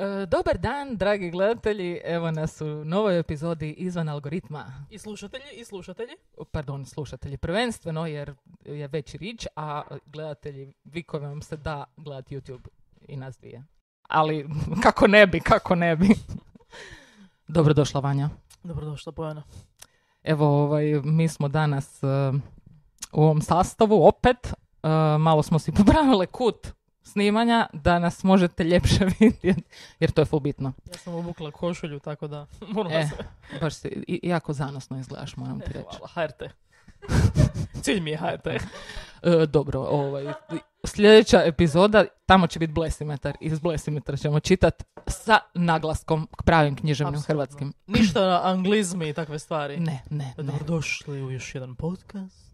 E, 0.00 0.26
dobar 0.26 0.58
dan, 0.58 0.96
dragi 0.96 1.30
gledatelji. 1.30 2.00
Evo 2.04 2.30
nas 2.30 2.60
u 2.60 2.84
novoj 2.84 3.18
epizodi 3.18 3.70
Izvan 3.70 4.08
algoritma. 4.08 4.86
I 4.90 4.98
slušatelji, 4.98 5.44
i 5.56 5.64
slušatelji. 5.64 6.12
Pardon, 6.50 6.86
slušatelji 6.86 7.36
prvenstveno 7.36 8.06
jer 8.06 8.34
je 8.64 8.88
već 8.88 9.14
rič, 9.14 9.46
a 9.56 9.82
gledatelji, 10.06 10.72
vi 10.84 11.02
koji 11.02 11.22
vam 11.22 11.42
se 11.42 11.56
da 11.56 11.84
gledati 11.96 12.36
YouTube 12.36 12.66
i 13.08 13.16
nas 13.16 13.38
dvije. 13.38 13.64
Ali 14.02 14.48
kako 14.84 15.06
ne 15.06 15.26
bi, 15.26 15.40
kako 15.40 15.74
ne 15.74 15.96
bi. 15.96 16.08
Dobrodošla 17.56 18.00
Vanja. 18.00 18.28
Dobrodošla 18.62 19.12
Bojana. 19.12 19.42
Evo, 20.22 20.46
ovaj, 20.46 21.00
mi 21.04 21.28
smo 21.28 21.48
danas 21.48 22.02
e, 22.02 22.06
u 23.12 23.22
ovom 23.22 23.42
sastavu 23.42 24.06
opet. 24.06 24.46
E, 24.46 24.88
malo 25.18 25.42
smo 25.42 25.58
si 25.58 25.72
popravile 25.78 26.26
kut 26.26 26.79
snimanja 27.02 27.66
da 27.72 27.98
nas 27.98 28.24
možete 28.24 28.64
ljepše 28.64 29.04
vidjeti, 29.20 29.62
jer 30.00 30.10
to 30.10 30.20
je 30.20 30.26
full 30.26 30.40
bitno. 30.40 30.72
Ja 30.86 30.94
sam 30.94 31.14
obukla 31.14 31.50
košulju, 31.50 31.98
tako 32.00 32.28
da 32.28 32.46
moram 32.68 32.92
E, 32.92 33.08
se... 33.08 33.24
baš 33.60 33.74
si, 33.74 33.88
i- 34.08 34.20
jako 34.22 34.52
zanosno 34.52 34.98
izgledaš, 34.98 35.36
moram 35.36 35.60
ti 35.60 35.66
E, 35.66 35.72
reći. 35.72 35.86
hvala, 35.90 36.08
HRT. 36.08 36.42
Cilj 37.82 38.00
mi 38.00 38.10
je 38.10 38.16
HRT. 38.18 38.46
E, 38.46 38.60
dobro, 39.46 39.80
ovaj, 39.80 40.32
sljedeća 40.84 41.42
epizoda, 41.42 42.04
tamo 42.26 42.46
će 42.46 42.58
biti 42.58 42.72
blesimetar. 42.72 43.36
Iz 43.40 43.58
blesimetra 43.58 44.16
ćemo 44.16 44.40
čitat 44.40 44.82
sa 45.06 45.38
naglaskom 45.54 46.28
pravim 46.36 46.76
književnim 46.76 47.20
hrvatskim. 47.22 47.72
Ništa 47.86 48.20
na 48.20 48.40
anglizmi 48.44 49.08
i 49.08 49.12
takve 49.12 49.38
stvari. 49.38 49.76
Ne, 49.76 50.02
ne, 50.10 50.34
ne. 50.36 50.42
Dobrodošli 50.44 51.22
u 51.22 51.30
još 51.30 51.54
jedan 51.54 51.74
podcast. 51.74 52.50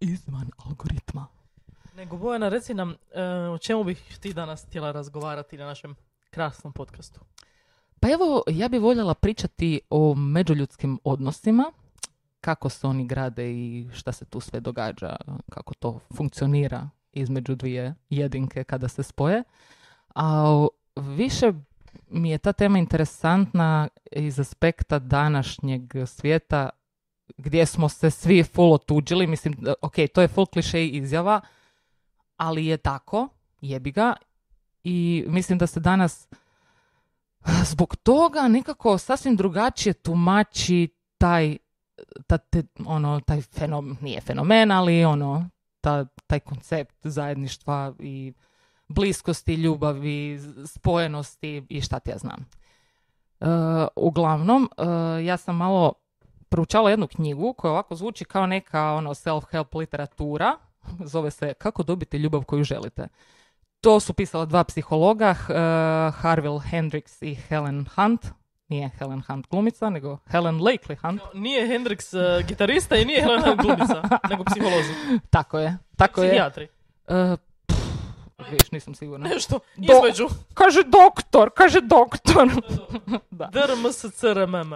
Izvan 0.00 0.50
algoritma. 0.58 1.26
Nego 2.02 2.16
Bojana, 2.16 2.48
reci 2.48 2.74
nam 2.74 2.90
e, 2.90 3.22
o 3.48 3.58
čemu 3.58 3.84
bih 3.84 4.18
ti 4.20 4.32
danas 4.34 4.66
htjela 4.66 4.92
razgovarati 4.92 5.56
na 5.56 5.66
našem 5.66 5.94
krasnom 6.30 6.72
podcastu. 6.72 7.20
Pa 8.00 8.08
evo, 8.10 8.42
ja 8.46 8.68
bi 8.68 8.78
voljela 8.78 9.14
pričati 9.14 9.80
o 9.90 10.14
međuljudskim 10.14 10.98
odnosima, 11.04 11.72
kako 12.40 12.68
se 12.68 12.86
oni 12.86 13.06
grade 13.06 13.52
i 13.52 13.88
šta 13.92 14.12
se 14.12 14.24
tu 14.24 14.40
sve 14.40 14.60
događa, 14.60 15.16
kako 15.50 15.74
to 15.74 16.00
funkcionira 16.16 16.88
između 17.12 17.54
dvije 17.54 17.94
jedinke 18.10 18.64
kada 18.64 18.88
se 18.88 19.02
spoje. 19.02 19.42
A 20.14 20.66
više 20.96 21.52
mi 22.08 22.30
je 22.30 22.38
ta 22.38 22.52
tema 22.52 22.78
interesantna 22.78 23.88
iz 24.12 24.40
aspekta 24.40 24.98
današnjeg 24.98 25.82
svijeta 26.06 26.70
gdje 27.36 27.66
smo 27.66 27.88
se 27.88 28.10
svi 28.10 28.42
full 28.42 28.72
otuđili. 28.72 29.26
Mislim, 29.26 29.54
ok, 29.82 29.94
to 30.14 30.20
je 30.20 30.28
full 30.28 30.46
kliše 30.46 30.86
izjava, 30.86 31.40
ali 32.42 32.66
je 32.66 32.76
tako, 32.76 33.28
jebi 33.60 33.92
ga. 33.92 34.14
I 34.84 35.24
mislim 35.28 35.58
da 35.58 35.66
se 35.66 35.80
danas 35.80 36.28
zbog 37.72 37.96
toga 37.96 38.48
nekako 38.48 38.98
sasvim 38.98 39.36
drugačije 39.36 39.92
tumači 39.92 40.88
taj 41.18 41.56
ta, 42.26 42.38
te- 42.38 42.62
ono, 42.86 43.20
taj 43.20 43.40
fenomen, 43.40 43.96
nije 44.00 44.20
fenomen, 44.20 44.70
ali 44.70 45.04
ono, 45.04 45.48
ta, 45.80 46.04
taj 46.26 46.40
koncept 46.40 46.96
zajedništva 47.02 47.94
i 47.98 48.32
bliskosti, 48.88 49.54
ljubavi, 49.54 50.40
spojenosti 50.66 51.66
i 51.68 51.80
šta 51.80 51.98
ti 51.98 52.10
ja 52.10 52.18
znam. 52.18 52.46
E, 53.40 53.46
uglavnom, 53.96 54.70
e, 54.76 55.24
ja 55.24 55.36
sam 55.36 55.56
malo 55.56 55.92
proučala 56.48 56.90
jednu 56.90 57.06
knjigu 57.06 57.52
koja 57.52 57.72
ovako 57.72 57.94
zvuči 57.94 58.24
kao 58.24 58.46
neka 58.46 58.92
ono 58.92 59.10
self-help 59.10 59.78
literatura, 59.78 60.56
zove 61.12 61.30
se 61.30 61.54
Kako 61.54 61.82
dobiti 61.82 62.16
ljubav 62.16 62.44
koju 62.44 62.64
želite. 62.64 63.08
To 63.80 64.00
su 64.00 64.12
pisala 64.14 64.44
dva 64.44 64.64
psihologa, 64.64 65.30
uh, 65.30 66.14
Harville 66.14 66.60
Hendricks 66.60 67.22
i 67.22 67.34
Helen 67.34 67.86
Hunt. 67.96 68.26
Nije 68.68 68.90
Helen 68.98 69.22
Hunt 69.26 69.46
glumica, 69.50 69.90
nego 69.90 70.18
Helen 70.30 70.58
Lakely 70.60 70.96
Hunt. 71.00 71.20
Nije 71.34 71.68
Hendrix 71.68 72.18
e, 72.18 72.42
gitarista 72.42 72.96
i 72.96 73.04
nije 73.04 73.22
Helena 73.22 73.54
glumica, 73.62 74.02
nego 74.30 74.44
psiholozi. 74.44 74.92
Tako 75.30 75.58
je, 75.58 75.78
tako 75.96 76.22
je. 76.22 76.28
Psihijatri. 76.28 76.68
Uh, 77.08 77.38
pff, 77.66 77.78
vidiš, 78.50 78.70
nisam 78.70 78.94
sigurna. 78.94 79.28
Nešto 79.28 79.58
Do- 79.76 79.92
između 79.98 80.28
Kaže 80.54 80.80
doktor, 80.82 81.50
kaže 81.56 81.80
doktor. 81.80 82.48
da. 83.30 83.50
DRMSCRMM. 83.52 84.72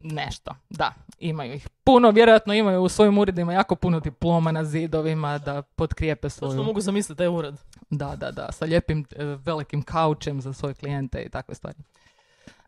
Nešto, 0.00 0.54
da, 0.70 0.94
imaju 1.18 1.54
ih. 1.54 1.68
Puno, 1.84 2.10
vjerojatno 2.10 2.54
imaju 2.54 2.82
u 2.82 2.88
svojim 2.88 3.18
uredima 3.18 3.52
jako 3.52 3.74
puno 3.74 4.00
diploma 4.00 4.52
na 4.52 4.64
zidovima 4.64 5.38
da 5.38 5.62
potkrijepe 5.62 6.28
Točno 6.28 6.50
svoju... 6.50 6.64
mogu 6.64 6.80
zamisliti 6.80 7.18
taj 7.18 7.28
ured. 7.28 7.54
Da, 7.90 8.16
da, 8.16 8.30
da, 8.30 8.52
sa 8.52 8.64
lijepim 8.64 9.04
e, 9.16 9.24
velikim 9.24 9.82
kaučem 9.82 10.40
za 10.40 10.52
svoje 10.52 10.74
klijente 10.74 11.22
i 11.22 11.28
takve 11.28 11.54
stvari. 11.54 11.78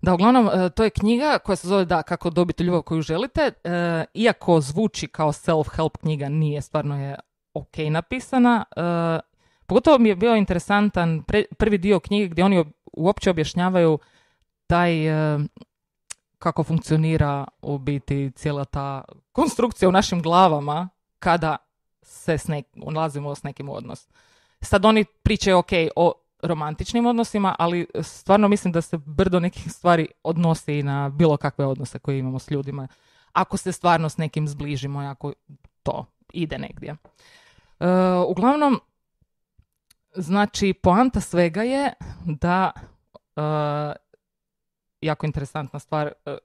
Da, 0.03 0.15
uglavnom, 0.15 0.51
e, 0.53 0.71
to 0.71 0.85
je 0.85 0.91
knjiga 0.91 1.39
koja 1.39 1.57
se 1.57 1.69
zove 1.69 1.85
da, 1.85 2.03
kako 2.03 2.31
dobiti 2.31 2.65
ljubav 2.65 2.83
koju 2.83 3.03
želite. 3.03 3.53
E, 3.65 4.05
iako 4.15 4.61
zvuči 4.61 5.07
kao 5.07 5.33
self-help 5.33 5.97
knjiga, 6.01 6.29
nije, 6.29 6.63
stvarno 6.63 7.01
je 7.01 7.17
ok 7.55 7.77
napisana. 7.91 8.65
E, 8.77 8.81
pogotovo 9.67 9.99
mi 9.99 10.09
je 10.09 10.17
bio 10.17 10.37
interesantan 10.37 11.23
pre- 11.23 11.55
prvi 11.59 11.79
dio 11.79 12.01
knjige 12.01 12.29
gdje 12.29 12.45
oni 12.45 12.65
uopće 12.93 13.31
objašnjavaju 13.31 13.99
taj 14.67 14.93
kako 16.41 16.65
funkcionira 16.65 17.45
u 17.63 17.79
biti 17.79 18.33
cijela 18.35 18.65
ta 18.65 19.05
konstrukcija 19.33 19.89
u 19.89 19.93
našim 19.93 20.23
glavama 20.23 20.89
kada 21.19 21.57
se 22.03 22.39
s 22.39 22.47
nek- 22.47 22.91
nalazimo 22.93 23.35
s 23.35 23.43
nekim 23.43 23.69
odnos. 23.69 24.09
Sad 24.61 24.85
oni 24.85 25.05
pričaju 25.05 25.59
ok 25.59 25.71
o 25.97 26.13
romantičnim 26.43 27.07
odnosima, 27.07 27.57
ali 27.59 27.87
stvarno 28.03 28.49
mislim 28.49 28.73
da 28.73 28.81
se 28.81 28.99
brdo 28.99 29.41
nekih 29.41 29.73
stvari 29.73 30.09
odnosi 30.23 30.79
i 30.79 30.83
na 30.83 31.09
bilo 31.09 31.37
kakve 31.37 31.67
odnose 31.67 31.99
koje 31.99 32.19
imamo 32.19 32.39
s 32.39 32.51
ljudima. 32.51 32.89
Ako 33.33 33.57
se 33.57 33.73
stvarno 33.73 34.09
s 34.09 34.17
nekim 34.17 34.49
zbližimo 34.49 35.01
ako 35.01 35.33
to 35.83 36.07
ide 36.33 36.59
negdje. 36.59 36.97
E, 37.81 37.87
uglavnom, 38.29 38.81
znači, 40.15 40.73
poanta 40.73 41.21
svega 41.21 41.63
je 41.63 41.93
da 42.25 42.73
e, 43.37 43.43
jako 45.01 45.27
interesantna 45.27 45.79
stvar, 45.79 46.13
e, 46.27 46.39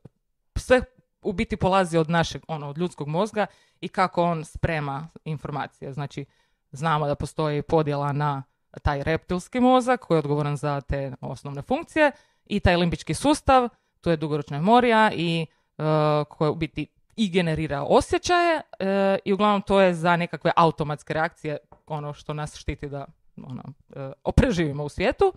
sve 0.56 0.82
u 1.22 1.34
biti 1.34 1.58
polazi 1.58 1.98
od 1.98 2.10
našeg, 2.10 2.42
ono, 2.48 2.70
od 2.70 2.78
ljudskog 2.78 3.08
mozga 3.08 3.46
i 3.82 3.88
kako 3.88 4.24
on 4.24 4.46
sprema 4.46 5.08
informacije. 5.26 5.94
Znači, 5.94 6.26
znamo 6.72 7.08
da 7.08 7.16
postoji 7.16 7.62
podjela 7.62 8.14
na 8.14 8.44
taj 8.82 9.04
reptilski 9.04 9.60
mozak 9.60 10.00
koji 10.00 10.16
je 10.16 10.20
odgovoran 10.20 10.58
za 10.58 10.82
te 10.82 11.14
osnovne 11.22 11.62
funkcije 11.62 12.12
i 12.46 12.60
taj 12.60 12.78
limbički 12.78 13.14
sustav, 13.14 13.70
tu 14.02 14.10
je 14.10 14.18
dugoročna 14.18 14.58
memorija 14.58 15.12
i 15.14 15.42
e, 15.42 15.84
koja 16.30 16.52
u 16.52 16.56
biti 16.56 16.88
i 17.16 17.30
generira 17.30 17.84
osjećaje 17.84 18.62
e, 18.80 19.18
i 19.26 19.34
uglavnom 19.34 19.62
to 19.62 19.82
je 19.82 19.94
za 19.94 20.16
nekakve 20.16 20.52
automatske 20.56 21.14
reakcije 21.14 21.58
ono 21.88 22.14
što 22.14 22.34
nas 22.34 22.56
štiti 22.56 22.90
da 22.90 23.06
ono, 23.44 23.64
e, 23.96 24.32
preživimo 24.36 24.84
u 24.84 24.90
svijetu. 24.90 25.34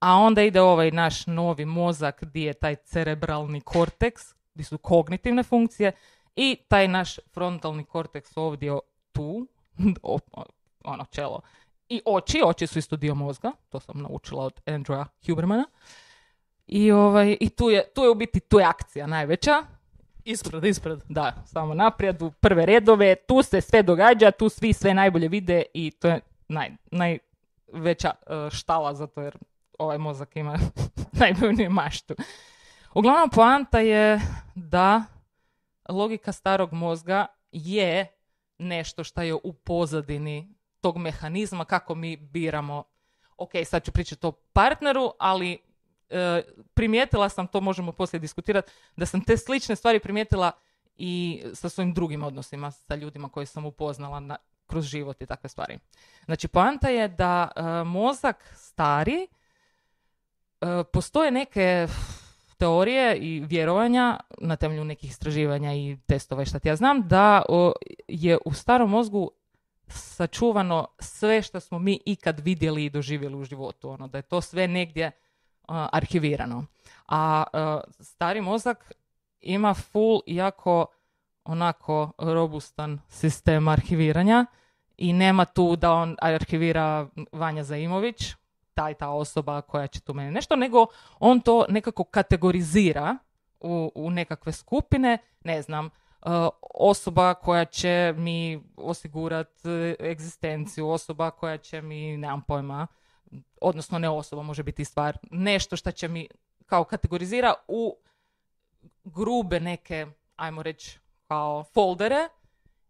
A 0.00 0.14
onda 0.14 0.42
ide 0.42 0.60
ovaj 0.60 0.90
naš 0.90 1.26
novi 1.26 1.64
mozak 1.64 2.24
gdje 2.24 2.46
je 2.46 2.54
taj 2.54 2.76
cerebralni 2.76 3.60
korteks, 3.60 4.22
gdje 4.54 4.64
su 4.64 4.78
kognitivne 4.78 5.42
funkcije 5.42 5.92
i 6.36 6.56
taj 6.68 6.88
naš 6.88 7.18
frontalni 7.34 7.84
korteks 7.84 8.36
ovdje 8.36 8.78
tu, 9.12 9.46
ono 10.84 11.04
čelo. 11.04 11.40
I 11.88 12.02
oči, 12.04 12.42
oči 12.44 12.66
su 12.66 12.78
isto 12.78 12.96
dio 12.96 13.14
mozga, 13.14 13.52
to 13.68 13.80
sam 13.80 14.02
naučila 14.02 14.44
od 14.44 14.60
Andrewa 14.66 15.04
Hubermana. 15.26 15.64
I, 16.66 16.92
ovaj, 16.92 17.36
i 17.40 17.48
tu, 17.48 17.70
je, 17.70 17.84
tu 17.94 18.02
je 18.02 18.10
u 18.10 18.14
biti, 18.14 18.40
tu 18.40 18.58
je 18.58 18.64
akcija 18.64 19.06
najveća, 19.06 19.64
Ispred, 20.24 20.64
ispred. 20.64 20.98
da, 21.08 21.42
samo 21.46 21.74
naprijed 21.74 22.22
u 22.22 22.30
prve 22.30 22.66
redove, 22.66 23.14
tu 23.14 23.42
se 23.42 23.60
sve 23.60 23.82
događa, 23.82 24.30
tu 24.30 24.48
svi 24.48 24.72
sve 24.72 24.94
najbolje 24.94 25.28
vide 25.28 25.62
i 25.74 25.90
to 25.90 26.08
je 26.08 26.20
naj, 26.48 26.70
najveća 26.90 28.10
e, 28.10 28.50
štala 28.50 28.94
zato 28.94 29.22
jer 29.22 29.38
ovaj 29.80 29.98
mozak 29.98 30.36
ima 30.36 30.58
najbolju 31.20 31.70
maštu. 31.70 32.14
Uglavnom 32.94 33.30
poanta 33.30 33.80
je 33.80 34.20
da 34.54 35.04
logika 35.88 36.32
starog 36.32 36.72
mozga 36.72 37.26
je 37.52 38.06
nešto 38.58 39.04
što 39.04 39.22
je 39.22 39.34
u 39.34 39.52
pozadini 39.52 40.54
tog 40.80 40.98
mehanizma 40.98 41.64
kako 41.64 41.94
mi 41.94 42.16
biramo 42.16 42.84
ok, 43.36 43.50
sad 43.64 43.84
ću 43.84 43.92
pričati 43.92 44.26
o 44.26 44.32
partneru, 44.32 45.12
ali 45.18 45.58
e, 46.08 46.42
primijetila 46.74 47.28
sam, 47.28 47.46
to 47.46 47.60
možemo 47.60 47.92
poslije 47.92 48.20
diskutirati, 48.20 48.72
da 48.96 49.06
sam 49.06 49.24
te 49.24 49.36
slične 49.36 49.76
stvari 49.76 50.00
primijetila 50.00 50.52
i 50.96 51.42
sa 51.54 51.68
svojim 51.68 51.94
drugim 51.94 52.22
odnosima 52.22 52.70
sa 52.70 52.94
ljudima 52.94 53.28
koje 53.28 53.46
sam 53.46 53.66
upoznala 53.66 54.20
na, 54.20 54.36
kroz 54.66 54.84
život 54.84 55.22
i 55.22 55.26
takve 55.26 55.48
stvari. 55.48 55.78
Znači, 56.24 56.48
poanta 56.48 56.88
je 56.88 57.08
da 57.08 57.48
e, 57.56 57.84
mozak 57.84 58.52
stari, 58.56 59.26
postoje 60.92 61.30
neke 61.30 61.86
teorije 62.58 63.18
i 63.18 63.40
vjerovanja 63.40 64.20
na 64.38 64.56
temelju 64.56 64.84
nekih 64.84 65.10
istraživanja 65.10 65.74
i 65.74 65.96
testova 66.06 66.42
i 66.42 66.46
šta 66.46 66.58
ti 66.58 66.68
ja 66.68 66.76
znam, 66.76 67.08
da 67.08 67.42
o, 67.48 67.72
je 68.08 68.38
u 68.44 68.52
starom 68.52 68.90
mozgu 68.90 69.30
sačuvano 69.88 70.86
sve 70.98 71.42
što 71.42 71.60
smo 71.60 71.78
mi 71.78 72.00
ikad 72.06 72.40
vidjeli 72.40 72.84
i 72.84 72.90
doživjeli 72.90 73.36
u 73.36 73.44
životu. 73.44 73.90
Ono, 73.90 74.08
da 74.08 74.18
je 74.18 74.22
to 74.22 74.40
sve 74.40 74.68
negdje 74.68 75.10
arhivirano. 75.68 76.64
A 77.08 77.44
stari 78.00 78.40
mozak 78.40 78.92
ima 79.40 79.74
full 79.74 80.20
jako 80.26 80.86
onako 81.44 82.12
robustan 82.18 83.00
sistem 83.08 83.68
arhiviranja 83.68 84.46
i 84.96 85.12
nema 85.12 85.44
tu 85.44 85.76
da 85.76 85.92
on 85.92 86.16
arhivira 86.20 87.08
Vanja 87.32 87.64
Zaimović, 87.64 88.34
taj 88.74 88.94
ta 88.94 89.08
osoba 89.08 89.60
koja 89.60 89.86
će 89.86 90.00
tu 90.00 90.14
meni 90.14 90.30
nešto, 90.30 90.56
nego 90.56 90.86
on 91.18 91.40
to 91.40 91.64
nekako 91.68 92.04
kategorizira 92.04 93.16
u, 93.60 93.92
u 93.94 94.10
nekakve 94.10 94.52
skupine, 94.52 95.18
ne 95.44 95.62
znam, 95.62 95.86
e, 95.86 95.90
osoba 96.74 97.34
koja 97.34 97.64
će 97.64 98.14
mi 98.16 98.62
osigurati 98.76 99.96
egzistenciju, 100.00 100.88
osoba 100.88 101.30
koja 101.30 101.58
će 101.58 101.82
mi, 101.82 102.16
nemam 102.16 102.42
pojma, 102.42 102.86
odnosno 103.60 103.98
ne 103.98 104.08
osoba, 104.08 104.42
može 104.42 104.62
biti 104.62 104.84
stvar, 104.84 105.18
nešto 105.30 105.76
što 105.76 105.90
će 105.90 106.08
mi 106.08 106.28
kao 106.66 106.84
kategorizira 106.84 107.54
u 107.68 107.96
grube 109.04 109.60
neke, 109.60 110.06
ajmo 110.36 110.62
reći, 110.62 110.98
kao 111.28 111.64
foldere 111.64 112.28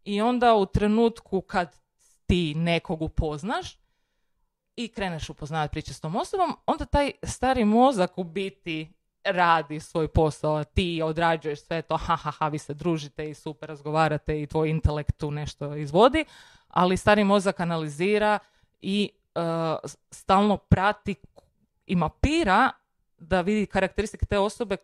i 0.05 0.21
onda 0.21 0.55
u 0.55 0.67
trenutku 0.67 1.41
kad 1.41 1.77
ti 2.27 2.55
nekog 2.55 3.03
upoznaš 3.03 3.80
i 4.85 4.89
kreneš 4.89 5.31
upoznavati 5.31 5.73
priče 5.73 5.95
s 5.95 6.01
tom 6.01 6.17
osobom, 6.17 6.57
onda 6.67 6.85
taj 6.85 7.11
stari 7.23 7.65
mozak 7.65 8.19
u 8.19 8.25
biti 8.25 8.93
radi 9.25 9.81
svoj 9.81 10.09
posao, 10.09 10.65
ti 10.65 11.03
odrađuješ 11.05 11.61
sve 11.61 11.83
to, 11.83 11.97
ha, 11.97 12.17
ha, 12.17 12.31
ha, 12.31 12.49
vi 12.49 12.59
se 12.59 12.75
družite 12.75 13.31
i 13.31 13.35
super 13.35 13.69
razgovarate 13.69 14.43
i 14.43 14.47
tvoj 14.47 14.71
intelekt 14.71 15.17
tu 15.17 15.31
nešto 15.31 15.77
izvodi, 15.77 16.25
ali 16.69 16.97
stari 16.97 17.25
mozak 17.25 17.61
analizira 17.61 18.39
i 18.81 19.11
uh, 19.35 19.91
stalno 20.11 20.57
prati 20.57 21.15
i 21.87 21.97
mapira 21.97 22.71
da 23.19 23.41
vidi 23.41 23.67
karakteristike 23.67 24.27
te 24.27 24.39
osobe 24.39 24.77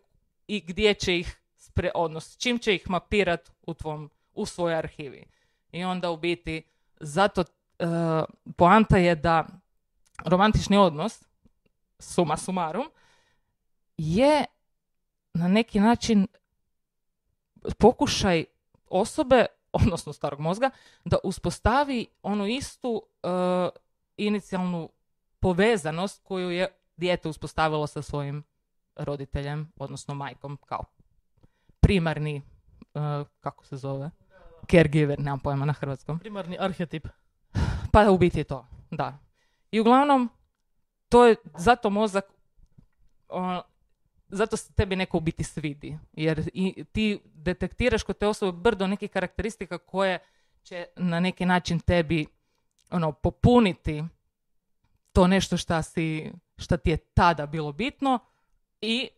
i 0.47 0.61
gdje 0.61 0.95
će 0.95 1.19
ih, 1.19 1.41
spre, 1.57 1.91
odnos, 1.95 2.37
čim 2.39 2.59
će 2.59 2.75
ih 2.75 2.91
mapirat 2.91 3.51
u, 3.63 3.75
tvom, 3.75 4.11
u 4.33 4.47
svojoj 4.47 4.79
arhivi. 4.79 5.25
I 5.73 5.85
onda 5.85 6.11
u 6.11 6.17
biti, 6.17 6.63
zato 7.01 7.41
uh, 7.41 8.25
poanta 8.57 8.97
je 8.97 9.15
da 9.15 9.47
romantični 10.25 10.77
odnos, 10.77 11.23
suma 11.99 12.37
sumarum, 12.37 12.91
je 13.97 14.45
na 15.35 15.49
neki 15.49 15.81
način 15.81 16.27
pokušaj 17.79 18.45
osobe, 18.91 19.47
odnosno 19.73 20.13
starog 20.13 20.41
mozga, 20.41 20.71
da 21.05 21.17
uspostavi 21.25 22.07
onu 22.23 22.47
istu 22.47 23.03
uh, 23.23 23.31
inicijalnu 24.17 24.91
povezanost 25.41 26.21
koju 26.25 26.51
je 26.51 26.69
dijete 26.97 27.29
uspostavilo 27.29 27.87
sa 27.87 28.03
svojim 28.03 28.45
roditeljem, 28.97 29.73
odnosno 29.77 30.15
majkom, 30.15 30.59
kao 30.67 30.85
primarni, 31.81 32.43
uh, 32.95 33.27
kako 33.41 33.65
se 33.65 33.77
zove, 33.77 34.11
caregiver, 34.71 35.19
nemam 35.19 35.41
pojma 35.41 35.65
na 35.65 35.73
hrvatskom. 35.73 36.19
Primarni 36.19 36.57
arhetip. 36.61 37.09
Pa 37.93 38.11
u 38.11 38.19
biti 38.19 38.45
to, 38.45 38.67
da. 38.91 39.26
I 39.71 39.81
uglavnom, 39.81 40.29
to 41.09 41.27
je, 41.27 41.37
zato 41.59 41.91
mozak, 41.91 42.25
zato 44.29 44.57
se 44.57 44.73
tebi 44.73 44.97
neko 44.97 45.17
u 45.17 45.21
biti 45.21 45.45
svidi. 45.45 45.99
Jer 46.13 46.51
i, 46.53 46.85
ti 46.85 47.21
detektiraš 47.25 48.03
kod 48.03 48.19
te 48.19 48.27
osobe 48.27 48.59
brdo 48.59 48.87
nekih 48.87 49.11
karakteristika 49.11 49.79
koje 49.79 50.19
će 50.63 50.87
na 50.97 51.21
neki 51.21 51.47
način 51.47 51.81
tebi 51.81 52.27
ono, 52.91 53.13
popuniti 53.13 54.05
to 55.13 55.27
nešto 55.27 55.57
šta, 55.57 55.83
si, 55.83 56.33
šta 56.59 56.77
ti 56.77 56.91
je 56.91 56.97
tada 56.97 57.47
bilo 57.47 57.73
bitno 57.73 58.19
i 58.81 59.09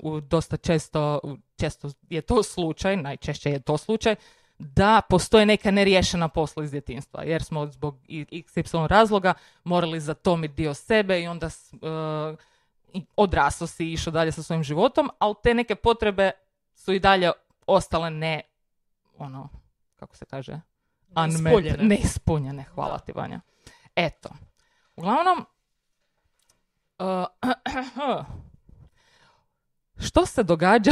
u 0.00 0.20
dosta 0.20 0.56
često, 0.56 1.20
često 1.56 1.90
je 2.10 2.20
to 2.20 2.42
slučaj, 2.42 2.96
najčešće 2.96 3.50
je 3.50 3.60
to 3.60 3.78
slučaj, 3.78 4.14
da 4.58 5.00
postoje 5.08 5.46
neka 5.46 5.70
neriješena 5.70 6.28
posla 6.28 6.64
iz 6.64 6.70
djetinstva, 6.70 7.22
jer 7.22 7.44
smo 7.44 7.66
zbog 7.66 7.98
XY 8.08 8.86
razloga 8.86 9.34
morali 9.64 10.00
zatomiti 10.00 10.54
dio 10.54 10.74
sebe 10.74 11.22
i 11.22 11.28
onda 11.28 11.46
uh, 11.46 13.00
odraslo 13.16 13.66
si 13.66 13.84
i 13.84 13.92
išao 13.92 14.10
dalje 14.10 14.32
sa 14.32 14.42
svojim 14.42 14.62
životom, 14.62 15.10
ali 15.18 15.34
te 15.42 15.54
neke 15.54 15.74
potrebe 15.74 16.30
su 16.74 16.92
i 16.92 16.98
dalje 17.00 17.30
ostale 17.66 18.10
ne, 18.10 18.42
ono, 19.18 19.48
kako 19.96 20.16
se 20.16 20.24
kaže, 20.24 20.60
neispunjene. 21.16 21.84
neispunjene. 21.84 22.64
Hvala 22.74 22.98
ti, 22.98 23.12
Vanja. 23.12 23.40
Eto. 23.96 24.28
Uglavnom, 24.96 25.46
uh, 26.98 27.26
što 30.06 30.26
se 30.26 30.42
događa 30.42 30.90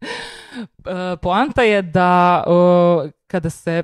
E, 0.00 0.06
poanta 1.22 1.62
je 1.62 1.82
da 1.82 2.44
kada 3.26 3.50
se 3.50 3.82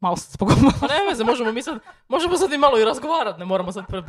Malo 0.00 0.16
se 0.16 0.32
spogledala. 0.32 0.72
Pa 0.80 0.86
ne 0.86 0.94
veze, 1.08 1.24
možemo 1.24 1.52
mi 1.52 1.62
sad, 1.62 1.78
možemo 2.08 2.36
sad 2.36 2.52
i 2.52 2.58
malo 2.58 2.78
i 2.78 2.84
razgovarati, 2.84 3.38
ne 3.38 3.44
moramo 3.44 3.72
sad 3.72 3.86
pre 3.86 4.02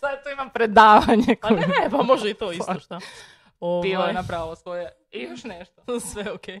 Sad 0.00 0.22
tu 0.24 0.30
imam 0.32 0.50
predavanje. 0.50 1.36
Pa 1.40 1.50
ne, 1.50 1.56
ne, 1.56 1.90
pa 1.90 2.02
može 2.02 2.30
i 2.30 2.34
to 2.34 2.52
isto 2.52 2.80
šta. 2.80 3.00
Ovaj... 3.60 3.82
Pivo 3.82 4.04
je 4.04 4.12
napravo 4.12 4.56
svoje 4.56 4.92
i 5.10 5.22
još 5.22 5.44
nešto. 5.44 5.82
Sve 6.12 6.32
okej. 6.32 6.60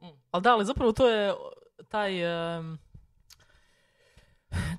Mm. 0.00 0.20
Ali 0.30 0.42
da, 0.42 0.52
ali 0.52 0.64
zapravo 0.64 0.92
to 0.92 1.08
je 1.08 1.34
taj... 1.88 2.12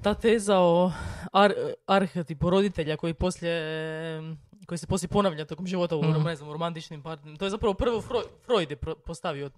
ta 0.04 0.14
teza 0.14 0.60
o 0.60 0.92
ar, 1.32 1.54
arhetipu 1.86 2.50
roditelja 2.50 2.98
koji 2.98 3.14
poslije 3.14 4.38
koji 4.66 4.78
se 4.78 4.88
poslije 4.88 5.10
ponavlja 5.10 5.46
tokom 5.46 5.68
života 5.68 5.96
u, 5.96 6.04
mm. 6.04 6.24
ne 6.24 6.36
znam, 6.36 6.52
romantičnim 6.52 7.02
partnerima. 7.02 7.38
To 7.38 7.46
je 7.46 7.50
zapravo 7.50 7.74
prvo 7.74 8.02
Freud, 8.46 8.72
je 8.72 8.78
postavio 9.06 9.50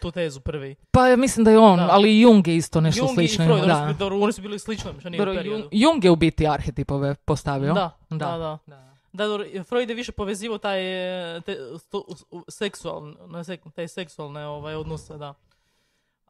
tu 0.00 0.10
tezu 0.10 0.40
prvi. 0.40 0.74
Pa 0.90 1.08
ja 1.08 1.16
mislim 1.16 1.44
da 1.44 1.50
je 1.50 1.58
on, 1.58 1.80
ali 1.80 2.16
i 2.16 2.20
Jung 2.20 2.48
je 2.48 2.56
isto 2.56 2.80
nešto 2.80 3.04
Jung 3.04 3.14
slično. 3.14 3.44
Jung 3.44 3.58
i 3.58 3.60
Freud, 3.60 3.68
da. 3.68 3.94
Dobro, 3.98 4.18
oni 4.18 4.32
su 4.32 4.42
bili 4.42 4.58
slično, 4.58 4.92
što 5.00 5.10
nije 5.10 5.18
dobro, 5.24 5.40
Jung, 5.40 5.64
Jung 5.70 6.04
je 6.04 6.10
u 6.10 6.16
biti 6.16 6.46
arhetipove 6.46 7.14
postavio. 7.14 7.74
Da, 7.74 7.98
da, 8.10 8.16
da. 8.16 8.58
da. 8.66 8.86
da. 9.12 9.26
dobro, 9.26 9.46
Freud 9.64 9.88
je 9.88 9.94
više 9.94 10.12
povezivao 10.12 10.58
taj 10.58 10.80
te, 11.40 11.58
sto, 11.78 12.04
seksualne, 12.48 13.14
taj 13.74 13.88
seksualne 13.88 14.46
ovaj, 14.46 14.74
odnose, 14.74 15.16
da. 15.18 15.34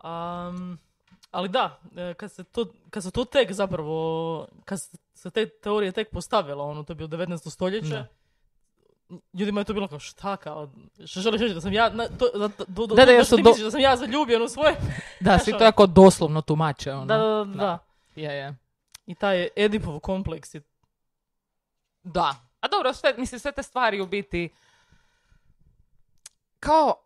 Um, 0.05 0.79
ali 1.31 1.49
da, 1.49 1.81
e, 1.97 2.15
kad 2.15 2.33
se, 2.33 2.45
to, 2.45 2.67
kad 2.91 3.03
se 3.03 3.11
to 3.11 3.25
tek 3.25 3.53
zapravo, 3.53 4.47
kad 4.65 4.79
se 5.15 5.31
te 5.31 5.49
teorije 5.49 5.93
tek 5.93 6.11
postavila, 6.11 6.65
ono, 6.65 6.83
to 6.83 6.93
je 6.93 6.95
bilo 6.95 7.09
19. 7.09 7.51
stoljeće, 7.51 7.89
da. 7.89 8.07
ljudima 9.33 9.61
je 9.61 9.65
to 9.65 9.73
bilo 9.73 9.89
kao 9.89 9.99
šta 9.99 10.37
kao, 10.37 10.71
što 11.07 11.21
želiš 11.21 11.41
reći 11.41 11.55
da 11.55 11.61
sam 11.61 11.73
ja, 11.73 11.89
na, 11.89 12.09
to, 12.09 12.39
da, 12.39 12.49
do, 12.49 12.87
do, 12.87 12.95
da, 12.95 13.05
da, 13.05 13.13
ja 13.13 13.23
do... 13.31 13.37
misliš 13.37 13.65
da 13.65 13.71
sam 13.71 13.81
ja 13.81 13.97
zaljubljen 13.97 14.43
u 14.43 14.49
svoje... 14.49 14.77
Da, 15.21 15.39
si 15.39 15.53
to 15.53 15.65
jako 15.65 15.87
doslovno 15.87 16.41
tumače, 16.41 16.93
ono. 16.93 17.07
Da, 17.07 17.17
da, 17.17 17.45
da. 17.45 17.45
da. 17.45 17.79
Je, 18.17 18.37
je. 18.37 18.57
I 19.07 19.15
taj 19.15 19.49
Edipov 19.57 20.01
kompleks 20.01 20.55
je... 20.55 20.61
Da. 22.03 22.35
A 22.61 22.69
dobro, 22.69 22.93
sve, 22.93 23.15
mislim, 23.19 23.39
sve 23.39 23.53
te 23.53 23.63
stvari 23.63 24.01
u 24.01 24.07
biti 24.07 24.51
kao 26.61 27.06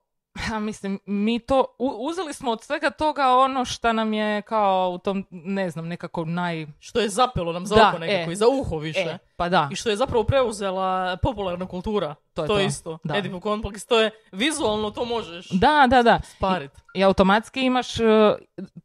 ja 0.51 0.59
mislim, 0.59 0.99
mi 1.07 1.39
to, 1.39 1.65
uzeli 1.79 2.35
smo 2.35 2.51
od 2.51 2.63
svega 2.63 2.91
toga 2.91 3.37
ono 3.37 3.65
što 3.65 3.93
nam 3.93 4.13
je 4.13 4.43
kao 4.43 4.91
u 4.95 4.99
tom, 4.99 5.27
ne 5.31 5.71
znam, 5.71 5.89
nekako 5.89 6.25
naj... 6.25 6.67
Što 6.79 7.01
je 7.01 7.09
zapelo 7.09 7.53
nam 7.53 7.67
za 7.67 7.75
da, 7.75 7.89
oko 7.89 7.99
nekako 7.99 8.31
e, 8.31 8.33
i 8.33 8.37
za 8.37 8.49
uho 8.49 8.79
više. 8.79 9.01
E, 9.01 9.19
pa 9.37 9.49
da. 9.49 9.69
I 9.73 9.77
što 9.77 9.91
je 9.91 9.97
zapravo 9.97 10.25
preuzela 10.25 11.17
popularna 11.23 11.67
kultura. 11.67 12.15
To 12.35 12.43
je 12.43 12.49
to. 12.49 12.61
isto. 12.61 12.99
Da. 13.05 13.17
Edipo 13.17 13.41
kompleks, 13.41 13.87
to 13.87 14.01
je 14.01 14.11
vizualno, 14.33 14.91
to 14.91 15.05
možeš 15.05 15.49
da, 15.51 15.87
da, 15.91 16.03
da. 16.03 16.21
sparit. 16.37 16.71
I, 16.95 16.99
I, 16.99 17.05
automatski 17.05 17.61
imaš 17.61 18.01
uh, 18.01 18.07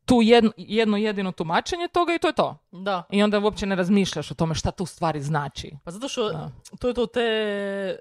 tu 0.05 0.19
jedno, 0.21 0.51
jedno 0.57 0.97
jedino 0.97 1.31
tumačenje 1.31 1.87
toga 1.87 2.13
i 2.13 2.19
to 2.19 2.27
je 2.27 2.33
to. 2.33 2.57
Da. 2.71 3.03
I 3.09 3.23
onda 3.23 3.39
uopće 3.39 3.65
ne 3.65 3.75
razmišljaš 3.75 4.31
o 4.31 4.35
tome 4.35 4.55
šta 4.55 4.71
tu 4.71 4.85
stvari 4.85 5.21
znači. 5.21 5.71
Pa 5.83 5.91
zato 5.91 6.07
što 6.07 6.49
to 6.79 6.87
je 6.87 6.93
to 6.93 7.05
te 7.05 7.99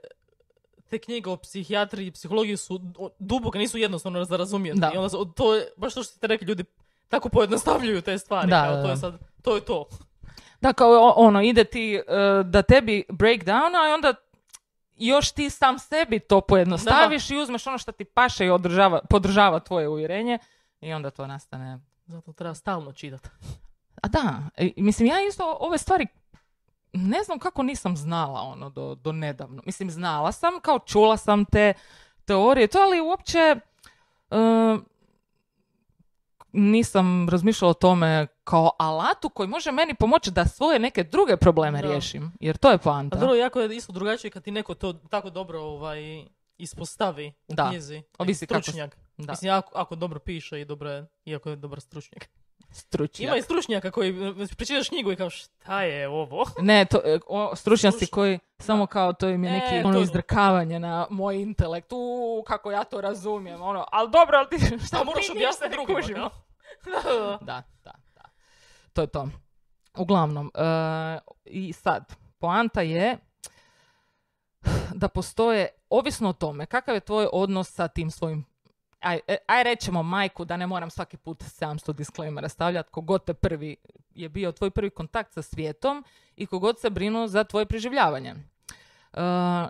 te 0.89 0.99
knjige 0.99 1.31
o 1.31 1.37
psihijatriji 1.37 2.07
i 2.07 2.11
psihologiji 2.11 2.57
su 2.57 2.81
duboke, 3.19 3.59
nisu 3.59 3.79
jednostavno 3.79 4.25
za 4.25 4.37
razumijeti. 4.37 4.81
Da. 4.81 4.91
I 4.95 4.97
onda 4.97 5.09
to 5.35 5.55
je, 5.55 5.69
baš 5.77 5.95
to 5.95 6.03
što 6.03 6.13
ste 6.13 6.27
rekli, 6.27 6.47
ljudi 6.47 6.65
tako 7.09 7.29
pojednostavljuju 7.29 8.03
te 8.03 8.19
stvari. 8.19 8.51
Da, 8.51 8.65
kao, 8.65 8.83
to 8.83 8.91
je 8.91 8.97
sad, 8.97 9.19
to 9.43 9.55
je 9.55 9.61
to. 9.61 9.89
Da, 10.61 10.73
kao 10.73 11.13
ono, 11.17 11.43
ide 11.43 11.65
ti 11.65 12.01
uh, 12.01 12.47
da 12.47 12.63
tebi 12.63 13.05
breakdown, 13.09 13.77
a 13.77 13.95
onda 13.95 14.15
još 14.97 15.31
ti 15.31 15.51
sam 15.51 15.79
sebi 15.79 16.21
to 16.21 16.41
pojednostaviš 16.41 17.31
i 17.31 17.37
uzmeš 17.37 17.67
ono 17.67 17.79
što 17.79 17.93
ti 17.93 18.05
paše 18.05 18.47
i 18.47 18.51
održava, 18.51 19.01
podržava 19.11 19.61
tvoje 19.61 19.89
uvjerenje 19.89 20.39
i 20.81 20.93
onda 20.93 21.11
to 21.11 21.27
nastane. 21.27 21.81
Zato 22.07 22.33
treba 22.33 22.55
stalno 22.55 22.93
čitati. 22.93 23.29
A 24.03 24.09
da, 24.09 24.43
mislim 24.77 25.09
ja 25.09 25.17
isto 25.29 25.57
ove 25.61 25.79
stvari 25.79 26.07
ne 26.95 27.23
znam 27.23 27.39
kako 27.39 27.63
nisam 27.63 27.97
znala 27.97 28.41
ono 28.41 28.71
do, 28.71 28.95
do 28.95 29.13
nedavno. 29.13 29.63
Mislim, 29.67 29.91
znala 29.91 30.33
sam, 30.33 30.61
kao 30.63 30.79
čula 30.79 31.17
sam 31.17 31.45
te 31.45 31.73
teorije, 32.25 32.67
to, 32.67 32.79
ali 32.79 33.01
uopće 33.01 33.57
uh, 34.31 34.81
nisam 36.53 37.29
razmišljala 37.29 37.71
o 37.71 37.75
tome 37.75 38.27
kao 38.45 38.71
alatu 38.79 39.29
koji 39.29 39.49
može 39.49 39.73
meni 39.73 39.95
pomoći 39.95 40.31
da 40.31 40.45
svoje 40.45 40.79
neke 40.79 41.05
druge 41.05 41.37
probleme 41.37 41.83
Da. 41.83 41.89
riješim. 41.89 42.33
Jer 42.41 42.57
to 42.57 42.69
je 42.69 42.75
A 42.75 42.79
poanta. 42.79 43.19
vrlo 43.19 43.35
jako 43.35 43.61
je 43.61 43.77
isto 43.77 43.93
drugačije 43.93 44.31
kad 44.31 44.43
ti 44.43 44.51
neko 44.51 44.75
to 44.75 44.93
tako 44.93 45.31
dobro 45.31 45.61
ovaj, 45.61 46.25
ispostavi 46.59 47.33
u 47.49 47.55
Da. 47.55 47.69
knjizi. 47.69 48.03
Ovisi 48.19 48.47
kako 48.47 48.63
stručnjak. 48.63 48.99
Da. 49.17 49.33
Mislim, 49.33 49.53
ako, 49.53 49.79
ako 49.79 49.95
dobro 49.95 50.19
piše 50.19 50.61
i 50.61 50.65
dobro 50.65 50.91
je, 50.91 51.07
iako 51.25 51.51
je 51.51 51.57
dobar 51.57 51.81
stručnjak. 51.81 52.29
Stručnjak. 52.75 53.29
Ima 53.29 53.37
i 53.37 53.43
stručnjaka 53.43 53.91
koji 53.91 54.11
e, 54.11 54.47
pričitaš 54.57 54.89
knjigu 54.89 55.13
i 55.13 55.17
kao 55.17 55.31
šta 55.31 55.83
je 55.83 56.09
ovo? 56.09 56.45
Ne, 56.61 56.85
to, 56.85 57.01
e, 57.05 57.19
o, 57.27 57.57
stručnjaci 57.57 58.07
koji 58.07 58.39
samo 58.59 58.87
kao 58.87 59.13
to 59.13 59.29
im 59.29 59.45
je 59.45 59.51
E, 59.51 59.53
neki 59.53 59.83
to 59.83 59.89
ono 59.89 59.99
je- 59.99 60.03
izdrkavanje 60.03 60.79
na 60.79 61.07
moj 61.11 61.37
intelekt. 61.37 61.93
U, 61.93 62.45
kako 62.47 62.71
ja 62.71 62.85
to 62.85 63.01
razumijem. 63.01 63.63
Ono, 63.63 63.85
ali 63.93 64.11
dobro, 64.11 64.37
ali 64.39 64.49
ti 64.49 64.67
šta 64.87 65.01
A 65.01 65.05
moraš 65.05 65.31
objasniti 65.31 65.77
drugima? 65.77 66.31
Da, 67.41 67.63
da, 67.85 67.93
da. 68.15 68.23
To 68.93 69.01
je 69.01 69.07
to. 69.07 69.29
Uglavnom, 69.99 70.51
e, 70.55 70.61
i 71.45 71.73
sad, 71.73 72.05
poanta 72.39 72.81
je 72.83 73.19
da 74.95 75.09
postoje, 75.09 75.69
ovisno 75.91 76.29
o 76.29 76.33
tome, 76.33 76.67
kakav 76.67 76.95
je 76.95 77.01
tvoj 77.01 77.29
odnos 77.33 77.73
sa 77.73 77.89
tim 77.89 78.11
svojim 78.11 78.45
aj, 79.05 79.21
e, 79.29 79.37
aj 79.47 79.63
rećemo 79.63 80.03
majku, 80.03 80.45
da 80.45 80.57
ne 80.57 80.67
moram 80.67 80.91
svaki 80.91 81.17
put 81.17 81.43
700 81.43 81.93
disclaimera 81.93 82.49
stavljati, 82.49 82.91
kogod 82.91 83.25
te 83.25 83.35
prvi 83.35 83.77
je 84.15 84.29
bio 84.29 84.53
tvoj 84.53 84.71
prvi 84.71 84.91
kontakt 84.91 85.33
sa 85.33 85.43
svijetom 85.43 86.05
i 86.37 86.47
kogod 86.47 86.81
se 86.81 86.91
brinuo 86.91 87.27
za 87.27 87.45
tvoje 87.45 87.67
preživljavanje. 87.67 88.35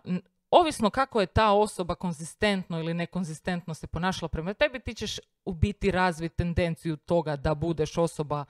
N- 0.05 0.23
ovisno 0.51 0.91
kako 0.91 1.21
je 1.21 1.27
ta 1.27 1.53
osoba 1.53 1.95
konzistentno 1.95 2.79
ili 2.79 2.95
nekonzistentno 2.95 3.75
se 3.75 3.87
ponašala 3.87 4.29
prema 4.29 4.55
tebi, 4.55 4.81
ti 4.81 4.95
ćeš 4.95 5.19
u 5.45 5.53
biti 5.53 5.91
razviti 5.91 6.37
tendenciju 6.37 6.97
toga 6.97 7.37
da 7.37 7.55
budeš 7.55 7.99
osoba 7.99 8.45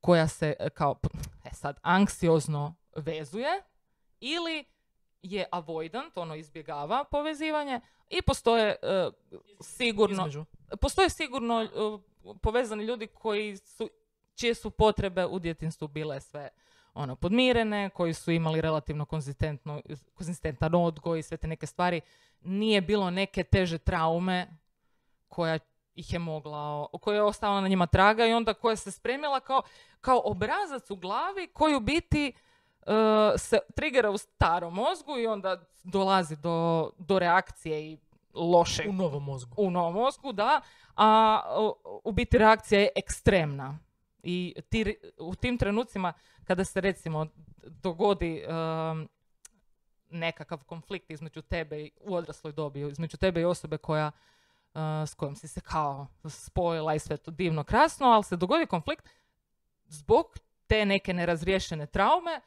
koja 0.00 0.28
se 0.28 0.54
e, 0.58 0.70
kao, 0.70 0.94
e 1.44 1.50
sad, 1.52 1.78
anksiozno 1.82 2.74
vezuje 2.96 3.62
ili 4.20 4.64
je 5.22 5.46
avoidant, 5.52 6.16
ono 6.16 6.34
izbjegava 6.34 7.04
povezivanje 7.04 7.80
i 8.10 8.22
postoje 8.22 8.76
e, 8.82 9.10
sigurno 9.60 10.22
Između. 10.22 10.44
postoje 10.80 11.10
sigurno 11.10 11.62
uh, 11.62 12.00
povezani 12.42 12.84
ljudi 12.84 13.06
koji 13.06 13.56
su, 13.56 13.90
čije 14.34 14.54
su 14.54 14.70
potrebe 14.70 15.26
u 15.26 15.38
djetinstvu 15.38 15.88
bile 15.88 16.20
sve 16.20 16.48
ono 16.94 17.16
podmirene, 17.16 17.90
koji 17.90 18.14
su 18.14 18.30
imali 18.30 18.60
relativno 18.60 19.04
konzistentno, 19.04 19.82
konzistentan 20.14 20.74
odgoj 20.74 21.18
i 21.18 21.22
sve 21.22 21.36
te 21.36 21.46
neke 21.48 21.66
stvari. 21.66 22.00
Nije 22.40 22.80
bilo 22.80 23.10
neke 23.10 23.44
teže 23.44 23.78
traume 23.78 24.56
koja 25.28 25.58
ih 25.94 26.12
je 26.12 26.18
mogla, 26.18 26.86
koja 27.00 27.14
je 27.14 27.22
ostala 27.22 27.60
na 27.60 27.68
njima 27.68 27.86
traga 27.86 28.26
i 28.26 28.32
onda 28.32 28.54
koja 28.54 28.76
se 28.76 28.90
spremila 28.90 29.40
kao, 29.40 29.62
kao 30.00 30.22
obrazac 30.24 30.90
u 30.90 30.96
glavi 30.96 31.48
koji 31.52 31.74
u 31.74 31.80
biti 31.80 32.32
uh, 32.34 32.49
se 33.36 33.58
triggera 33.74 34.10
u 34.10 34.18
starom 34.18 34.74
mozgu 34.74 35.18
i 35.18 35.26
onda 35.26 35.60
dolazi 35.82 36.36
do, 36.36 36.90
do 36.98 37.18
reakcije 37.18 37.82
i 37.82 37.98
lošeg 38.34 38.88
U 38.88 38.92
novom 38.92 39.24
mozgu. 39.24 39.54
u 39.58 39.70
novom 39.70 39.94
mozgu, 39.94 40.32
da, 40.32 40.60
a 40.96 41.42
u- 42.04 42.12
biti 42.12 42.38
reakcija 42.38 42.80
je 42.80 42.88
ekstremna. 42.96 43.78
I 44.22 44.54
ti, 44.68 44.96
u 45.18 45.34
tim 45.34 45.58
trenucima 45.58 46.12
kada 46.44 46.64
se 46.64 46.80
recimo 46.80 47.26
dogodi 47.62 48.44
um, 48.44 49.08
nekakav 50.10 50.58
konflikt 50.58 51.10
između 51.10 51.42
tebe 51.42 51.80
i- 51.80 51.90
u 52.00 52.14
odrasloj 52.14 52.52
dobi, 52.52 52.80
između 52.80 53.16
tebe 53.16 53.40
i 53.40 53.44
osobe 53.44 53.78
koja 53.78 54.10
uh, 54.74 54.80
s 55.06 55.14
kojom 55.14 55.36
si 55.36 55.48
se 55.48 55.60
kao 55.60 56.06
spojila 56.24 56.94
i 56.94 56.98
sve 56.98 57.16
to 57.16 57.30
divno 57.30 57.64
krasno, 57.64 58.06
ali 58.06 58.24
se 58.24 58.36
dogodi 58.36 58.66
konflikt 58.66 59.08
zbog 59.86 60.26
te 60.66 60.84
neke 60.86 61.14
nerazriješene 61.14 61.86
traume, 61.86 62.40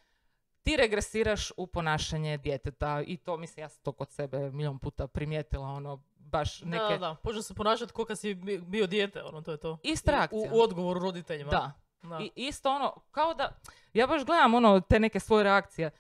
ti 0.64 0.78
regresiraš 0.78 1.52
u 1.58 1.68
ponašanje 1.68 2.38
djeteta 2.38 3.02
i 3.02 3.18
to 3.18 3.38
mislim 3.38 3.64
ja 3.64 3.70
sam 3.70 3.84
to 3.84 3.92
kod 3.92 4.12
sebe 4.12 4.52
milion 4.52 4.80
puta 4.80 5.08
primijetila 5.08 5.68
ono 5.68 6.02
baš 6.18 6.62
neke 6.62 6.84
Da, 6.90 6.98
da. 6.98 7.16
Počne 7.16 7.42
se 7.42 7.54
ponašati 7.54 7.94
kao 7.94 8.06
kad 8.06 8.20
si 8.20 8.34
bi- 8.34 8.58
bio 8.58 8.88
dijete, 8.88 9.24
ono, 9.24 9.42
to 9.42 9.52
je 9.52 9.58
to. 9.58 9.78
Ista. 9.84 10.28
U, 10.32 10.48
u 10.52 10.62
odgovoru 10.62 11.00
roditeljima. 11.00 11.52
da. 11.52 11.72
Da. 12.02 12.20
I 12.20 12.32
isto 12.36 12.72
ono, 12.72 12.96
kao 13.12 13.34
da, 13.34 13.60
ja 13.94 14.08
baš 14.08 14.26
gledam 14.26 14.54
ono, 14.54 14.80
te 14.80 15.00
neke 15.00 15.20
svoje 15.20 15.44
reakcije. 15.44 15.92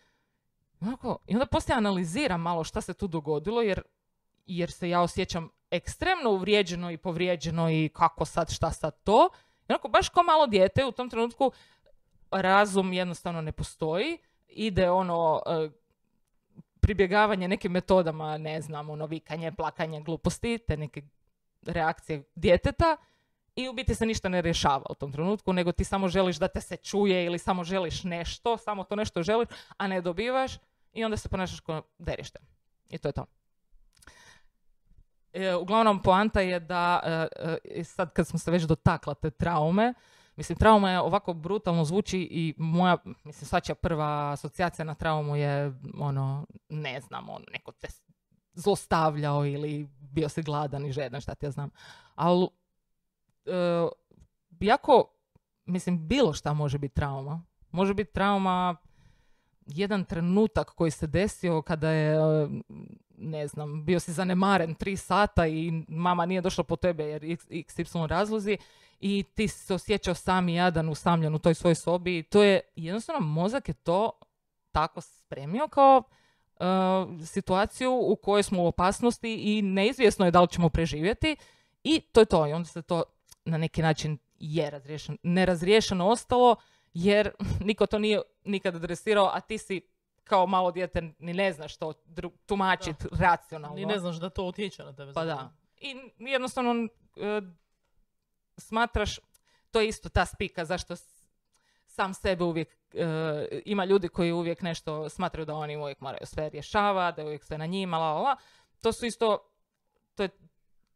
Onako, 0.81 1.17
I 1.27 1.33
onda 1.33 1.45
poslije 1.45 1.77
analiziram 1.77 2.41
malo 2.41 2.63
šta 2.63 2.81
se 2.81 2.93
tu 2.93 3.07
dogodilo, 3.07 3.61
jer, 3.61 3.81
jer 4.45 4.71
se 4.71 4.89
ja 4.89 5.01
osjećam 5.01 5.49
ekstremno 5.71 6.29
uvrijeđeno 6.29 6.91
i 6.91 6.97
povrijeđeno 6.97 7.69
i 7.69 7.89
kako 7.93 8.25
sad, 8.25 8.51
šta 8.51 8.71
sad 8.71 9.03
to. 9.03 9.29
I 9.61 9.73
onako, 9.73 9.87
baš 9.87 10.09
kao 10.09 10.23
malo 10.23 10.47
dijete, 10.47 10.85
u 10.85 10.91
tom 10.91 11.09
trenutku 11.09 11.51
razum 12.31 12.93
jednostavno 12.93 13.41
ne 13.41 13.51
postoji. 13.51 14.17
Ide 14.55 14.89
ono, 14.89 15.41
e, 15.45 15.69
pribjegavanje 16.79 17.47
nekim 17.47 17.71
metodama, 17.71 18.37
ne 18.37 18.61
znam, 18.61 18.89
ono, 18.89 19.05
vikanje, 19.05 19.51
plakanje, 19.51 20.01
gluposti, 20.01 20.57
te 20.67 20.77
neke 20.77 21.01
reakcije 21.61 22.23
djeteta 22.35 22.97
i 23.55 23.69
u 23.69 23.73
biti 23.73 23.95
se 23.95 24.05
ništa 24.05 24.29
ne 24.29 24.41
rješava 24.41 24.85
u 24.89 24.95
tom 24.95 25.11
trenutku, 25.11 25.53
nego 25.53 25.71
ti 25.71 25.83
samo 25.83 26.07
želiš 26.07 26.35
da 26.35 26.47
te 26.47 26.61
se 26.61 26.77
čuje 26.77 27.25
ili 27.25 27.39
samo 27.39 27.63
želiš 27.63 28.03
nešto, 28.03 28.57
samo 28.57 28.83
to 28.83 28.95
nešto 28.95 29.23
želiš, 29.23 29.47
a 29.77 29.87
ne 29.87 30.01
dobivaš 30.01 30.51
i 30.93 31.03
onda 31.03 31.17
se 31.17 31.29
ponašaš 31.29 31.59
kao 31.59 31.81
derište. 31.97 32.39
I 32.89 32.97
to 32.97 33.07
je 33.07 33.11
to. 33.11 33.25
E, 35.33 35.55
uglavnom, 35.55 36.01
poanta 36.01 36.41
je 36.41 36.59
da, 36.59 36.99
e, 37.03 37.27
e, 37.79 37.83
sad 37.83 38.13
kad 38.13 38.27
smo 38.27 38.39
se 38.39 38.51
već 38.51 38.63
dotakla 38.63 39.13
te 39.13 39.29
traume, 39.29 39.93
mislim, 40.35 40.57
trauma 40.57 40.91
je 40.91 40.99
ovako 40.99 41.33
brutalno 41.33 41.85
zvuči 41.85 42.19
i 42.31 42.53
moja, 42.57 42.97
mislim, 43.05 43.47
svačija 43.47 43.75
prva 43.75 44.31
asocijacija 44.31 44.85
na 44.85 44.95
traumu 44.95 45.35
je, 45.35 45.73
ono, 45.99 46.45
ne 46.69 47.01
znam, 47.01 47.29
ono, 47.29 47.45
neko 47.51 47.71
te 47.71 47.87
zlostavljao 48.53 49.45
ili 49.45 49.89
bio 49.99 50.29
si 50.29 50.43
gladan 50.43 50.85
i 50.85 50.91
žedan, 50.91 51.21
šta 51.21 51.35
ti 51.35 51.45
ja 51.45 51.51
znam. 51.51 51.69
Ali 52.15 52.47
e, 53.45 53.87
jako, 54.59 55.05
mislim, 55.65 56.07
bilo 56.07 56.33
šta 56.33 56.53
može 56.53 56.77
biti 56.77 56.95
trauma. 56.95 57.41
Može 57.71 57.93
biti 57.93 58.13
trauma 58.13 58.75
jedan 59.65 60.05
trenutak 60.05 60.69
koji 60.69 60.91
se 60.91 61.07
desio 61.07 61.61
kada 61.61 61.89
je, 61.89 62.15
e, 62.15 62.47
ne 63.17 63.47
znam, 63.47 63.85
bio 63.85 63.99
si 63.99 64.13
zanemaren 64.13 64.75
tri 64.75 64.97
sata 64.97 65.47
i 65.47 65.71
mama 65.87 66.25
nije 66.25 66.41
došla 66.41 66.63
po 66.63 66.75
tebe 66.75 67.03
jer 67.03 67.21
XY 67.21 68.07
razlozi 68.07 68.57
i 69.05 69.23
ti 69.35 69.47
se 69.47 69.73
osjećao 69.73 70.13
sam 70.13 70.49
i 70.49 70.55
jadan, 70.55 70.89
usamljen 70.89 71.35
u 71.35 71.39
toj 71.39 71.53
svojoj 71.53 71.75
sobi 71.75 72.17
i 72.17 72.23
to 72.23 72.43
je, 72.43 72.59
jednostavno 72.75 73.21
mozak 73.27 73.67
je 73.67 73.73
to 73.73 74.11
tako 74.71 75.01
spremio 75.01 75.67
kao 75.67 76.03
e, 76.59 76.65
situaciju 77.25 77.91
u 77.93 78.15
kojoj 78.15 78.43
smo 78.43 78.63
u 78.63 78.67
opasnosti 78.67 79.35
i 79.35 79.61
neizvjesno 79.61 80.25
je 80.25 80.31
da 80.31 80.41
li 80.41 80.47
ćemo 80.47 80.69
preživjeti 80.69 81.35
i 81.83 81.99
to 81.99 82.19
je 82.19 82.25
to. 82.25 82.47
I 82.47 82.53
onda 82.53 82.67
se 82.67 82.81
to 82.81 83.03
na 83.45 83.57
neki 83.57 83.81
način 83.81 84.17
je 84.39 84.69
razriješeno, 84.69 85.17
nerazriješeno 85.23 86.07
ostalo 86.07 86.55
jer 86.93 87.31
niko 87.67 87.85
to 87.85 87.99
nije 87.99 88.21
nikad 88.43 88.75
adresirao, 88.75 89.29
a 89.33 89.39
ti 89.39 89.57
si 89.57 89.81
kao 90.23 90.47
malo 90.47 90.71
dijete 90.71 91.13
ni 91.19 91.33
ne 91.33 91.53
znaš 91.53 91.77
to 91.77 91.93
dru- 92.05 92.31
tumačit 92.45 93.05
racionalno. 93.11 93.75
Ni 93.75 93.85
ne 93.85 93.99
znaš 93.99 94.15
da 94.15 94.29
to 94.29 94.43
utječe 94.43 94.83
na 94.83 94.93
tebe. 94.95 95.13
Pa 95.13 95.25
da. 95.25 95.53
I 95.77 95.95
jednostavno 96.17 96.87
e, 97.17 97.41
smatraš, 98.57 99.19
to 99.71 99.81
je 99.81 99.87
isto 99.87 100.09
ta 100.09 100.25
spika 100.25 100.65
zašto 100.65 100.95
sam 101.87 102.13
sebe 102.13 102.43
uvijek, 102.43 102.69
e, 102.93 103.61
ima 103.65 103.85
ljudi 103.85 104.07
koji 104.07 104.31
uvijek 104.31 104.61
nešto 104.61 105.09
smatraju 105.09 105.45
da 105.45 105.55
oni 105.55 105.77
uvijek 105.77 106.01
moraju 106.01 106.25
sve 106.25 106.49
rješavati, 106.49 107.15
da 107.15 107.21
je 107.21 107.25
uvijek 107.25 107.43
sve 107.43 107.57
na 107.57 107.65
njima, 107.65 107.97
la, 107.97 108.13
la, 108.13 108.21
la. 108.21 108.35
To 108.81 108.91
su 108.91 109.05
isto, 109.05 109.37
to 110.15 110.23
je 110.23 110.29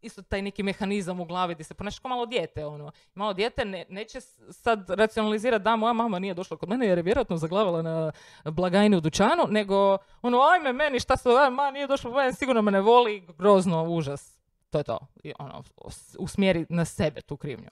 isto 0.02 0.22
taj 0.22 0.42
neki 0.42 0.64
mehanizam 0.64 1.20
u 1.20 1.26
glavi 1.26 1.54
gdje 1.54 1.64
se 1.64 1.74
ponašaš 1.74 2.00
kao 2.00 2.10
malo 2.10 2.26
dijete, 2.26 2.66
ono. 2.66 2.92
Malo 3.14 3.34
dijete 3.34 3.66
ne, 3.66 3.86
neće 3.90 4.22
sad 4.52 4.90
racionalizirati 4.90 5.64
da 5.64 5.76
moja 5.76 5.94
mama 5.94 6.20
nije 6.20 6.34
došla 6.34 6.58
kod 6.58 6.70
mene 6.70 6.88
jer 6.88 6.98
je 6.98 7.04
vjerojatno 7.04 7.38
zaglavila 7.38 7.82
na 7.82 8.12
blagajni 8.46 8.98
u 8.98 9.02
dućanu, 9.02 9.44
nego 9.50 9.98
ono, 10.22 10.42
ajme 10.42 10.74
meni 10.74 11.00
šta 11.00 11.18
se, 11.18 11.30
ma 11.52 11.72
nije 11.72 11.88
došla 11.88 12.12
mene, 12.12 12.34
sigurno 12.34 12.62
me 12.62 12.72
ne 12.72 12.82
voli, 12.82 13.28
grozno, 13.38 13.84
užas. 13.84 14.37
To 14.70 14.78
je 14.78 14.84
to. 14.84 15.00
I 15.24 15.34
ono, 15.40 15.64
us- 15.78 16.16
usmjeri 16.20 16.66
na 16.70 16.86
sebe 16.86 17.22
tu 17.22 17.38
krivnju. 17.38 17.70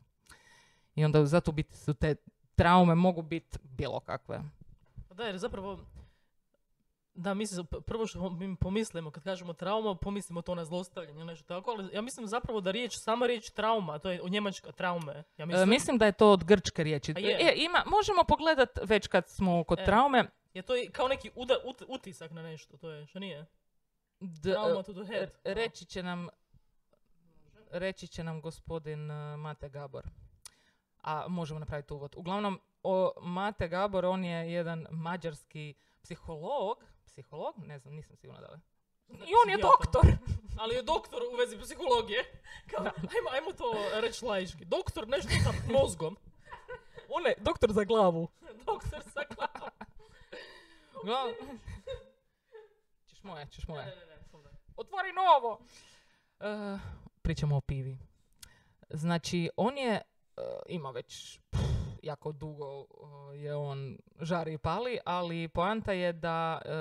I 0.96 1.06
onda 1.06 1.26
zato 1.26 1.52
biti 1.52 1.78
su 1.78 1.94
te 1.94 2.16
traume 2.56 2.96
mogu 2.96 3.22
biti 3.22 3.58
bilo 3.64 4.00
kakve. 4.00 4.42
Pa 5.10 5.14
Da, 5.16 5.24
jer 5.24 5.38
zapravo, 5.38 5.80
da, 7.14 7.34
mislim, 7.34 7.66
prvo 7.86 8.08
što 8.08 8.30
mi 8.30 8.56
pomislimo 8.56 9.12
kad 9.12 9.24
kažemo 9.24 9.54
trauma, 9.54 9.96
pomislimo 9.96 10.42
to 10.42 10.56
na 10.56 10.66
zlostavljanje 10.66 11.16
ili 11.16 11.26
nešto 11.26 11.46
tako, 11.46 11.72
ali 11.72 11.96
ja 11.96 12.02
mislim 12.02 12.28
zapravo 12.28 12.62
da 12.62 12.72
riječ, 12.72 12.94
sama 12.94 13.26
riječ 13.26 13.50
trauma, 13.50 14.00
to 14.00 14.10
je 14.10 14.22
u 14.22 14.30
njemačka 14.30 14.72
traume, 14.72 15.14
ja 15.14 15.24
E, 15.38 15.46
mislim, 15.46 15.70
Mislim 15.70 15.98
da 15.98 16.06
je 16.06 16.12
to 16.12 16.32
od 16.32 16.44
grčke 16.44 16.84
riječi. 16.84 17.14
E, 17.18 17.54
ima, 17.56 17.84
možemo 17.88 18.24
pogledat 18.24 18.70
već 18.84 19.08
kad 19.08 19.30
smo 19.30 19.64
kod 19.64 19.80
E. 19.80 19.86
traume. 19.86 20.26
je 20.54 20.62
to 20.62 20.74
kao 20.92 21.08
neki 21.08 21.32
uda, 21.36 21.56
ut- 21.66 21.86
utisak 21.88 22.32
na 22.32 22.44
nešto, 22.44 22.78
to 22.78 22.90
je, 22.90 23.06
što 23.06 23.20
nije? 23.20 23.46
D- 24.20 24.52
Trauma 24.52 24.84
to 24.84 24.94
the 24.94 25.06
head. 25.06 25.30
e, 25.44 25.54
reći 25.54 25.86
će 25.86 26.04
nam 26.04 26.28
reći 27.72 28.08
će 28.08 28.24
nam 28.24 28.42
gospodin 28.42 29.12
e, 29.12 29.38
Mate 29.38 29.70
Gabor. 29.70 30.04
a 31.04 31.28
možemo 31.28 31.60
napraviti 31.60 31.94
uvod. 31.94 32.16
Uglavnom, 32.18 32.60
o, 32.84 33.12
Mate 33.22 33.68
Gabor, 33.68 34.06
on 34.06 34.26
je 34.26 34.52
jedan 34.52 34.88
mađarski 34.92 35.74
psiholog, 36.04 36.84
psiholog, 37.06 37.56
ne 37.58 37.80
znam, 37.80 37.94
nisam 37.94 38.16
sigurna 38.16 38.42
da 38.42 38.48
li. 38.48 38.60
I 39.08 39.34
on 39.46 39.50
je 39.50 39.58
doktor. 39.58 40.06
Ali 40.60 40.76
je 40.76 40.84
doktor 40.84 41.22
u 41.34 41.36
vezi 41.36 41.60
psihologije. 41.60 42.24
Kao, 42.72 42.86
ajmo, 42.86 43.30
ajmo 43.32 43.52
to 43.52 43.74
reći 44.02 44.26
laički. 44.26 44.66
Doktor 44.66 45.08
nešto 45.08 45.30
sa 45.44 45.74
mozgom. 45.74 46.18
On 47.10 47.26
je 47.26 47.36
doktor 47.38 47.72
za 47.72 47.84
glavu. 47.84 48.28
doktor 48.72 49.04
sa 49.14 49.22
glavom. 49.36 49.72
Uglavnom, 51.04 51.60
ćeš 53.08 53.24
moje, 53.24 53.48
ćeš 53.52 53.68
moje. 53.68 53.86
Ne, 53.86 53.96
ne, 53.96 54.06
ne. 54.06 54.16
Otvori 54.78 55.14
novo! 55.14 55.60
E, 56.40 56.48
pričamo 57.26 57.58
o 57.58 57.62
pivi. 57.62 57.98
Znači, 58.90 59.50
on 59.58 59.78
je, 59.78 59.94
e, 59.94 60.02
ima 60.70 60.92
već 60.92 61.40
jako 62.04 62.32
dugo 62.32 62.66
e, 62.82 63.38
je 63.38 63.56
on 63.56 63.98
žari 64.22 64.54
i 64.54 64.58
pali, 64.58 65.00
ali 65.06 65.48
poanta 65.48 65.92
je 65.92 66.14
da 66.14 66.62
e, 66.66 66.76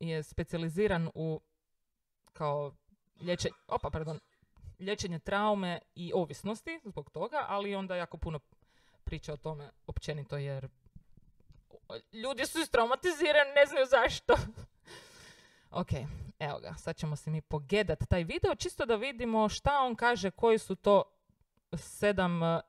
je 0.00 0.22
specijaliziran 0.22 1.10
u 1.14 1.40
kao 2.32 2.72
liječenje, 3.20 3.54
opa, 3.68 3.90
pardon, 3.90 4.20
liječenje 4.78 5.18
traume 5.18 5.78
i 5.94 6.12
ovisnosti 6.14 6.80
zbog 6.84 7.10
toga, 7.10 7.44
ali 7.48 7.74
onda 7.74 7.96
jako 7.96 8.16
puno 8.16 8.40
priča 9.04 9.32
o 9.32 9.36
tome 9.36 9.70
općenito 9.86 10.36
jer 10.36 10.68
ljudi 12.12 12.46
su 12.46 12.58
istraumatizirani, 12.58 13.50
ne 13.54 13.66
znaju 13.66 13.86
zašto. 13.86 14.34
ok, 15.80 15.90
evo 16.46 16.60
ga, 16.60 16.74
sad 16.74 16.96
ćemo 16.96 17.16
se 17.16 17.30
mi 17.30 17.40
pogedat 17.40 18.08
taj 18.08 18.24
video, 18.24 18.54
čisto 18.54 18.86
da 18.86 18.96
vidimo 18.96 19.48
šta 19.48 19.80
on 19.80 19.94
kaže, 19.94 20.30
koji 20.30 20.58
su 20.58 20.74
to 20.74 21.02
sedam 21.72 22.42
uh, 22.42 22.60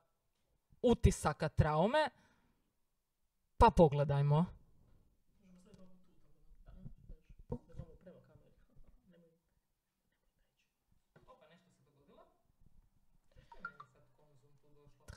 utisaka 0.82 1.48
traume. 1.48 2.10
Pa 3.56 3.70
pogledajmo. 3.70 4.46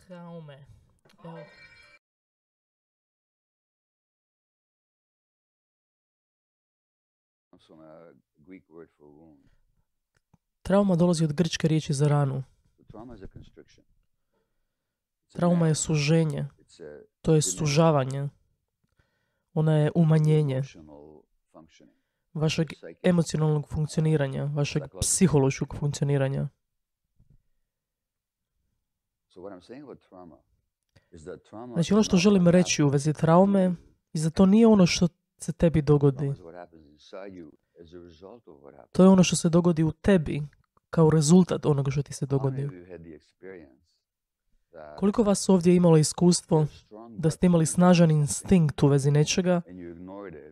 Traume. 0.07 0.65
Evo. 1.23 1.45
a 7.79 8.13
Greek 8.51 8.69
word 8.69 8.89
for 8.97 9.07
wound. 9.07 9.47
Trauma 10.61 10.95
dolazi 10.95 11.23
od 11.23 11.33
grčke 11.33 11.67
riječi 11.67 11.93
za 11.93 12.07
ranu. 12.07 12.43
Trauma 15.31 15.67
je 15.67 15.75
suženje, 15.75 16.47
to 17.21 17.33
je 17.33 17.41
sužavanje. 17.41 18.29
Ona 19.53 19.77
je 19.77 19.91
umanjenje 19.95 20.61
vašeg 22.33 22.67
emocionalnog 23.03 23.67
funkcioniranja, 23.67 24.43
vašeg 24.43 24.83
psihološkog 25.01 25.75
funkcioniranja. 25.79 26.47
Znači 31.73 31.93
ono 31.93 32.03
što 32.03 32.17
želim 32.17 32.47
reći 32.47 32.83
u 32.83 32.87
vezi 32.87 33.13
traume 33.13 33.75
i 34.13 34.17
za 34.17 34.29
to 34.29 34.45
nije 34.45 34.67
ono 34.67 34.85
što 34.85 35.07
se 35.37 35.53
tebi 35.53 35.81
dogodi. 35.81 36.33
To 38.91 39.03
je 39.03 39.09
ono 39.09 39.23
što 39.23 39.35
se 39.35 39.49
dogodi 39.49 39.83
u 39.83 39.91
tebi 39.91 40.41
kao 40.89 41.09
rezultat 41.09 41.65
onoga 41.65 41.91
što 41.91 42.03
ti 42.03 42.13
se 42.13 42.25
dogodi. 42.25 42.69
Koliko 44.97 45.23
vas 45.23 45.49
ovdje 45.49 45.75
imalo 45.75 45.97
iskustvo 45.97 46.67
da 47.09 47.29
ste 47.29 47.45
imali 47.45 47.65
snažan 47.65 48.11
instinkt 48.11 48.83
u 48.83 48.87
vezi 48.87 49.11
nečega, 49.11 49.61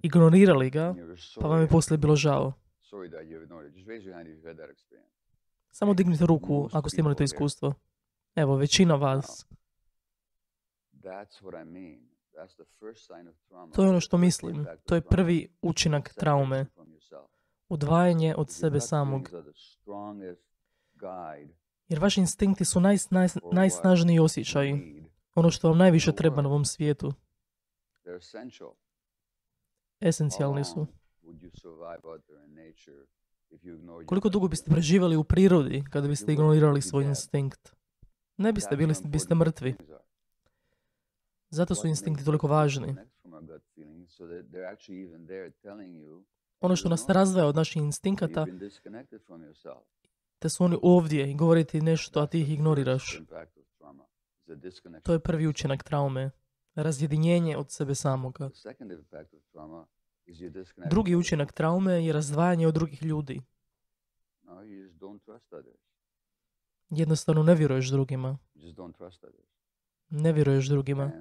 ignorirali 0.02 0.70
ga, 0.70 0.96
pa 1.42 1.48
vam 1.48 1.62
je 1.62 1.68
poslije 1.68 1.98
bilo 1.98 2.16
žao. 2.16 2.54
Samo 5.72 5.94
dignite 5.94 6.26
ruku 6.26 6.70
ako 6.74 6.90
ste 6.90 7.02
imali 7.02 7.16
to 7.16 7.24
iskustvo. 7.24 7.74
Evo, 8.36 8.56
većina 8.56 8.96
vas. 8.96 9.48
That's 10.94 11.42
what 11.42 11.62
I 11.62 11.66
mean. 11.66 12.09
To 13.76 13.84
je 13.84 13.90
ono 13.90 14.00
što 14.00 14.18
mislim. 14.18 14.68
To 14.86 14.96
je 14.96 15.02
prvi 15.02 15.48
učinak 15.62 16.14
traume. 16.14 16.66
Odvajanje 17.70 18.36
od 18.38 18.52
sebe 18.52 18.80
samog. 18.80 19.30
Jer 21.88 22.00
vaši 22.00 22.20
instinkti 22.20 22.66
su 22.66 22.80
naj, 22.80 22.98
naj, 23.10 23.28
najsnažniji 23.52 24.20
osjećaji. 24.20 25.04
Ono 25.36 25.52
što 25.52 25.70
vam 25.70 25.78
najviše 25.78 26.12
treba 26.12 26.42
na 26.42 26.50
ovom 26.50 26.66
svijetu. 26.66 27.14
Esencijalni 30.00 30.64
su. 30.64 30.88
Koliko 34.06 34.30
dugo 34.30 34.48
biste 34.48 34.72
preživjeli 34.72 35.16
u 35.16 35.24
prirodi 35.24 35.84
kada 35.92 36.08
biste 36.08 36.34
ignorirali 36.34 36.82
svoj 36.82 37.04
instinkt? 37.04 37.76
Ne 38.38 38.54
biste 38.54 38.76
bili, 38.76 38.94
biste 39.06 39.36
mrtvi. 39.36 39.76
Zato 41.50 41.76
su 41.76 41.88
instinkti 41.88 42.26
toliko 42.26 42.48
važni. 42.48 42.96
Ono 46.60 46.76
što 46.76 46.90
nas 46.90 47.06
razdvaja 47.10 47.48
od 47.48 47.56
naših 47.56 47.82
instinkata, 47.82 48.46
te 50.40 50.50
su 50.50 50.64
oni 50.64 50.78
ovdje 50.82 51.32
i 51.32 51.36
govore 51.36 51.64
ti 51.64 51.82
nešto, 51.82 52.20
a 52.20 52.28
ti 52.28 52.42
ih 52.42 52.50
ignoriraš. 52.50 53.22
To 55.04 55.14
je 55.14 55.20
prvi 55.20 55.48
učinak 55.48 55.84
traume. 55.84 56.32
Razjedinjenje 56.76 57.58
od 57.58 57.72
sebe 57.72 57.96
samoga. 57.96 58.50
Drugi 60.90 61.16
učinak 61.16 61.54
traume 61.54 62.06
je 62.06 62.14
razdvajanje 62.14 62.68
od 62.68 62.74
drugih 62.74 63.04
ljudi. 63.04 63.42
Jednostavno 66.90 67.44
ne 67.44 67.56
vjeruješ 67.56 67.90
drugima. 67.92 68.38
Ne 70.10 70.34
vjeruješ 70.34 70.68
drugima. 70.68 71.12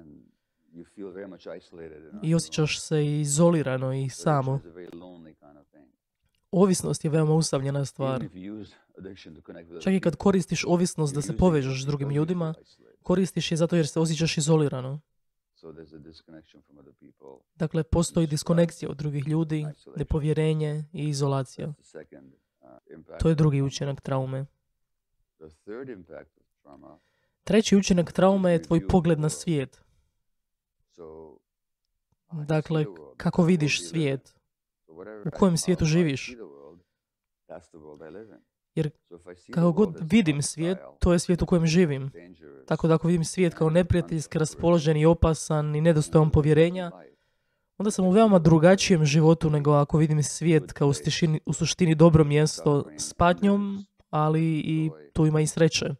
I 2.23 2.35
osjećaš 2.35 2.81
se 2.81 3.19
izolirano 3.19 3.93
i 3.93 4.09
samo. 4.09 4.59
Ovisnost 6.51 7.05
je 7.05 7.11
veoma 7.11 7.33
usamljena 7.33 7.85
stvar. 7.85 8.23
Čak 9.81 9.93
i 9.93 9.99
kad 9.99 10.15
koristiš 10.15 10.65
ovisnost 10.67 11.15
da 11.15 11.21
se 11.21 11.37
povežeš 11.37 11.83
s 11.83 11.85
drugim 11.85 12.09
ljudima, 12.09 12.53
koristiš 13.03 13.51
je 13.51 13.57
zato 13.57 13.75
jer 13.75 13.87
se 13.87 13.99
osjećaš 13.99 14.37
izolirano. 14.37 14.99
Dakle, 17.55 17.83
postoji 17.83 18.27
diskonekcija 18.27 18.89
od 18.89 18.97
drugih 18.97 19.27
ljudi, 19.27 19.65
nepovjerenje 19.95 20.85
i 20.93 21.09
izolacija. 21.09 21.67
Uh. 21.67 21.75
To 23.19 23.29
je 23.29 23.35
drugi 23.35 23.61
učinak 23.61 24.01
traume. 24.01 24.45
Treći 27.49 27.77
učinak 27.77 28.11
traume 28.11 28.51
je 28.51 28.61
tvoj 28.61 28.87
pogled 28.87 29.19
na 29.19 29.29
svijet. 29.29 29.81
Dakle, 32.31 32.85
kako 33.17 33.43
vidiš 33.43 33.89
svijet. 33.89 34.35
U 35.25 35.31
kojem 35.31 35.57
svijetu 35.57 35.85
živiš. 35.85 36.35
Jer 38.75 38.89
Kako 39.53 39.71
god 39.71 39.97
vidim 40.01 40.41
svijet, 40.41 40.77
to 40.99 41.13
je 41.13 41.19
svijet 41.19 41.41
u 41.41 41.45
kojem 41.45 41.65
živim. 41.65 42.11
Tako 42.67 42.87
da 42.87 42.95
ako 42.95 43.07
vidim 43.07 43.23
svijet 43.23 43.53
kao 43.53 43.69
neprijateljski, 43.69 44.39
raspoložen 44.39 44.97
i 44.97 45.05
opasan 45.05 45.75
i 45.75 45.81
nedostojan 45.81 46.31
povjerenja, 46.31 46.91
onda 47.77 47.91
sam 47.91 48.05
u 48.05 48.11
veoma 48.11 48.39
drugačijem 48.39 49.05
životu 49.05 49.49
nego 49.49 49.71
ako 49.71 49.97
vidim 49.97 50.23
svijet 50.23 50.73
kao 50.73 50.87
u, 50.87 50.93
stišini, 50.93 51.39
u 51.45 51.53
suštini 51.53 51.95
dobro 51.95 52.23
mjesto 52.23 52.85
s 52.97 53.13
patnjom, 53.13 53.85
ali 54.09 54.59
i 54.59 54.91
tu 55.13 55.25
ima 55.25 55.41
i 55.41 55.47
sreće. 55.47 55.95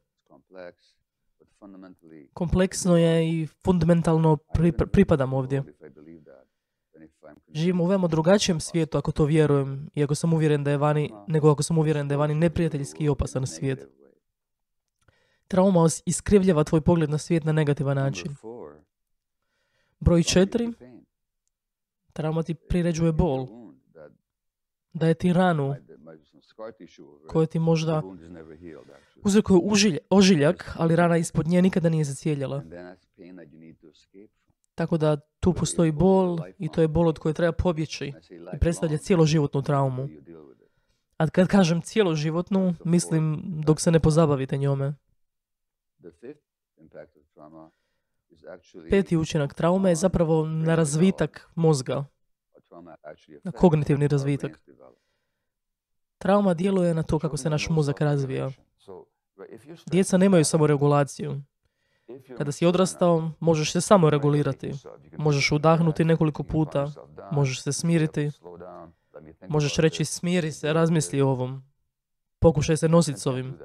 Kompleksno 2.34 2.98
je 2.98 3.30
i 3.30 3.48
fundamentalno 3.48 4.38
pripadam 4.92 5.34
ovdje. 5.34 5.62
world 5.62 5.70
if 5.70 5.82
I 5.82 5.90
believe 5.90 6.24
that 6.24 6.48
than 6.94 7.04
if 7.04 7.12
I'm 7.12 7.36
convinced 7.36 7.56
Živim 7.56 7.82
u 7.82 7.86
veoma 7.86 8.08
drugačijem 8.08 8.60
svijetu 8.60 8.98
ako 8.98 9.12
to 9.12 9.26
vjerujem 9.26 9.90
i 9.96 10.04
ako 10.04 10.16
sam 10.16 10.34
uvjeren 10.34 10.64
da 10.64 10.72
je 10.72 10.78
vani, 10.78 11.12
nego 11.28 11.52
ako 11.52 11.64
sam 11.64 11.78
uvjeren 11.78 12.08
da 12.08 12.14
je 12.14 12.18
vani 12.18 12.36
neprijateljski 12.36 13.04
i 13.04 13.10
opasan 13.10 13.48
svijet. 13.48 13.88
Trauma 15.48 15.88
iskrivljava 16.06 16.64
tvoj 16.64 16.82
pogled 16.82 17.10
na 17.10 17.18
svijet 17.18 17.44
na 17.44 17.52
negativan 17.52 17.96
način. 17.98 18.36
Broj 20.00 20.24
četiri, 20.24 20.74
trauma 22.14 22.44
ti 22.44 22.54
priređuje 22.54 23.12
bol, 23.12 23.48
daje 24.94 25.14
ti 25.14 25.34
ranu 25.34 25.76
it. 26.80 27.28
koja 27.28 27.48
ti 27.48 27.60
možda 27.60 28.02
uzrokuje 29.24 29.60
užilj- 29.60 29.98
ožiljak, 30.10 30.76
ali 30.78 30.96
rana 30.96 31.18
ispod 31.18 31.48
nje 31.48 31.62
nikada 31.62 31.90
nije 31.90 32.06
from. 32.06 32.62
Tako 34.76 34.98
da 34.98 35.18
tu 35.40 35.54
postoji 35.54 35.92
bol 35.92 36.40
i 36.58 36.70
to 36.70 36.82
je 36.82 36.88
bol 36.88 37.08
od 37.08 37.20
koje 37.20 37.34
treba 37.34 37.52
pobjeći 37.52 38.06
I 38.06 38.14
predstavlja 38.60 38.92
lifelong, 38.94 39.06
cijeloživotnu 39.06 39.62
traumu. 39.62 40.08
A 41.18 41.30
kad 41.30 41.48
kažem 41.48 41.82
cijeloživotnu, 41.82 42.76
mislim 42.86 43.44
dok 43.66 43.82
se 43.82 43.92
ne 43.92 44.00
pozabavite 44.00 44.58
njome. 44.58 44.94
Peti 48.90 49.18
učinak 49.18 49.54
traume 49.54 49.92
je 49.92 49.96
zapravo 49.96 50.46
na 50.46 50.76
razvitak 50.76 51.50
mozga. 51.56 52.06
na 53.44 53.52
kognitivni 53.52 54.08
razvitak. 54.08 54.60
Trauma 56.20 56.54
djeluje 56.54 56.94
na 56.94 57.04
to 57.04 57.20
kako 57.20 57.38
se 57.38 57.50
naš 57.50 57.70
mozak 57.70 58.02
razvija. 58.02 58.52
Djeca 59.86 60.18
nemaju 60.18 60.46
samoregulaciju. 60.46 61.42
Kada 62.38 62.52
si 62.52 62.66
odrastao, 62.66 63.32
možeš 63.40 63.72
se 63.72 63.82
samo 63.82 64.10
regulirati. 64.10 64.72
Možeš 65.18 65.52
udahnuti 65.52 66.06
nekoliko 66.06 66.44
puta, 66.44 66.92
možeš 67.32 67.64
se 67.64 67.74
smiriti, 67.74 68.32
možeš 69.48 69.78
reći 69.78 70.06
smiri 70.06 70.52
se, 70.52 70.74
razmisli 70.74 71.22
o 71.22 71.30
ovom. 71.30 71.64
Pokušaj 72.40 72.78
se 72.78 72.90
nositi 72.90 73.20
s 73.20 73.26
ovim. 73.26 73.58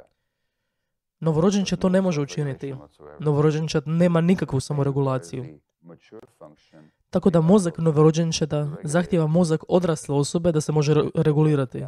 Novorođenče 1.21 1.77
to 1.77 1.89
ne 1.89 2.01
može 2.01 2.21
učiniti. 2.21 2.75
Novorođenčad 3.19 3.83
nema 3.87 4.21
nikakvu 4.21 4.61
samoregulaciju. 4.61 5.61
Tako 7.11 7.31
da 7.31 7.41
mozak 7.41 7.79
novorođenčeta 7.79 8.69
zahtjeva 8.85 9.27
mozak 9.27 9.65
odrasle 9.69 10.15
osobe 10.15 10.53
da 10.53 10.61
se 10.61 10.73
može 10.73 10.95
re- 10.95 11.09
regulirati. 11.15 11.85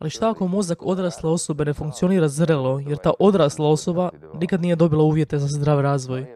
Ali 0.00 0.10
šta 0.10 0.30
ako 0.30 0.46
mozak 0.46 0.82
odrasle 0.82 1.30
osobe 1.30 1.64
ne 1.64 1.74
funkcionira 1.74 2.28
zrelo, 2.28 2.78
jer 2.78 2.98
ta 2.98 3.12
odrasla 3.18 3.68
osoba 3.68 4.10
nikad 4.34 4.62
nije 4.62 4.76
dobila 4.76 5.04
uvjete 5.04 5.38
za 5.38 5.46
zdrav 5.46 5.80
razvoj. 5.80 6.26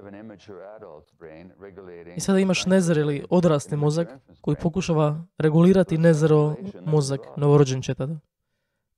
I 2.17 2.21
sada 2.21 2.39
imaš 2.39 2.67
nezreli 2.67 3.25
odrasli 3.31 3.77
mozak 3.77 4.09
koji 4.41 4.57
pokušava 4.57 5.25
regulirati 5.39 5.99
nezrelo 5.99 6.57
mozak 6.87 7.21
novorođenčeta. 7.37 8.09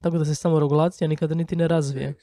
Tako 0.04 0.18
da 0.18 0.24
se 0.24 0.34
samo 0.34 0.60
regulacija 0.60 1.08
nikada 1.08 1.34
niti 1.34 1.56
ne 1.56 1.68
razvije. 1.68 2.14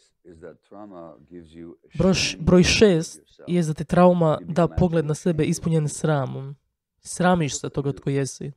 Broj, 2.40 2.64
šest 2.64 3.22
je 3.48 3.64
da 3.64 3.74
ti 3.74 3.86
trauma 3.86 4.38
da 4.42 4.68
pogled 4.68 5.06
na 5.06 5.14
sebe 5.14 5.44
ispunjen 5.44 5.90
sramom. 5.90 6.56
Sramiš 7.00 7.60
se 7.60 7.70
toga 7.70 7.92
tko 7.92 8.10
jesi. 8.10 8.52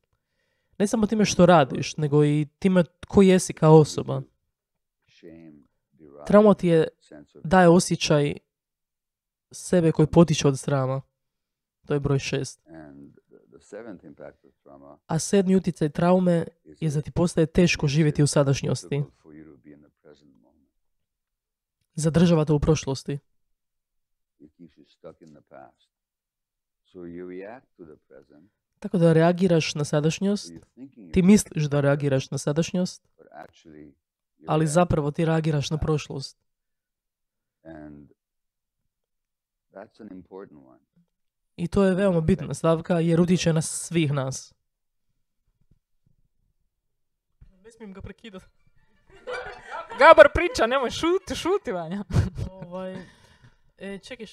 Ne 0.79 0.87
samo 0.87 1.07
time 1.07 1.25
što 1.25 1.47
radiš, 1.47 1.97
nego 1.97 2.25
i 2.25 2.47
time 2.59 2.85
tko 3.01 3.23
jesi 3.23 3.53
kao 3.53 3.79
osoba. 3.79 4.23
Trauma 6.27 6.55
ti 6.55 6.69
je 6.69 6.89
daje 7.45 7.69
osjećaj 7.69 8.35
sebe 9.51 9.93
koji 9.93 10.07
potiče 10.07 10.49
od 10.49 10.59
srama. 10.59 11.03
To 11.87 11.95
je 11.95 12.01
broj 12.01 12.19
šest. 12.19 12.61
A 15.07 15.19
sedmi 15.19 15.57
utjecaj 15.57 15.89
traume 15.89 16.47
je 16.81 16.91
da 16.91 17.01
ti 17.01 17.11
postaje 17.11 17.47
teško 17.47 17.87
živjeti 17.87 18.23
u 18.23 18.27
sadašnjosti. 18.27 19.03
Zadržava 21.95 22.45
te 22.45 22.53
u 22.53 22.61
prošlosti. 22.61 23.19
Tako 28.79 28.99
da 28.99 29.13
reagiraš 29.13 29.75
na 29.75 29.85
sadašnjost, 29.85 30.53
ti 31.13 31.23
misliš 31.23 31.65
da 31.65 31.81
reagiraš 31.81 32.31
na 32.31 32.39
sadašnjost, 32.39 33.09
ali 34.47 34.67
zapravo 34.67 35.11
ti 35.11 35.25
reagiraš 35.25 35.71
na 35.71 35.79
prošlost. 35.79 36.39
I 41.57 41.69
to 41.69 41.85
je 41.85 41.95
veoma 41.95 42.21
bitna 42.21 42.55
stavka 42.55 43.01
jer 43.01 43.21
utječe 43.21 43.53
na 43.53 43.63
svih 43.63 44.13
nas. 44.13 44.55
Ne 47.65 47.71
smijem 47.71 47.93
ga 47.93 48.01
prekidati. 48.01 48.45
Gabar 49.99 50.29
priča, 50.35 50.67
nemoj 50.67 50.91
šuti, 50.91 51.35
šuti 51.35 51.73
Vanja. 51.73 52.05
ovaj, 52.51 52.97
e, 53.79 53.99
čekaj, 53.99 54.27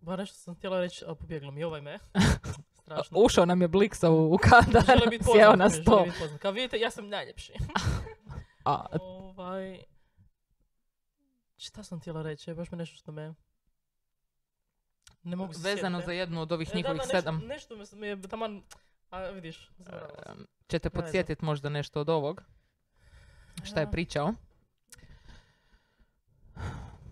ba 0.00 0.16
nešto 0.16 0.36
sam 0.36 0.54
htjela 0.54 0.80
reći, 0.80 1.04
a 1.08 1.14
pobjeglo 1.14 1.50
mi 1.50 1.64
ovaj 1.64 1.80
me. 1.80 1.98
Strašno. 2.82 3.18
Ušao 3.20 3.46
nam 3.46 3.62
je 3.62 3.68
bliksa 3.68 4.10
u, 4.10 4.34
u 4.34 4.38
kadar, 4.38 5.00
sjeo 5.32 5.56
na 5.56 5.70
sto. 5.70 6.06
Kao 6.38 6.52
vidite, 6.52 6.78
ja 6.78 6.90
sam 6.90 7.08
najljepši. 7.08 7.52
A, 8.64 8.86
ovaj, 9.00 9.82
šta 11.56 11.82
sam 11.82 12.00
htjela 12.00 12.22
reći? 12.22 12.54
Baš 12.54 12.70
me 12.70 12.78
nešto 12.78 12.96
što 12.96 13.12
me... 13.12 13.34
Ne 15.22 15.36
mogu 15.36 15.52
se 15.52 15.60
vezano 15.64 15.98
sjetiti. 15.98 16.06
za 16.06 16.12
jednu 16.12 16.40
od 16.40 16.52
ovih 16.52 16.68
E, 16.68 16.72
da, 16.72 16.76
njihovih 16.76 16.96
da, 16.96 17.04
nešto- 17.04 17.16
sedam. 17.18 17.38
Nešto 17.38 17.76
me 17.92 18.06
je 18.06 18.22
taman... 18.22 18.62
A 19.10 19.20
vidiš, 19.20 19.70
zaboravila 19.78 20.22
sam. 20.26 20.38
Em, 20.38 20.46
veze. 20.82 20.90
podsjetiti 20.90 21.44
možda 21.44 21.68
nešto 21.68 22.00
od 22.00 22.08
ovog? 22.08 22.42
Šta 23.64 23.80
je 23.80 23.86
Da. 23.86 23.90
pričao? 23.92 24.32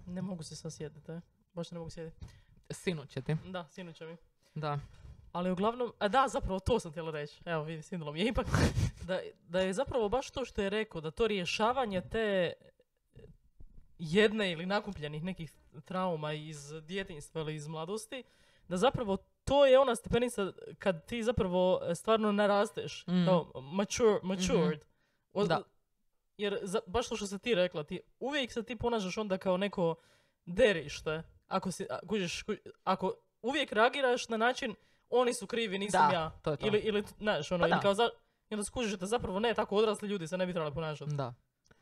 Ne 0.06 0.22
mogu 0.22 0.42
se 0.42 0.56
sad 0.56 0.72
sjetiti, 0.72 1.12
e. 1.12 1.20
Baš 1.54 1.70
ne 1.70 1.78
mogu 1.78 1.90
sjetiti. 1.90 2.26
Sinu 2.70 3.06
će 3.06 3.22
ti. 3.22 3.36
Da, 3.44 3.66
sinuće 3.66 4.06
mi. 4.06 4.16
Da. 4.54 4.78
Ali 5.32 5.50
uglavnom, 5.50 5.92
a 5.98 6.08
da, 6.08 6.28
zapravo 6.28 6.58
to 6.60 6.80
sam 6.80 6.90
htjela 6.90 7.10
reći. 7.10 7.40
Evo, 7.44 7.62
vidi, 7.62 7.82
mi 8.12 8.20
je 8.20 8.28
ipak. 8.28 8.46
Da, 9.02 9.20
da 9.40 9.60
je 9.60 9.72
zapravo 9.72 10.08
baš 10.08 10.30
to 10.30 10.44
što 10.44 10.62
je 10.62 10.70
rekao, 10.70 11.00
da 11.00 11.10
to 11.10 11.26
rješavanje 11.26 12.00
te 12.00 12.52
jedne 13.98 14.52
ili 14.52 14.66
nakupljenih 14.66 15.24
nekih 15.24 15.52
trauma 15.84 16.32
iz 16.32 16.56
djetinjstva 16.82 17.40
ili 17.40 17.54
iz 17.54 17.66
mladosti, 17.66 18.22
da 18.68 18.76
zapravo 18.76 19.16
to 19.44 19.66
je 19.66 19.78
ona 19.78 19.96
stepenica 19.96 20.52
kad 20.78 21.06
ti 21.06 21.22
zapravo 21.22 21.80
e, 21.82 21.94
stvarno 21.94 22.32
narasteš, 22.32 23.04
Mm. 23.06 23.24
kao 23.24 23.52
mature, 23.62 24.18
matured. 24.22 24.80
Od- 25.32 25.48
Da. 25.48 25.62
Jer 26.36 26.58
za, 26.62 26.80
baš 26.86 27.08
to 27.08 27.16
što 27.16 27.26
si 27.26 27.38
ti 27.38 27.54
rekla, 27.54 27.84
ti 27.84 28.00
uvijek 28.20 28.52
se 28.52 28.62
ti 28.62 28.76
ponašaš 28.76 29.18
onda 29.18 29.38
kao 29.38 29.56
neko 29.56 29.94
derište. 30.46 31.22
Ako 31.48 31.70
si, 31.70 31.86
a, 31.90 31.98
kužiš, 32.00 32.42
ku- 32.42 32.52
ako 32.84 33.12
uvijek 33.42 33.72
reagiraš 33.72 34.28
na 34.28 34.36
način 34.36 34.74
oni 35.10 35.34
su 35.34 35.46
krivi, 35.46 35.78
nisam 35.78 36.08
Da, 36.08 36.14
ja. 36.14 36.30
to 36.32 36.50
je 36.50 36.56
to. 36.56 36.66
Ili, 36.66 36.78
ili, 36.78 37.04
znaš, 37.18 37.52
ono, 37.52 37.62
Pa 37.62 37.68
ili 37.68 37.80
kao 37.80 37.94
za, 37.94 38.10
i 38.50 38.54
onda 38.54 38.64
skužiš 38.64 38.92
da 38.92 39.06
zapravo 39.06 39.40
ne, 39.40 39.54
tako 39.54 39.76
odrasli 39.76 40.08
ljudi 40.08 40.26
se 40.26 40.38
ne 40.38 40.46
bi 40.46 40.52
trebali 40.52 40.74
ponašati. 40.74 41.10
Da. 41.12 41.34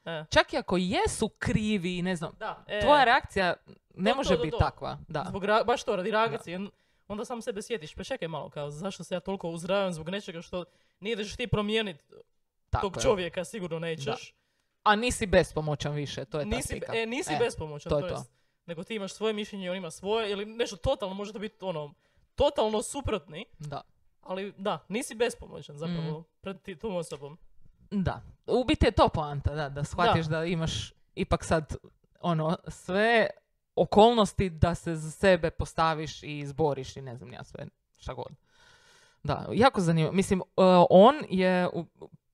E. 0.04 0.24
Čak 0.30 0.52
i 0.52 0.56
ako 0.56 0.76
jesu 0.76 1.28
krivi, 1.28 2.02
ne 2.02 2.16
znam, 2.16 2.32
Da, 2.34 2.64
e, 2.66 2.80
tvoja 2.80 3.04
reakcija 3.04 3.54
ne 3.94 4.10
To, 4.10 4.16
može 4.16 4.36
to, 4.36 4.42
biti 4.42 4.56
takva. 4.58 4.98
Da. 5.08 5.24
Zbog 5.28 5.44
ra- 5.44 5.64
baš 5.64 5.84
to, 5.84 5.96
radi 5.96 6.10
reakcije. 6.10 6.60
Onda 7.08 7.24
sam 7.24 7.42
sebe 7.42 7.62
sjetiš, 7.62 7.94
pa 7.94 8.04
čekaj 8.04 8.28
malo, 8.28 8.50
kao, 8.50 8.70
zašto 8.70 9.04
se 9.04 9.14
ja 9.14 9.20
toliko 9.20 9.48
uzrajavam 9.48 9.92
zbog 9.92 10.08
nečega 10.08 10.42
što 10.42 10.64
nije 11.00 11.16
da 11.16 11.24
ćeš 11.24 11.36
ti 11.36 11.46
promijeniti 11.46 12.04
tog 12.72 12.96
je. 12.96 13.02
čovjeka, 13.02 13.44
sigurno 13.44 13.78
nećeš. 13.78 14.34
A 14.82 14.96
nisi 14.96 15.26
bespomoćan 15.26 15.92
više, 15.92 16.24
to 16.24 16.38
je 16.38 16.44
ta 16.44 16.56
nisi, 16.56 16.80
e, 16.94 17.06
nisi 17.06 17.32
E, 17.32 17.38
bespomoćan, 17.38 17.90
to 17.90 18.00
to 18.00 18.06
je 18.06 18.10
to. 18.10 18.18
jest, 18.18 18.30
nego 18.66 18.84
ti 18.84 18.94
imaš 18.94 19.12
svoje 19.12 19.32
mišljenje, 19.32 19.70
on 19.70 19.76
ima 19.76 19.90
svoje, 19.90 20.30
ili 20.30 20.46
nešto 20.46 20.76
totalno, 20.76 21.14
može 21.14 21.32
to 21.32 21.38
biti 21.38 21.56
ono, 21.60 21.94
totalno 22.34 22.82
suprotni, 22.82 23.44
Da. 23.58 23.80
ali 24.22 24.52
da, 24.56 24.78
nisi 24.88 25.14
bespomoćan 25.14 25.76
zapravo 25.76 26.18
Mm. 26.20 26.24
pred 26.40 26.62
ti, 26.62 26.76
tom 26.76 26.96
osobom. 26.96 27.38
Da. 27.90 28.22
U 28.46 28.64
biti 28.64 28.86
je 28.86 28.92
to 28.92 29.08
poanta, 29.08 29.54
da, 29.54 29.68
da 29.68 29.84
shvatiš 29.84 30.26
da. 30.26 30.44
imaš 30.44 30.92
ipak 31.14 31.44
sad 31.44 31.76
ono 32.20 32.56
sve 32.68 33.26
okolnosti 33.76 34.50
da 34.50 34.74
se 34.74 34.96
za 34.96 35.10
sebe 35.10 35.50
postaviš 35.50 36.22
i 36.22 36.38
izboriš 36.38 36.96
i 36.96 37.02
ne 37.02 37.16
znam 37.16 37.32
ja 37.32 37.44
sve 37.44 37.66
šta 37.96 38.14
god. 38.14 38.36
Da, 39.22 39.46
jako 39.52 39.80
zanimljivo. 39.80 40.12
Mislim, 40.12 40.40
uh, 40.40 40.46
on 40.90 41.14
je, 41.30 41.68
u- 41.72 41.86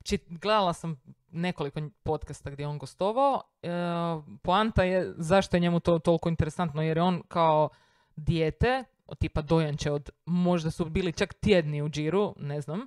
čit, 0.02 0.22
gledala 0.28 0.72
sam 0.72 1.00
nekoliko 1.30 1.80
podcasta 2.02 2.50
gdje 2.50 2.62
je 2.62 2.68
on 2.68 2.78
gostovao. 2.78 3.34
Uh, 3.62 4.24
poanta 4.42 4.84
je 4.84 5.14
zašto 5.16 5.56
je 5.56 5.60
njemu 5.60 5.80
to 5.80 5.98
toliko 5.98 6.28
interesantno, 6.28 6.82
jer 6.82 6.96
je 6.96 7.02
on 7.02 7.22
kao 7.28 7.68
dijete, 8.16 8.84
tipa 9.18 9.42
dojanče 9.42 9.90
od, 9.90 10.10
možda 10.26 10.70
su 10.70 10.84
bili 10.84 11.12
čak 11.12 11.34
tjedni 11.34 11.82
u 11.82 11.88
džiru, 11.88 12.34
ne 12.38 12.60
znam, 12.60 12.80
uh, 12.80 12.86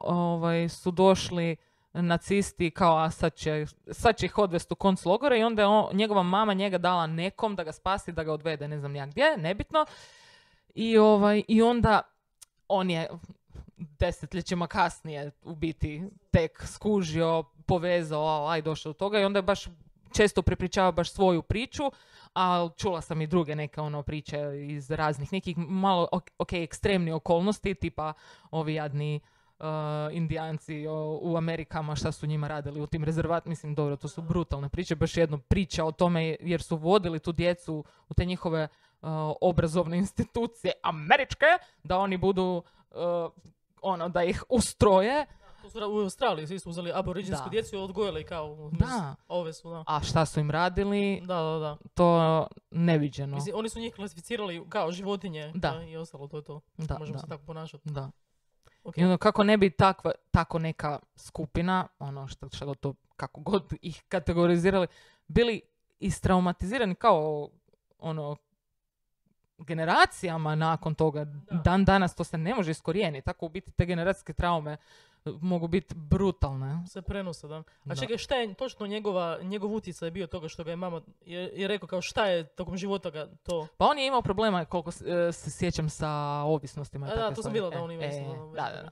ovaj, 0.00 0.68
su 0.68 0.90
došli 0.90 1.56
nacisti 1.92 2.70
kao, 2.70 2.96
a 2.96 3.10
sad 3.10 3.34
će, 3.34 3.66
sad 3.90 4.16
će 4.16 4.26
ih 4.26 4.38
odvesti 4.38 4.72
u 4.72 4.76
konclogore 4.76 5.38
i 5.38 5.42
onda 5.42 5.62
je 5.62 5.68
on, 5.68 5.96
njegova 5.96 6.22
mama 6.22 6.54
njega 6.54 6.78
dala 6.78 7.06
nekom 7.06 7.56
da 7.56 7.64
ga 7.64 7.72
spasi, 7.72 8.12
da 8.12 8.24
ga 8.24 8.32
odvede 8.32 8.68
ne 8.68 8.78
znam 8.78 8.92
nijak 8.92 9.10
gdje, 9.10 9.36
nebitno. 9.36 9.86
I, 10.74 10.98
ovaj, 10.98 11.42
I 11.48 11.62
onda 11.62 12.02
on 12.68 12.90
je 12.90 13.08
desetljećima 13.76 14.66
kasnije 14.66 15.30
u 15.42 15.54
biti 15.54 16.02
tek 16.30 16.62
skužio, 16.66 17.44
povezao, 17.66 18.48
aj 18.48 18.62
došao 18.62 18.92
do 18.92 18.98
toga 18.98 19.20
i 19.20 19.24
onda 19.24 19.38
je 19.38 19.42
baš 19.42 19.66
često 20.16 20.42
prepričava 20.42 20.92
baš 20.92 21.12
svoju 21.12 21.42
priču, 21.42 21.82
a 22.34 22.68
čula 22.76 23.00
sam 23.00 23.22
i 23.22 23.26
druge 23.26 23.56
neke 23.56 23.80
ono 23.80 24.02
priče 24.02 24.38
iz 24.68 24.90
raznih 24.90 25.32
nekih 25.32 25.58
malo 25.58 26.08
ok, 26.38 26.52
ekstremnih 26.52 27.14
okolnosti, 27.14 27.74
tipa 27.74 28.12
ovi 28.50 28.74
jadni 28.74 29.20
uh, 29.58 29.64
indijanci 30.12 30.86
o- 30.86 31.18
u 31.22 31.36
Amerikama, 31.36 31.96
šta 31.96 32.12
su 32.12 32.26
njima 32.26 32.48
radili 32.48 32.80
u 32.80 32.86
tim 32.86 33.04
rezervatima, 33.04 33.50
mislim 33.50 33.74
dobro, 33.74 33.96
to 33.96 34.08
su 34.08 34.22
brutalne 34.22 34.68
priče, 34.68 34.94
baš 34.94 35.16
jedno 35.16 35.38
priča 35.38 35.84
o 35.84 35.92
tome 35.92 36.36
jer 36.40 36.62
su 36.62 36.76
vodili 36.76 37.18
tu 37.18 37.32
djecu 37.32 37.84
u 38.08 38.14
te 38.14 38.24
njihove 38.24 38.68
uh, 39.02 39.08
obrazovne 39.40 39.98
institucije 39.98 40.72
američke, 40.82 41.46
da 41.82 41.98
oni 41.98 42.16
budu 42.16 42.62
uh, 42.90 42.96
ono, 43.82 44.08
da 44.08 44.24
ih 44.24 44.44
ustroje, 44.48 45.26
To 45.72 45.88
U 45.90 45.98
Australiji 45.98 46.46
svi 46.46 46.58
su 46.58 46.70
uzeli 46.70 46.92
aboriđinsku 46.94 47.44
Da. 47.44 47.50
djecu 47.50 47.76
i 47.76 47.78
odgojili 47.78 48.24
kao... 48.24 48.70
Da. 48.72 49.14
Ove 49.28 49.52
su, 49.52 49.70
da. 49.70 49.84
A 49.86 50.00
šta 50.00 50.26
su 50.26 50.40
im 50.40 50.50
radili, 50.50 51.20
Da, 51.24 51.34
da, 51.34 51.58
da. 51.58 51.76
to 51.94 52.46
neviđeno. 52.70 53.34
Mislim, 53.34 53.56
oni 53.56 53.68
su 53.68 53.80
njih 53.80 53.94
klasificirali 53.94 54.66
kao 54.68 54.92
životinje 54.92 55.52
Da. 55.54 55.70
da, 55.70 55.82
i 55.84 55.96
ostalo, 55.96 56.28
to 56.28 56.36
je 56.36 56.44
to. 56.44 56.60
Da, 56.76 56.98
Možemo 56.98 57.16
da, 57.16 57.20
se 57.22 57.26
tako 57.28 57.42
ponašati. 57.44 57.90
da. 57.90 58.10
Ok. 58.84 58.98
I 58.98 59.04
ono, 59.04 59.18
kako 59.18 59.44
ne 59.44 59.56
bi 59.56 59.70
takva, 59.70 60.10
tako 60.30 60.58
neka 60.58 60.98
skupina, 61.16 61.88
ono 61.98 62.28
što, 62.28 62.48
što 62.52 62.66
god 62.66 62.80
to, 62.80 62.94
kako 63.16 63.40
god 63.40 63.72
ih 63.82 64.02
kategorizirali, 64.08 64.86
bili 65.28 65.60
istraumatizirani 66.00 66.94
kao 66.94 67.48
ono 67.98 68.36
generacijama 69.58 70.54
nakon 70.54 70.94
toga. 70.94 71.24
Dan 71.64 71.84
danas 71.84 72.14
to 72.14 72.24
se 72.24 72.38
ne 72.38 72.54
može 72.54 72.70
iskorijeniti. 72.70 73.24
Tako 73.24 73.46
u 73.46 73.48
biti 73.48 73.70
te 73.70 73.86
generacijske 73.86 74.32
traume 74.32 74.76
mogu 75.40 75.68
biti 75.68 75.94
brutalne. 75.94 76.82
Se 76.88 77.02
prenose, 77.02 77.48
da. 77.48 77.56
A 77.56 77.62
Da. 77.84 77.94
čekaj, 77.94 78.18
šta 78.18 78.34
je 78.34 78.54
točno 78.54 78.86
njegova, 78.86 79.38
njegov 79.42 79.74
utjecaj 79.74 80.10
bio 80.10 80.26
toga 80.26 80.48
što 80.48 80.64
ga 80.64 80.70
je 80.70 80.76
mama, 80.76 81.00
je, 81.24 81.52
je 81.54 81.68
rekao 81.68 81.88
kao 81.88 82.02
šta 82.02 82.26
je 82.26 82.44
tokom 82.44 82.76
života 82.76 83.10
ga 83.10 83.28
to... 83.42 83.66
Pa 83.76 83.84
on 83.86 83.98
je 83.98 84.06
imao 84.06 84.22
problema, 84.22 84.64
koliko 84.64 84.90
e, 84.90 85.32
se 85.32 85.50
sjećam, 85.50 85.88
sa 85.90 86.10
ovisnostima. 86.46 87.06
A 87.06 87.08
da, 87.08 87.28
to 87.28 87.34
sam 87.34 87.34
stvari. 87.34 87.52
vidjela 87.52 87.70
da 87.70 87.82
on 87.82 87.90
ima 87.92 88.04
e, 88.04 88.24
Da, 88.54 88.70
da, 88.76 88.82
da. 88.82 88.90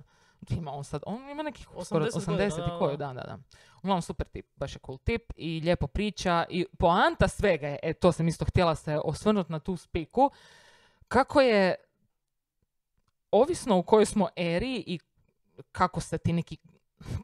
Ima 0.51 0.73
on 0.73 0.85
sad, 0.85 1.03
on 1.07 1.31
ima 1.31 1.43
nekih 1.43 1.67
skoro 1.85 2.05
80 2.05 2.11
80, 2.11 2.29
godina, 2.31 2.77
i 2.77 2.79
koju, 2.79 2.97
da, 2.97 3.07
da, 3.07 3.23
da. 3.23 3.39
Uglavnom 3.77 4.03
super 4.03 4.27
tip, 4.27 4.47
baš 4.57 4.77
je 4.77 4.81
cool 4.87 4.99
tip 4.99 5.33
i 5.37 5.61
lijepo 5.65 5.87
priča 5.87 6.45
i 6.49 6.67
poanta 6.79 7.29
svega 7.29 7.69
je, 7.69 7.79
e, 7.83 7.93
to 7.93 8.13
sam 8.13 8.29
isto 8.29 8.45
htjela 8.45 8.75
se 8.75 9.01
osvrnuti 9.05 9.53
na 9.53 9.59
tu 9.59 9.77
spiku, 9.77 10.31
kako 11.09 11.41
je 11.41 11.75
ovisno 13.31 13.79
u 13.79 13.83
kojoj 13.83 14.07
smo 14.07 14.29
eri 14.37 14.85
i 14.87 14.99
kako 15.73 16.01
se 16.01 16.19
ti 16.19 16.33
neki 16.33 16.57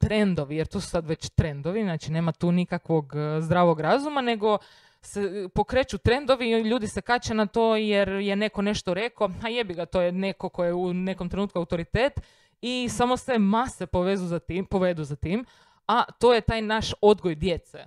trendovi, 0.00 0.56
jer 0.56 0.66
to 0.66 0.80
su 0.80 0.90
sad 0.90 1.06
već 1.06 1.28
trendovi, 1.30 1.82
znači 1.82 2.12
nema 2.12 2.32
tu 2.32 2.52
nikakvog 2.52 3.12
e, 3.14 3.40
zdravog 3.40 3.80
razuma, 3.80 4.20
nego 4.20 4.58
se 5.02 5.48
pokreću 5.54 5.98
trendovi 5.98 6.50
i 6.50 6.62
ljudi 6.62 6.88
se 6.88 7.00
kače 7.00 7.34
na 7.34 7.46
to 7.46 7.76
jer 7.76 8.08
je 8.08 8.36
neko 8.36 8.62
nešto 8.62 8.94
rekao, 8.94 9.30
a 9.42 9.48
jebi 9.48 9.74
ga, 9.74 9.86
to 9.86 10.00
je 10.00 10.12
neko 10.12 10.48
ko 10.48 10.64
je 10.64 10.74
u 10.74 10.94
nekom 10.94 11.28
trenutku 11.28 11.58
autoritet 11.58 12.20
i 12.60 12.88
samo 12.88 13.16
se 13.16 13.38
mase 13.38 13.86
povezu 13.86 14.26
za 14.26 14.38
tim, 14.38 14.66
povedu 14.66 15.04
za 15.04 15.16
tim, 15.16 15.44
a 15.86 16.04
to 16.18 16.34
je 16.34 16.40
taj 16.40 16.62
naš 16.62 16.92
odgoj 17.00 17.34
djece 17.34 17.84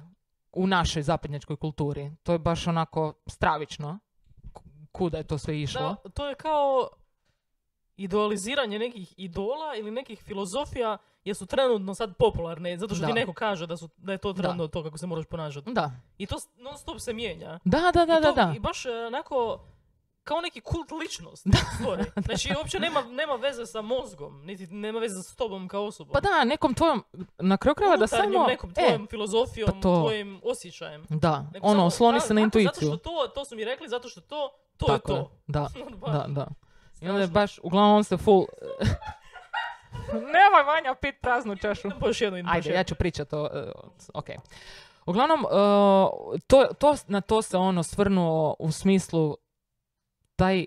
u 0.52 0.68
našoj 0.68 1.02
zapadnjačkoj 1.02 1.56
kulturi. 1.56 2.12
To 2.24 2.32
je 2.32 2.40
baš 2.40 2.68
onako 2.68 3.14
stravično 3.28 4.00
kuda 4.94 5.18
je 5.18 5.24
to 5.24 5.38
sve 5.38 5.62
išlo. 5.62 5.96
Da, 6.04 6.10
to 6.10 6.30
je 6.30 6.36
kao 6.36 6.90
idealiziranje 7.98 8.80
nekih 8.80 9.14
idola 9.18 9.76
ili 9.76 9.92
nekih 9.92 10.20
filozofija 10.22 10.98
jer 11.24 11.36
su 11.36 11.46
trenutno 11.46 11.96
sad 11.96 12.18
popularne, 12.18 12.78
zato 12.78 12.96
što 12.96 13.02
ti 13.02 13.10
Da. 13.10 13.16
neko 13.16 13.34
kaže 13.34 13.68
da, 13.68 13.78
su, 13.78 13.90
da 13.98 14.12
je 14.12 14.18
to 14.18 14.34
Da. 14.34 14.42
trenutno 14.42 14.68
to 14.68 14.84
kako 14.84 14.98
se 14.98 15.08
moraš 15.08 15.26
ponašati. 15.26 15.72
Da, 15.72 15.92
I 16.18 16.26
to 16.26 16.36
non 16.56 16.78
stop 16.78 17.00
se 17.00 17.14
mijenja. 17.14 17.60
da, 17.66 17.80
da, 17.84 18.06
da, 18.06 18.18
I, 18.18 18.22
da, 18.22 18.22
to, 18.24 18.36
da. 18.36 18.54
I 18.56 18.60
baš 18.60 18.86
e, 18.86 18.92
onako 18.92 19.60
kao 20.24 20.42
neki 20.42 20.62
kult 20.62 20.92
ličnost 20.94 21.46
stvori. 21.76 22.04
Znači 22.26 22.54
uopće 22.58 22.80
nema, 22.80 23.02
nema 23.04 23.34
veze 23.34 23.66
sa 23.66 23.82
mozgom, 23.82 24.46
niti 24.46 24.68
nema 24.68 25.00
veze 25.00 25.22
s 25.22 25.36
tobom 25.36 25.68
kao 25.68 25.84
osobom. 25.84 26.14
Pa 26.14 26.20
da, 26.22 26.44
nekom 26.44 26.74
tvojom, 26.74 27.04
na 27.40 27.58
kraju 27.58 27.76
krajeva 27.76 27.98
da 27.98 28.08
samo... 28.08 28.46
nekom 28.48 28.70
e, 28.70 28.74
tvojom 28.74 29.08
filozofijom, 29.08 29.68
pa 29.68 29.74
to- 29.74 30.02
tvojim 30.02 30.42
osjećajem. 30.44 31.06
da, 31.10 31.46
Nego 31.54 31.68
ono, 31.68 31.74
samo, 31.76 31.86
osloni 31.86 32.18
"A, 32.18 32.22
se 32.22 32.34
na 32.34 32.42
intuiciju. 32.42 32.86
Zato 32.86 32.98
što 32.98 32.98
to, 33.00 33.28
to 33.28 33.46
su 33.46 33.56
mi 33.56 33.66
rekli, 33.66 33.90
zato 33.90 34.10
što 34.10 34.22
to, 34.22 34.50
to 34.78 34.86
Tako 34.86 35.12
je 35.12 35.16
je, 35.16 35.22
to. 35.22 35.32
Da, 35.48 35.70
Ono, 35.88 35.98
baš 35.98 36.12
da, 36.12 36.26
da. 36.30 36.48
I 37.04 37.10
onda 37.10 37.22
je 37.22 37.28
baš, 37.28 37.60
uglavnom 37.64 37.96
on 37.96 38.04
se 38.04 38.18
full... 38.18 38.46
Nemoj 40.14 40.64
Vanja 40.66 40.96
pit 41.02 41.16
praznu 41.22 41.56
čašu. 41.56 41.90
Još 42.06 42.22
jednu, 42.22 42.38
Ajde, 42.38 42.70
jednu. 42.70 42.80
ja 42.80 42.84
ću 42.84 42.96
pričati 42.96 43.36
o... 43.36 43.50
e, 43.54 43.72
ok. 44.14 44.26
Uglavnom, 45.06 45.40
e, 45.40 46.40
to, 46.48 46.66
to, 46.80 46.96
na 47.08 47.22
to 47.22 47.42
se 47.42 47.58
ono 47.58 47.84
svrnuo 47.84 48.56
u 48.60 48.72
smislu 48.72 49.38
taj 50.36 50.66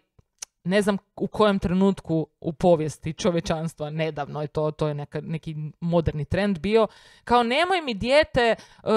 ne 0.67 0.83
znam 0.83 0.99
u 1.17 1.27
kojem 1.27 1.59
trenutku 1.59 2.27
u 2.41 2.53
povijesti 2.53 3.13
čovječanstva, 3.13 3.91
nedavno 3.91 4.43
je 4.43 4.49
to, 4.49 4.71
to 4.71 4.89
je 4.89 4.95
neka, 4.95 5.21
neki 5.21 5.57
moderni 5.81 6.25
trend 6.25 6.59
bio, 6.59 6.87
kao 7.25 7.43
nemoj 7.43 7.81
mi 7.83 7.95
dijete 7.95 8.41
e, 8.41 8.57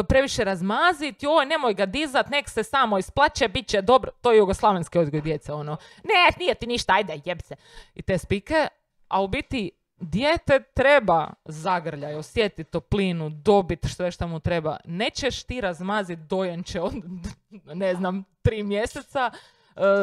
previše 0.10 0.44
razmaziti, 0.44 1.26
joj, 1.26 1.46
nemoj 1.46 1.74
ga 1.74 1.86
dizat, 1.86 2.30
nek 2.30 2.50
se 2.50 2.64
samo 2.64 2.98
isplaće, 2.98 3.48
bit 3.48 3.68
će 3.68 3.82
dobro. 3.82 4.12
To 4.22 4.32
je 4.32 4.38
jugoslavenski 4.38 5.00
odgoj 5.00 5.22
djece, 5.22 5.54
ono, 5.54 5.78
ne, 6.04 6.38
nije 6.40 6.56
ti 6.56 6.68
ništa, 6.68 6.94
ajde, 6.94 7.22
jeb 7.26 7.42
se. 7.42 7.56
I 7.96 8.02
te 8.02 8.18
spike, 8.18 8.68
a 9.08 9.24
u 9.24 9.28
biti 9.28 9.72
dijete 10.00 10.64
treba 10.74 11.30
zagrljaj, 11.46 12.16
osjetiti 12.16 12.72
toplinu, 12.72 13.30
dobiti 13.30 13.90
sve 13.90 14.12
što 14.12 14.28
mu 14.28 14.40
treba. 14.40 14.78
Nećeš 14.86 15.44
ti 15.44 15.62
razmaziti 15.62 16.22
dojenče 16.22 16.82
od, 16.82 16.94
ne 17.74 17.96
znam, 17.96 18.24
tri 18.42 18.64
mjeseca, 18.64 19.32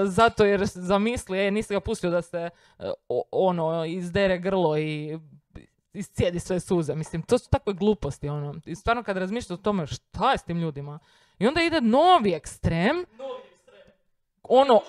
zato 0.05 0.45
jer 0.45 0.67
zamisli, 0.67 1.47
e, 1.47 1.51
nisi 1.51 1.75
ga 1.75 1.81
pustio 1.81 2.11
da 2.11 2.23
se 2.23 2.51
e, 2.79 2.91
ono, 3.31 3.85
izdere 3.85 4.39
grlo 4.39 4.79
i 4.79 5.19
iscijedi 5.93 6.41
sve 6.41 6.61
suze. 6.61 6.95
Mislim, 6.95 7.23
to 7.23 7.39
su 7.39 7.51
takve 7.51 7.73
gluposti, 7.73 8.29
ono. 8.29 8.55
I 8.67 8.75
stvarno 8.75 9.03
kad 9.03 9.17
razmišljaš 9.17 9.59
o 9.59 9.63
tome, 9.63 9.87
šta 9.87 10.33
je 10.33 10.39
s 10.39 10.43
tim 10.43 10.59
ljudima? 10.59 10.99
I 11.39 11.47
onda 11.47 11.63
ide 11.63 11.81
novi 11.81 12.33
ekstrem, 12.33 13.05
ono, 14.43 14.81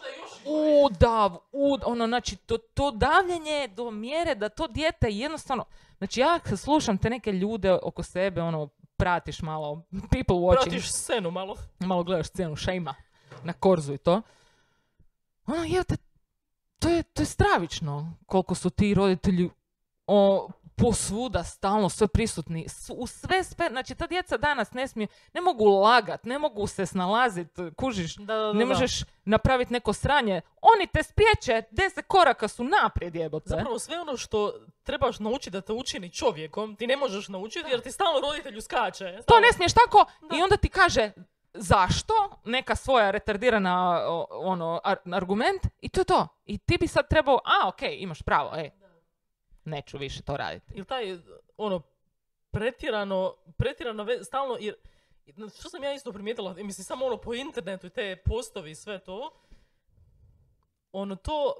udav, 0.84 1.38
ud, 1.52 1.82
ono, 1.86 2.08
znači, 2.08 2.36
to, 2.36 2.58
to 2.58 2.92
davljenje 2.92 3.68
do 3.68 3.92
mjere 3.92 4.36
da 4.36 4.50
to 4.50 4.68
dijete 4.68 5.08
jednostavno, 5.10 5.66
znači 5.98 6.20
ja 6.20 6.40
slušam 6.58 6.98
te 6.98 7.10
neke 7.10 7.32
ljude 7.32 7.74
oko 7.84 8.04
sebe, 8.04 8.42
ono, 8.42 8.70
pratiš 8.98 9.42
malo, 9.42 9.84
people 10.14 10.36
watching, 10.36 10.64
Pratiš 10.64 10.92
scenu 10.92 11.32
malo. 11.32 11.56
malo 11.80 12.04
gledaš 12.04 12.28
scenu 12.28 12.56
šejma 12.56 12.96
na 13.44 13.54
korzu 13.54 13.94
i 13.94 13.98
to, 13.98 14.22
ono, 15.48 15.64
jevte, 15.64 15.96
to 16.80 16.90
je, 16.90 17.04
to 17.04 17.22
je 17.22 17.26
stravično 17.26 18.14
koliko 18.26 18.56
su 18.56 18.70
ti 18.70 18.94
roditelji 18.94 19.50
o, 20.08 20.50
posvuda 20.78 21.44
stalno 21.44 21.90
sve 21.90 22.08
prisutni 22.08 22.66
u 22.98 23.08
sve 23.08 23.44
sve 23.44 23.70
znači 23.70 23.96
ta 23.96 24.08
djeca 24.08 24.38
danas 24.38 24.74
ne 24.74 24.88
smiju 24.88 25.08
ne 25.34 25.42
mogu 25.42 25.66
lagat 25.66 26.24
ne 26.24 26.40
mogu 26.40 26.68
se 26.68 26.86
snalazit 26.86 27.48
kužiš 27.78 28.16
Da, 28.16 28.36
da, 28.36 28.42
da, 28.42 28.54
ne 28.54 28.66
možeš 28.66 29.04
napraviti 29.26 29.74
neko 29.74 29.94
sranje 29.94 30.42
oni 30.62 30.88
te 30.94 31.04
spriječe 31.04 31.64
deset 31.72 32.06
koraka 32.08 32.48
su 32.48 32.64
naprijed 32.64 33.16
jebote 33.16 33.50
Zapravo 33.50 33.80
sve 33.80 34.00
ono 34.00 34.18
što 34.18 34.54
trebaš 34.84 35.20
naučiti 35.20 35.52
da 35.52 35.62
te 35.62 35.74
učini 35.74 36.14
čovjekom, 36.14 36.76
ti 36.76 36.88
ne 36.88 36.98
možeš 36.98 37.28
naučiti 37.28 37.70
jer 37.70 37.82
ti 37.82 37.92
stalno 37.92 38.20
roditelju 38.20 38.62
skače. 38.62 39.16
to 39.18 39.22
Stalno. 39.24 39.42
ne 39.42 39.54
smiješ 39.54 39.74
tako 39.74 40.06
i 40.38 40.42
onda 40.42 40.58
ti 40.58 40.70
kaže 40.70 41.12
zašto 41.58 42.14
neka 42.46 42.76
svoja 42.76 43.12
retardirana 43.12 44.02
ono 44.30 44.82
ar- 44.84 44.98
argument 45.14 45.62
i 45.82 45.90
to 45.90 46.02
je 46.02 46.06
to 46.06 46.28
i 46.46 46.58
ti 46.58 46.78
bi 46.80 46.88
sad 46.88 47.10
trebao 47.10 47.40
a 47.46 47.68
ok 47.68 47.82
imaš 47.82 48.22
pravo 48.22 48.56
ej 48.58 48.70
neću 49.66 49.98
više 49.98 50.22
to 50.22 50.38
raditi 50.38 50.74
Ili 50.76 50.86
taj, 50.86 51.18
ono, 51.58 51.82
pretjerano, 52.52 53.36
pretjerano, 53.58 54.04
ve- 54.04 54.24
stalno, 54.24 54.58
jer, 54.60 54.76
što 55.60 55.70
sam 55.70 55.84
ja 55.84 55.94
isto 55.94 56.14
primijetila, 56.14 56.54
mislim, 56.54 56.86
samo 56.86 57.06
ono 57.06 57.18
po 57.18 57.34
internetu 57.34 57.88
i 57.88 57.90
te 57.90 58.16
postovi 58.26 58.72
i 58.72 58.76
sve 58.76 59.00
to, 59.00 59.32
ono 60.92 61.16
to 61.16 61.54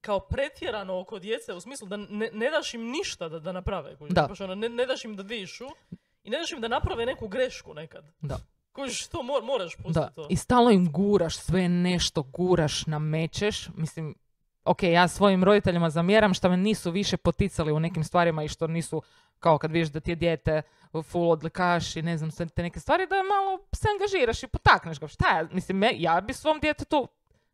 kao 0.00 0.20
pretjerano 0.20 1.00
oko 1.00 1.18
djece, 1.18 1.54
u 1.54 1.60
smislu 1.60 1.88
da 1.88 1.96
ne, 1.96 2.30
ne 2.32 2.50
daš 2.50 2.74
im 2.74 2.90
ništa 2.90 3.28
da, 3.28 3.38
da 3.38 3.52
naprave. 3.52 3.96
Da. 4.10 4.28
ono, 4.40 4.54
ne, 4.54 4.68
ne 4.68 4.86
daš 4.86 5.04
im 5.04 5.16
da 5.16 5.22
dišu 5.22 5.66
i 6.22 6.30
ne 6.30 6.38
daš 6.38 6.52
im 6.52 6.60
da 6.60 6.68
naprave 6.68 7.06
neku 7.06 7.28
grešku 7.28 7.74
nekad. 7.74 8.04
Da. 8.20 8.38
Kužiš, 8.72 9.08
to 9.08 9.18
mor- 9.18 9.42
moraš 9.42 9.74
pustiti 9.74 9.92
Da, 9.94 10.08
to. 10.08 10.26
i 10.30 10.36
stalno 10.36 10.70
im 10.70 10.92
guraš, 10.92 11.36
sve 11.36 11.68
nešto 11.68 12.22
guraš, 12.22 12.86
namećeš. 12.86 13.68
Mislim, 13.68 14.14
ok, 14.64 14.82
ja 14.82 15.08
svojim 15.08 15.44
roditeljima 15.44 15.90
zamjeram 15.90 16.34
što 16.34 16.50
me 16.50 16.56
nisu 16.56 16.90
više 16.90 17.16
poticali 17.16 17.72
u 17.72 17.80
nekim 17.80 18.04
stvarima 18.04 18.42
i 18.44 18.48
što 18.48 18.66
nisu, 18.66 19.02
kao 19.38 19.58
kad 19.58 19.72
vidiš 19.72 19.88
da 19.88 20.00
ti 20.00 20.10
je 20.10 20.16
dijete 20.16 20.62
full 21.02 21.30
odlikaš 21.30 21.96
i 21.96 22.02
ne 22.02 22.18
znam, 22.18 22.30
sve 22.30 22.46
te 22.46 22.62
neke 22.62 22.80
stvari, 22.80 23.06
da 23.06 23.14
malo 23.16 23.58
se 23.72 23.88
angažiraš 23.90 24.42
i 24.42 24.48
potakneš 24.48 25.00
ga. 25.00 25.08
Šta 25.08 25.38
ja, 25.38 25.48
mislim, 25.52 25.78
me- 25.78 25.94
ja 25.94 26.20
bi 26.20 26.32
svom 26.32 26.60
djetetu 26.60 27.08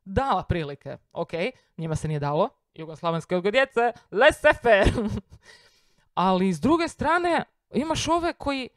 dala 0.04 0.42
prilike. 0.42 0.96
Ok, 1.12 1.30
njima 1.76 1.96
se 1.96 2.08
nije 2.08 2.20
dalo. 2.20 2.48
Jugoslavenske 2.74 3.36
odgoj 3.36 3.52
djece, 3.52 3.80
laissez-faire. 4.10 5.08
Ali 6.14 6.52
s 6.52 6.60
druge 6.60 6.88
strane, 6.88 7.44
imaš 7.70 8.08
ove 8.08 8.32
koji 8.32 8.68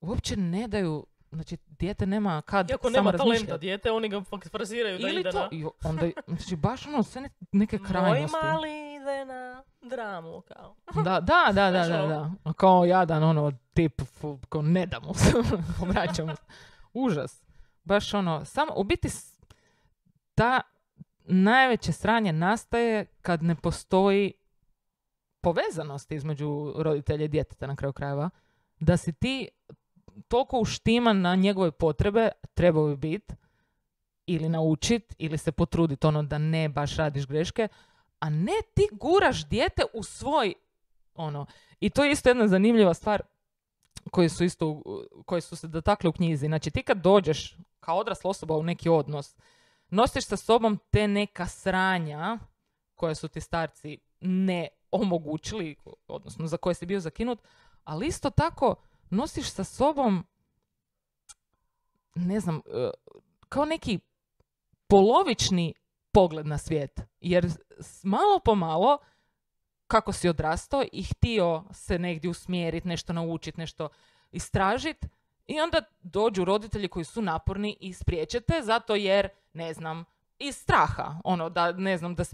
uopće 0.00 0.36
ne 0.36 0.68
daju 0.68 1.06
Znači, 1.32 1.56
dijete 1.78 2.06
nema 2.06 2.42
kad 2.42 2.70
Iako 2.70 2.90
samo 2.90 2.96
nema 3.10 3.12
talenta 3.18 3.56
dijete, 3.56 3.90
oni 3.90 4.08
ga 4.08 4.22
fraziraju 4.50 4.98
da 4.98 5.08
Ili 5.08 5.20
ide 5.20 5.30
to, 5.30 5.38
na... 5.38 5.48
i 5.52 5.64
onda, 5.84 6.06
znači 6.26 6.56
baš 6.56 6.86
ono, 6.86 7.02
sve 7.02 7.20
ne- 7.20 7.30
neke 7.52 7.78
Moj 7.78 7.88
krajnosti. 7.88 8.36
mali 8.42 8.94
ide 8.94 9.24
na 9.24 9.62
dramu, 9.82 10.40
kao. 10.40 10.74
Da, 11.04 11.20
da, 11.20 11.52
da, 11.52 11.70
da, 11.70 11.86
da, 11.88 12.04
ono. 12.04 12.36
da. 12.44 12.52
Kao 12.52 12.84
jadan, 12.84 13.22
ono, 13.22 13.52
tip, 13.74 14.02
kao 14.48 14.62
ne 14.62 14.86
da 14.86 15.00
mu 15.06 15.14
se. 15.14 15.32
Užas. 16.92 17.42
Baš 17.84 18.14
ono, 18.14 18.44
samo, 18.44 18.72
u 18.76 18.84
biti, 18.84 19.08
ta 20.34 20.60
najveće 21.24 21.92
sranje 21.92 22.32
nastaje 22.32 23.06
kad 23.22 23.42
ne 23.42 23.54
postoji 23.54 24.32
povezanost 25.40 26.12
između 26.12 26.74
roditelja 26.76 27.24
i 27.24 27.28
djeteta 27.28 27.66
na 27.66 27.76
kraju 27.76 27.92
krajeva. 27.92 28.30
Da 28.80 28.96
si 28.96 29.12
ti 29.12 29.48
toliko 30.28 30.58
uštiman 30.58 31.20
na 31.20 31.34
njegove 31.34 31.70
potrebe, 31.70 32.28
trebao 32.54 32.86
bi 32.86 32.96
biti, 32.96 33.34
ili 34.26 34.48
naučit, 34.48 35.14
ili 35.18 35.38
se 35.38 35.52
potruditi 35.52 36.06
ono 36.06 36.22
da 36.22 36.38
ne 36.38 36.68
baš 36.68 36.96
radiš 36.96 37.26
greške, 37.26 37.68
a 38.20 38.30
ne 38.30 38.60
ti 38.74 38.88
guraš 38.92 39.48
dijete 39.48 39.82
u 39.94 40.02
svoj 40.02 40.54
ono. 41.14 41.46
I 41.80 41.90
to 41.90 42.04
je 42.04 42.12
isto 42.12 42.28
jedna 42.28 42.48
zanimljiva 42.48 42.94
stvar 42.94 43.22
koji 44.10 44.28
su 44.28 44.44
isto, 44.44 44.82
koji 45.26 45.40
su 45.40 45.56
se 45.56 45.68
dotakli 45.68 46.08
u 46.08 46.12
knjizi. 46.12 46.46
Znači 46.46 46.70
ti 46.70 46.82
kad 46.82 46.98
dođeš 46.98 47.56
kao 47.80 47.98
odrasla 47.98 48.30
osoba 48.30 48.56
u 48.56 48.62
neki 48.62 48.88
odnos, 48.88 49.36
nosiš 49.88 50.26
sa 50.26 50.36
sobom 50.36 50.78
te 50.90 51.08
neka 51.08 51.46
sranja 51.46 52.38
koje 52.94 53.14
su 53.14 53.28
ti 53.28 53.40
starci 53.40 53.98
ne 54.20 54.68
omogućili, 54.90 55.76
odnosno 56.08 56.46
za 56.46 56.56
koje 56.56 56.74
si 56.74 56.86
bio 56.86 57.00
zakinut, 57.00 57.38
ali 57.84 58.06
isto 58.06 58.30
tako 58.30 58.74
nosiš 59.10 59.50
sa 59.50 59.64
sobom 59.64 60.24
ne 62.14 62.40
znam, 62.40 62.56
e, 62.56 62.90
kao 63.48 63.64
neki 63.64 63.98
polovični 64.86 65.74
pogled 66.12 66.46
na 66.46 66.58
svijet. 66.58 67.00
Jer 67.20 67.46
malo 68.02 68.40
po 68.44 68.54
malo, 68.54 68.98
kako 69.86 70.12
si 70.12 70.28
odrastao 70.28 70.84
i 70.92 71.02
htio 71.02 71.64
se 71.72 71.98
negdje 71.98 72.30
usmjeriti, 72.30 72.88
nešto 72.88 73.12
naučiti, 73.12 73.60
nešto 73.60 73.88
istražiti, 74.30 75.08
i 75.46 75.60
onda 75.60 75.82
dođu 76.00 76.44
roditelji 76.44 76.88
koji 76.88 77.04
su 77.04 77.22
naporni 77.22 77.76
i 77.80 77.92
spriječete 77.92 78.60
zato 78.62 78.94
jer, 78.94 79.28
ne 79.52 79.74
znam, 79.74 80.04
iz 80.38 80.56
straha, 80.56 81.20
ono, 81.24 81.50
da, 81.50 81.72
ne 81.72 81.98
znam, 81.98 82.14
da 82.14 82.24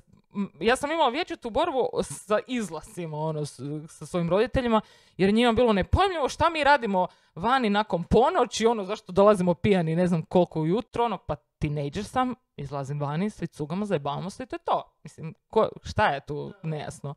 ja 0.60 0.76
sam 0.76 0.90
imala 0.90 1.08
vječutu 1.08 1.50
borbu 1.50 1.88
sa 2.02 2.38
izlasima 2.46 3.16
ono, 3.16 3.46
sa 3.88 4.06
svojim 4.06 4.30
roditeljima, 4.30 4.80
jer 5.16 5.34
njima 5.34 5.52
bilo 5.52 5.72
nepojmljivo 5.72 6.28
šta 6.28 6.50
mi 6.50 6.64
radimo 6.64 7.06
vani 7.34 7.70
nakon 7.70 8.04
ponoći, 8.04 8.66
ono, 8.66 8.84
zašto 8.84 9.12
dolazimo 9.12 9.54
pijani 9.54 9.96
ne 9.96 10.06
znam 10.06 10.22
koliko 10.22 10.60
ujutro, 10.60 11.04
ono, 11.04 11.18
pa 11.18 11.36
teenager 11.36 12.04
sam, 12.04 12.34
izlazim 12.56 13.00
vani, 13.00 13.30
svi 13.30 13.46
cugamo, 13.46 13.86
zajebavamo 13.86 14.30
se 14.30 14.42
i 14.42 14.46
to 14.46 14.56
je 14.56 14.60
to. 14.64 14.96
Mislim, 15.02 15.34
ko, 15.50 15.68
šta 15.82 16.08
je 16.08 16.20
tu 16.20 16.52
nejasno? 16.62 17.14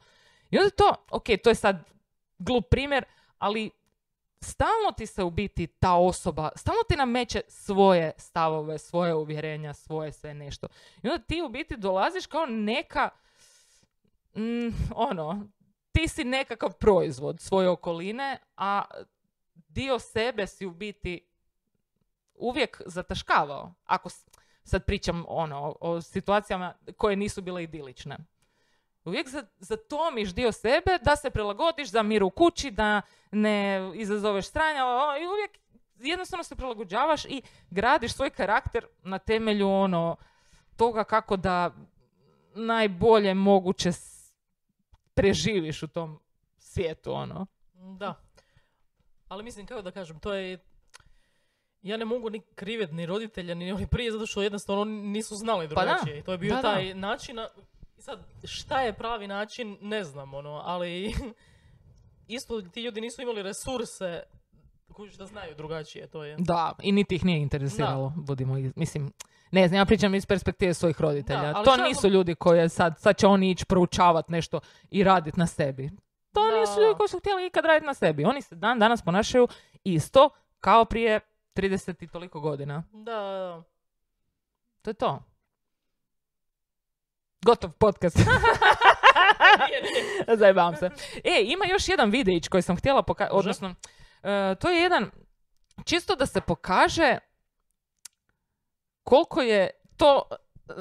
I 0.50 0.58
onda 0.58 0.70
to, 0.70 0.94
ok, 1.12 1.26
to 1.44 1.50
je 1.50 1.56
sad 1.56 1.84
glup 2.40 2.66
primjer, 2.70 3.06
ali 3.38 3.72
stalno 4.42 4.92
ti 4.98 5.06
se 5.06 5.24
u 5.24 5.30
biti 5.30 5.68
ta 5.68 5.94
osoba, 5.94 6.50
stalno 6.56 6.82
ti 6.90 6.96
nameće 6.96 7.42
svoje 7.48 8.12
stavove, 8.18 8.78
svoje 8.78 9.16
uvjerenja, 9.16 9.74
svoje 9.74 10.12
sve 10.12 10.34
nešto. 10.34 10.68
I 11.04 11.10
onda 11.10 11.24
ti 11.24 11.42
u 11.42 11.50
biti 11.50 11.78
dolaziš 11.78 12.26
kao 12.26 12.46
neka, 12.46 13.10
mm, 14.36 14.68
ono, 14.96 15.48
ti 15.92 16.08
si 16.08 16.24
nekakav 16.24 16.74
proizvod 16.74 17.40
svoje 17.40 17.70
okoline, 17.70 18.38
a 18.58 18.84
dio 19.54 20.00
sebe 20.00 20.48
si 20.48 20.66
u 20.66 20.72
biti 20.72 21.28
uvijek 22.36 22.82
zataškavao. 22.86 23.74
Ako 23.86 24.10
sad 24.64 24.86
pričam 24.86 25.26
ono, 25.28 25.76
o 25.82 26.02
situacijama 26.02 26.74
koje 26.98 27.16
nisu 27.16 27.42
bile 27.42 27.64
idilične. 27.64 28.18
Uvijek 29.08 29.28
zatomiš 29.60 30.34
dio 30.34 30.52
sebe 30.52 30.98
da 31.02 31.16
se 31.16 31.30
prilagodiš 31.30 31.90
za 31.90 32.04
mir 32.04 32.24
u 32.24 32.30
kući, 32.30 32.72
da 32.72 33.02
ne 33.32 33.92
izazoveš 33.96 34.48
stranja 34.48 34.84
i 35.22 35.28
uvijek 35.28 35.52
jednostavno 36.00 36.44
se 36.44 36.56
prilagođavaš 36.56 37.26
i 37.26 37.42
gradiš 37.70 38.14
svoj 38.14 38.30
karakter 38.30 38.86
na 39.04 39.20
temelju 39.20 39.70
ono 39.70 40.16
toga 40.76 41.04
kako 41.04 41.38
da 41.38 41.72
najbolje 42.56 43.34
moguće 43.34 43.90
preživiš 45.14 45.84
u 45.84 45.88
tom 45.88 46.20
svijetu 46.58 47.14
ono. 47.14 47.46
Da. 47.74 48.16
Ali 49.28 49.44
mislim 49.44 49.66
kako 49.66 49.82
da 49.82 49.92
kažem, 49.92 50.20
to 50.20 50.34
je 50.34 50.60
ja 51.82 51.98
ne 51.98 52.06
mogu 52.06 52.30
ni 52.30 52.42
kriveti 52.56 52.94
ni 52.94 53.06
roditelja 53.06 53.56
ni 53.56 53.72
oni 53.72 53.88
prije 53.88 54.12
zato 54.12 54.26
što 54.26 54.42
jednostavno 54.42 54.82
oni 54.82 55.02
nisu 55.02 55.36
znali 55.36 55.70
pa 55.70 55.86
drugačije. 55.86 56.24
to 56.24 56.32
je 56.32 56.38
bio 56.38 56.62
taj 56.62 56.94
način 56.94 57.40
sad, 57.98 58.20
šta 58.44 58.82
je 58.82 58.94
pravi 58.94 59.28
način, 59.28 59.78
ne 59.82 60.04
znam, 60.04 60.34
ono, 60.34 60.62
ali 60.66 61.14
isto 62.28 62.62
ti 62.62 62.82
ljudi 62.82 63.02
nisu 63.02 63.22
imali 63.22 63.44
resurse 63.44 64.24
koji 64.94 65.12
da 65.18 65.26
znaju 65.26 65.56
drugačije, 65.56 66.08
to 66.08 66.24
je. 66.24 66.36
Da, 66.40 66.74
i 66.82 66.92
niti 66.92 67.16
ih 67.16 67.26
nije 67.26 67.42
interesiralo, 67.42 68.14
budimo, 68.16 68.56
mislim, 68.76 69.12
ne 69.52 69.68
znam, 69.68 69.78
ja 69.78 69.86
pričam 69.86 70.16
iz 70.16 70.26
perspektive 70.26 70.74
svojih 70.74 71.02
roditelja. 71.02 71.64
to 71.64 71.78
nisu 71.78 72.08
ljudi 72.08 72.36
koji 72.36 72.70
sad, 72.70 73.00
sad 73.00 73.18
će 73.18 73.28
oni 73.28 73.52
ići 73.52 73.66
proučavati 73.66 74.32
nešto 74.32 74.60
i 74.90 75.04
raditi 75.04 75.40
na 75.40 75.48
sebi. 75.48 75.92
To 76.34 76.52
da. 76.52 76.60
nisu 76.60 76.82
ljudi 76.82 76.98
koji 76.98 77.10
su 77.10 77.20
htjeli 77.20 77.46
ikad 77.46 77.66
raditi 77.66 77.86
na 77.86 77.94
sebi. 77.94 78.26
Oni 78.26 78.42
se 78.42 78.56
dan 78.56 78.80
danas 78.80 79.02
ponašaju 79.02 79.48
isto 79.84 80.30
kao 80.60 80.86
prije 80.86 81.20
30 81.56 82.04
i 82.04 82.08
toliko 82.08 82.40
godina. 82.40 82.84
Da, 82.92 83.22
da. 83.22 83.64
To 84.82 84.90
je 84.90 84.94
to. 84.94 85.24
Gotov 87.46 87.72
podcast. 87.72 88.18
Zajebavam 90.40 90.76
se. 90.76 90.90
E, 91.24 91.42
ima 91.44 91.66
još 91.66 91.90
jedan 91.90 92.10
videić 92.10 92.48
koji 92.48 92.62
sam 92.62 92.78
htjela 92.78 93.04
pokazati, 93.04 93.36
odnosno, 93.36 93.76
e, 94.24 94.56
to 94.60 94.70
je 94.70 94.82
jedan, 94.82 95.12
čisto 95.86 96.16
da 96.16 96.26
se 96.26 96.42
pokaže 96.42 97.18
koliko 99.04 99.42
je 99.42 99.70
to 99.98 100.24
e, 100.30 100.36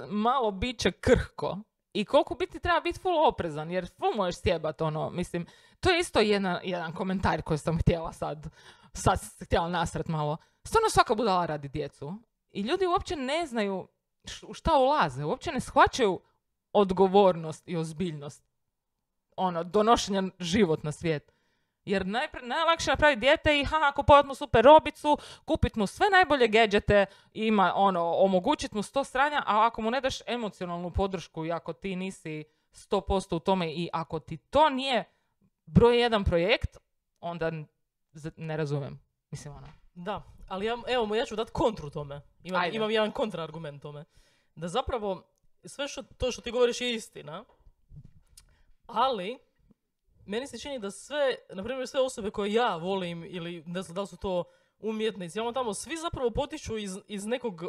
malo 0.09 0.51
biće 0.51 0.92
krhko 0.92 1.59
i 1.92 2.05
koliko 2.05 2.35
biti 2.35 2.61
treba 2.61 2.81
biti 2.81 3.01
full 3.01 3.29
oprezan, 3.29 3.71
jer 3.71 3.88
full 3.99 4.14
možeš 4.16 4.40
sjebat 4.40 4.81
ono, 4.81 5.11
mislim, 5.11 5.47
to 5.81 5.90
je 5.90 6.01
isto 6.01 6.21
jedan, 6.21 6.59
jedan 6.62 6.92
komentar 6.92 7.42
koji 7.42 7.59
sam 7.59 7.79
htjela 7.79 8.12
sad, 8.12 8.47
sad 8.92 9.19
htjela 9.40 9.69
nasret 9.69 10.09
malo. 10.09 10.37
Stvarno 10.64 10.90
svaka 10.90 11.14
budala 11.14 11.47
radi 11.47 11.69
djecu. 11.69 12.14
I 12.51 12.61
ljudi 12.61 12.87
uopće 12.87 13.16
ne 13.16 13.47
znaju 13.47 13.88
u 14.42 14.55
šta 14.55 14.79
ulaze, 14.79 15.25
uopće 15.25 15.53
ne 15.53 15.61
shvaćaju 15.61 16.21
odgovornost 16.77 17.69
i 17.69 17.77
ozbiljnost 17.77 18.45
ono, 19.37 19.65
donošenja 19.65 20.23
život 20.39 20.83
na 20.83 20.93
svijet. 20.93 21.33
Jer 21.85 22.07
najpre, 22.07 22.41
najlakše 22.43 22.91
napraviti 22.91 23.21
dijete 23.21 23.61
i 23.61 23.65
ha, 23.65 23.93
kupovat 23.97 24.27
mu 24.27 24.35
super 24.35 24.65
robicu, 24.65 25.19
kupit 25.45 25.77
mu 25.77 25.87
sve 25.87 26.07
najbolje 26.11 26.49
gadgete, 26.49 27.07
ima 27.33 27.73
ono, 27.77 28.15
omogućiti 28.15 28.77
mu 28.77 28.83
sto 28.83 29.05
stranja, 29.05 29.43
a 29.47 29.67
ako 29.67 29.83
mu 29.83 29.91
ne 29.91 30.01
daš 30.01 30.19
emocionalnu 30.27 30.91
podršku 30.91 31.45
i 31.45 31.53
ako 31.53 31.73
ti 31.73 31.97
nisi 31.97 32.45
100% 32.73 33.37
u 33.37 33.39
tome 33.39 33.73
i 33.73 33.89
ako 33.93 34.19
ti 34.19 34.37
to 34.37 34.71
nije 34.71 35.05
broj 35.67 36.01
jedan 36.01 36.25
projekt, 36.25 36.77
onda 37.21 37.51
ne 38.37 38.57
razumijem. 38.57 39.01
Mislim 39.31 39.55
ono. 39.55 39.67
Da, 39.95 40.23
ali 40.49 40.67
ja, 40.67 40.77
evo, 40.89 41.15
ja 41.15 41.25
ću 41.25 41.37
dati 41.37 41.53
kontru 41.53 41.91
tome. 41.91 42.21
Imam, 42.43 42.71
imam 42.73 42.91
jedan 42.91 43.11
kontraargument 43.11 43.83
tome. 43.83 44.05
Da 44.55 44.69
zapravo 44.69 45.23
sve 45.66 45.88
što, 45.88 46.02
to 46.02 46.33
što 46.33 46.42
ti 46.42 46.50
govoriš 46.50 46.81
je 46.81 46.94
istina, 46.94 47.44
ali 48.87 49.38
meni 50.26 50.46
se 50.46 50.59
čini 50.59 50.79
da 50.79 50.90
sve, 50.90 51.35
na 51.52 51.64
primjer 51.64 51.88
sve 51.88 52.00
osobe 52.00 52.31
koje 52.31 52.52
ja 52.52 52.76
volim 52.76 53.24
ili 53.24 53.64
ne 53.66 53.83
znam 53.83 53.94
da 53.94 54.00
li 54.00 54.07
su 54.07 54.16
to 54.16 54.44
umjetnici, 54.79 55.40
ono 55.40 55.52
tamo, 55.52 55.74
svi 55.74 55.96
zapravo 55.96 56.31
potiču 56.31 56.79
iz, 56.79 56.98
iz 57.09 57.26
nekog 57.26 57.62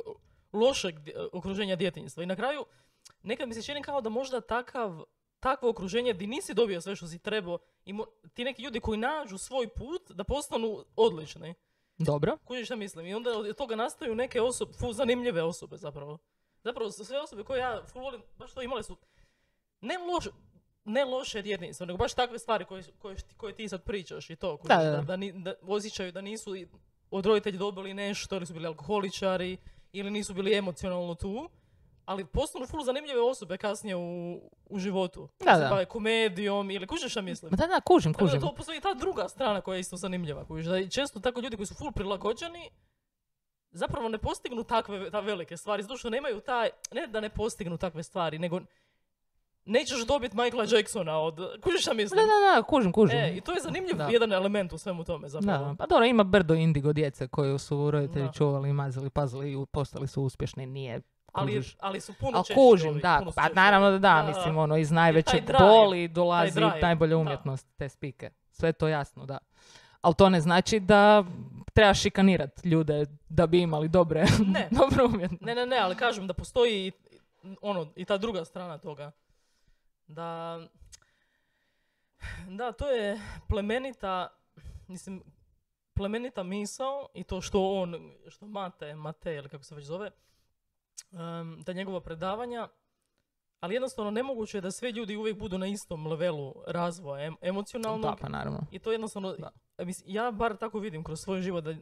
lošeg 0.54 0.96
okruženja 1.32 1.76
djetinjstva. 1.76 2.24
I 2.24 2.26
na 2.26 2.36
kraju, 2.36 2.66
nekad 3.24 3.48
mi 3.48 3.54
se 3.54 3.64
čini 3.64 3.82
kao 3.82 4.02
da 4.02 4.10
možda 4.10 4.42
takav, 4.42 5.04
takvo 5.40 5.70
okruženje 5.70 6.14
gdje 6.14 6.28
nisi 6.28 6.54
dobio 6.54 6.82
sve 6.82 6.96
što 6.96 7.08
si 7.08 7.20
trebao 7.20 7.60
i 7.86 7.94
ti 8.34 8.44
neki 8.44 8.62
ljudi 8.62 8.80
koji 8.80 8.98
nađu 8.98 9.38
svoj 9.38 9.68
put 9.68 10.12
da 10.12 10.24
postanu 10.24 10.86
odlični. 10.96 11.54
Dobro. 11.98 12.38
Kužiš 12.46 12.68
šta 12.68 12.76
mislim? 12.76 13.08
I 13.08 13.14
onda 13.14 13.38
od 13.38 13.56
toga 13.56 13.76
nastaju 13.76 14.16
neke 14.16 14.42
osobe, 14.42 14.74
zanimljive 14.94 15.44
osobe 15.44 15.78
zapravo. 15.78 16.18
Zapravo 16.68 16.92
sve 16.92 17.20
osobe 17.20 17.44
koje 17.44 17.60
ja 17.60 17.82
full 17.92 18.04
volim, 18.04 18.22
baš 18.38 18.54
to 18.54 18.62
imale 18.62 18.84
su 18.84 18.98
ne 19.82 19.98
loše, 19.98 20.30
ne 20.86 21.06
loše 21.06 21.42
djetinjstvo, 21.42 21.86
nego 21.86 21.98
baš 21.98 22.14
takve 22.14 22.40
stvari 22.40 22.66
koje, 22.66 22.84
koje, 23.00 23.16
koje 23.38 23.56
ti 23.56 23.70
sad 23.70 23.84
pričaš 23.84 24.30
i 24.30 24.36
to. 24.36 24.58
Koje, 24.58 24.68
da, 24.68 24.84
da. 24.84 25.18
Da, 25.18 25.18
da, 25.34 25.54
osjećaju 25.62 26.12
da 26.12 26.22
nisu 26.22 26.52
od 27.12 27.26
roditelji 27.26 27.58
dobili 27.58 27.94
nešto, 27.94 28.36
ili 28.36 28.46
su 28.46 28.54
bili 28.54 28.68
alkoholičari, 28.68 29.58
ili 29.92 30.12
nisu 30.12 30.34
bili 30.34 30.58
emocionalno 30.58 31.16
tu. 31.16 31.50
Ali 32.06 32.26
postanu 32.26 32.66
full 32.66 32.84
zanimljive 32.84 33.22
osobe 33.22 33.58
kasnije 33.58 33.96
u, 33.96 34.42
u 34.66 34.80
životu. 34.80 35.30
Da, 35.40 35.58
da. 35.58 35.70
Bave 35.70 35.86
komedijom 35.86 36.72
ili 36.72 36.88
kužiš 36.88 37.12
šta 37.12 37.22
mislim? 37.22 37.52
Da, 37.52 37.68
da, 37.68 37.82
kužim, 37.82 38.14
kužim. 38.14 38.40
Da, 38.40 38.48
to 38.48 38.54
postoji 38.56 38.82
ta 38.82 38.94
druga 38.94 39.30
strana 39.30 39.62
koja 39.62 39.76
je 39.76 39.80
isto 39.80 39.98
zanimljiva. 39.98 40.46
Kužiš, 40.46 40.66
da 40.66 40.90
često 40.90 41.20
tako 41.20 41.40
ljudi 41.42 41.56
koji 41.56 41.68
su 41.68 41.76
full 41.76 41.92
prilagođeni, 41.92 42.70
zapravo 43.72 44.10
ne 44.10 44.18
postignu 44.18 44.64
takve 44.64 45.10
ta 45.12 45.20
velike 45.20 45.58
stvari, 45.58 45.84
zato 45.84 45.98
što 45.98 46.10
nemaju 46.10 46.40
taj, 46.40 46.70
ne 46.92 47.08
da 47.08 47.20
ne 47.20 47.30
postignu 47.30 47.78
takve 47.78 48.04
stvari, 48.04 48.40
nego 48.40 48.60
nećeš 49.66 50.06
dobiti 50.06 50.38
Michaela 50.38 50.66
Jacksona 50.72 51.20
od, 51.20 51.62
kužiš 51.64 51.82
šta 51.82 51.94
mislim? 51.94 52.18
Da, 52.18 52.26
da, 52.26 52.56
da, 52.56 52.64
kužim, 52.64 52.92
kužim. 52.92 53.18
E, 53.18 53.34
i 53.38 53.42
to 53.42 53.54
je 53.54 53.62
zanimljiv 53.62 53.96
jedan 54.12 54.34
element 54.34 54.74
u 54.74 54.78
svemu 54.78 55.04
tome 55.04 55.30
zapravo. 55.30 55.66
Da, 55.66 55.76
pa 55.76 55.86
dobro, 55.86 56.06
ima 56.06 56.24
brdo 56.24 56.54
indigo 56.54 56.94
djece 56.94 57.28
koju 57.28 57.58
su 57.58 57.92
roditelji 57.92 58.26
da. 58.26 58.32
čuvali, 58.32 58.74
mazili, 58.74 59.10
pazili 59.10 59.54
i 59.54 59.66
postali 59.72 60.08
su 60.08 60.24
uspješni, 60.24 60.66
nije 60.66 61.02
Ali, 61.34 61.64
ali 61.80 62.02
su 62.02 62.14
puno 62.20 62.38
Ali 62.38 62.46
češći 62.46 62.60
kužim, 62.60 63.00
da, 63.00 63.16
puno 63.20 63.32
pa 63.36 63.50
naravno 63.50 63.92
da 63.92 63.98
da, 63.98 64.24
mislim, 64.28 64.58
ono, 64.58 64.78
iz 64.78 64.92
najveće 64.92 65.44
boli 65.60 66.08
dolazi 66.08 66.60
najbolja 66.82 67.10
da. 67.10 67.18
umjetnost, 67.18 67.68
te 67.78 67.90
spike. 67.90 68.30
Sve 68.52 68.74
to 68.74 68.88
jasno, 68.88 69.26
da. 69.26 69.38
Ali 70.02 70.16
to 70.16 70.30
ne 70.30 70.42
znači 70.42 70.80
da 70.80 71.24
treba 71.74 71.94
šikanirati 71.94 72.70
ljude 72.70 73.06
da 73.30 73.48
bi 73.48 73.62
imali 73.62 73.88
dobre, 73.88 74.26
Ne. 74.54 74.70
umjetnost. 75.14 75.42
Ne, 75.42 75.56
ne, 75.56 75.66
ne, 75.66 75.78
ali 75.78 75.96
kažem 75.96 76.28
da 76.28 76.34
postoji 76.34 76.88
i, 76.88 76.92
ono, 77.62 77.88
i 77.96 78.06
ta 78.06 78.18
druga 78.18 78.46
strana 78.46 78.78
toga. 78.78 79.12
Da, 80.08 80.60
da, 82.48 82.72
to 82.72 82.90
je 82.90 83.22
plemenita, 83.48 84.28
mislim, 84.88 85.24
plemenita 85.94 86.44
misao 86.44 87.08
i 87.14 87.24
to 87.24 87.42
što 87.42 87.72
on, 87.72 88.12
što 88.30 88.48
Mate, 88.48 88.96
Mate 88.96 89.36
ili 89.36 89.50
kako 89.50 89.64
se 89.64 89.76
već 89.76 89.86
zove, 89.86 90.12
um, 91.12 91.64
da 91.66 91.74
njegova 91.74 92.02
predavanja, 92.02 92.68
ali 93.60 93.74
jednostavno 93.74 94.12
nemoguće 94.12 94.58
je 94.58 94.62
da 94.62 94.72
svi 94.72 94.90
ljudi 94.90 95.16
uvijek 95.16 95.38
budu 95.38 95.58
na 95.58 95.68
istom 95.68 96.08
levelu 96.08 96.54
razvoja 96.68 97.26
em- 97.26 97.38
emocionalnog. 97.42 98.02
Da, 98.02 98.16
pa 98.22 98.30
naravno. 98.30 98.66
I 98.72 98.80
to 98.80 98.92
jednostavno, 98.92 99.34
Da. 99.34 99.52
Mislim, 99.86 100.16
ja 100.16 100.32
bar 100.32 100.58
tako 100.58 100.80
vidim 100.80 101.04
kroz 101.04 101.20
svoj 101.20 101.42
život, 101.42 101.64
da, 101.64 101.76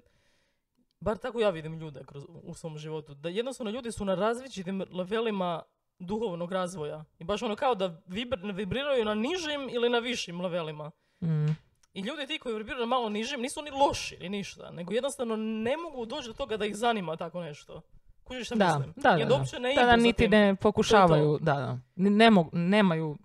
bar 1.00 1.18
tako 1.18 1.40
ja 1.40 1.50
vidim 1.50 1.80
ljude 1.80 2.04
kroz, 2.06 2.24
u 2.44 2.54
svom 2.54 2.78
životu, 2.78 3.14
da 3.14 3.30
jednostavno 3.30 3.72
ljudi 3.72 3.92
su 3.92 4.06
na 4.06 4.16
različitim 4.16 4.84
levelima 4.92 5.64
duhovnog 6.00 6.52
razvoja. 6.52 7.04
I 7.20 7.24
baš 7.24 7.42
ono 7.42 7.56
kao 7.56 7.76
da 7.76 8.02
vibr, 8.08 8.38
vibriraju 8.54 9.06
na 9.06 9.14
nižim 9.14 9.70
ili 9.72 9.90
na 9.90 10.00
višim 10.00 10.42
levelima. 10.42 10.92
Mm. 11.22 11.48
I 11.94 12.02
ljudi 12.02 12.28
ti 12.28 12.40
koji 12.40 12.56
vibriraju 12.56 12.86
na 12.86 12.90
malo 12.90 13.10
nižim 13.10 13.42
nisu 13.42 13.62
ni 13.62 13.72
loši 13.72 14.18
ni 14.22 14.30
ništa, 14.30 14.72
nego 14.72 14.94
jednostavno 14.94 15.36
ne 15.36 15.78
mogu 15.78 16.06
doći 16.06 16.28
do 16.28 16.34
toga 16.34 16.58
da 16.58 16.66
ih 16.66 16.76
zanima 16.76 17.18
tako 17.18 17.42
nešto. 17.42 17.82
Kužiš 18.24 18.48
šta 18.48 18.56
Da, 18.56 18.78
mislim? 18.78 18.94
da, 18.96 19.10
da, 19.10 19.18
Jer 19.18 19.28
da. 19.28 19.38
ne 19.60 19.76
Da, 19.76 19.82
idu 19.82 19.82
da, 19.82 19.86
za 19.86 19.96
niti 19.96 20.28
ne 20.28 20.56
pokušavaju, 20.56 21.38
da, 21.42 21.54
da. 21.54 21.80
Ne 21.96 22.32
mogu, 22.32 22.50
nemaju, 22.54 23.18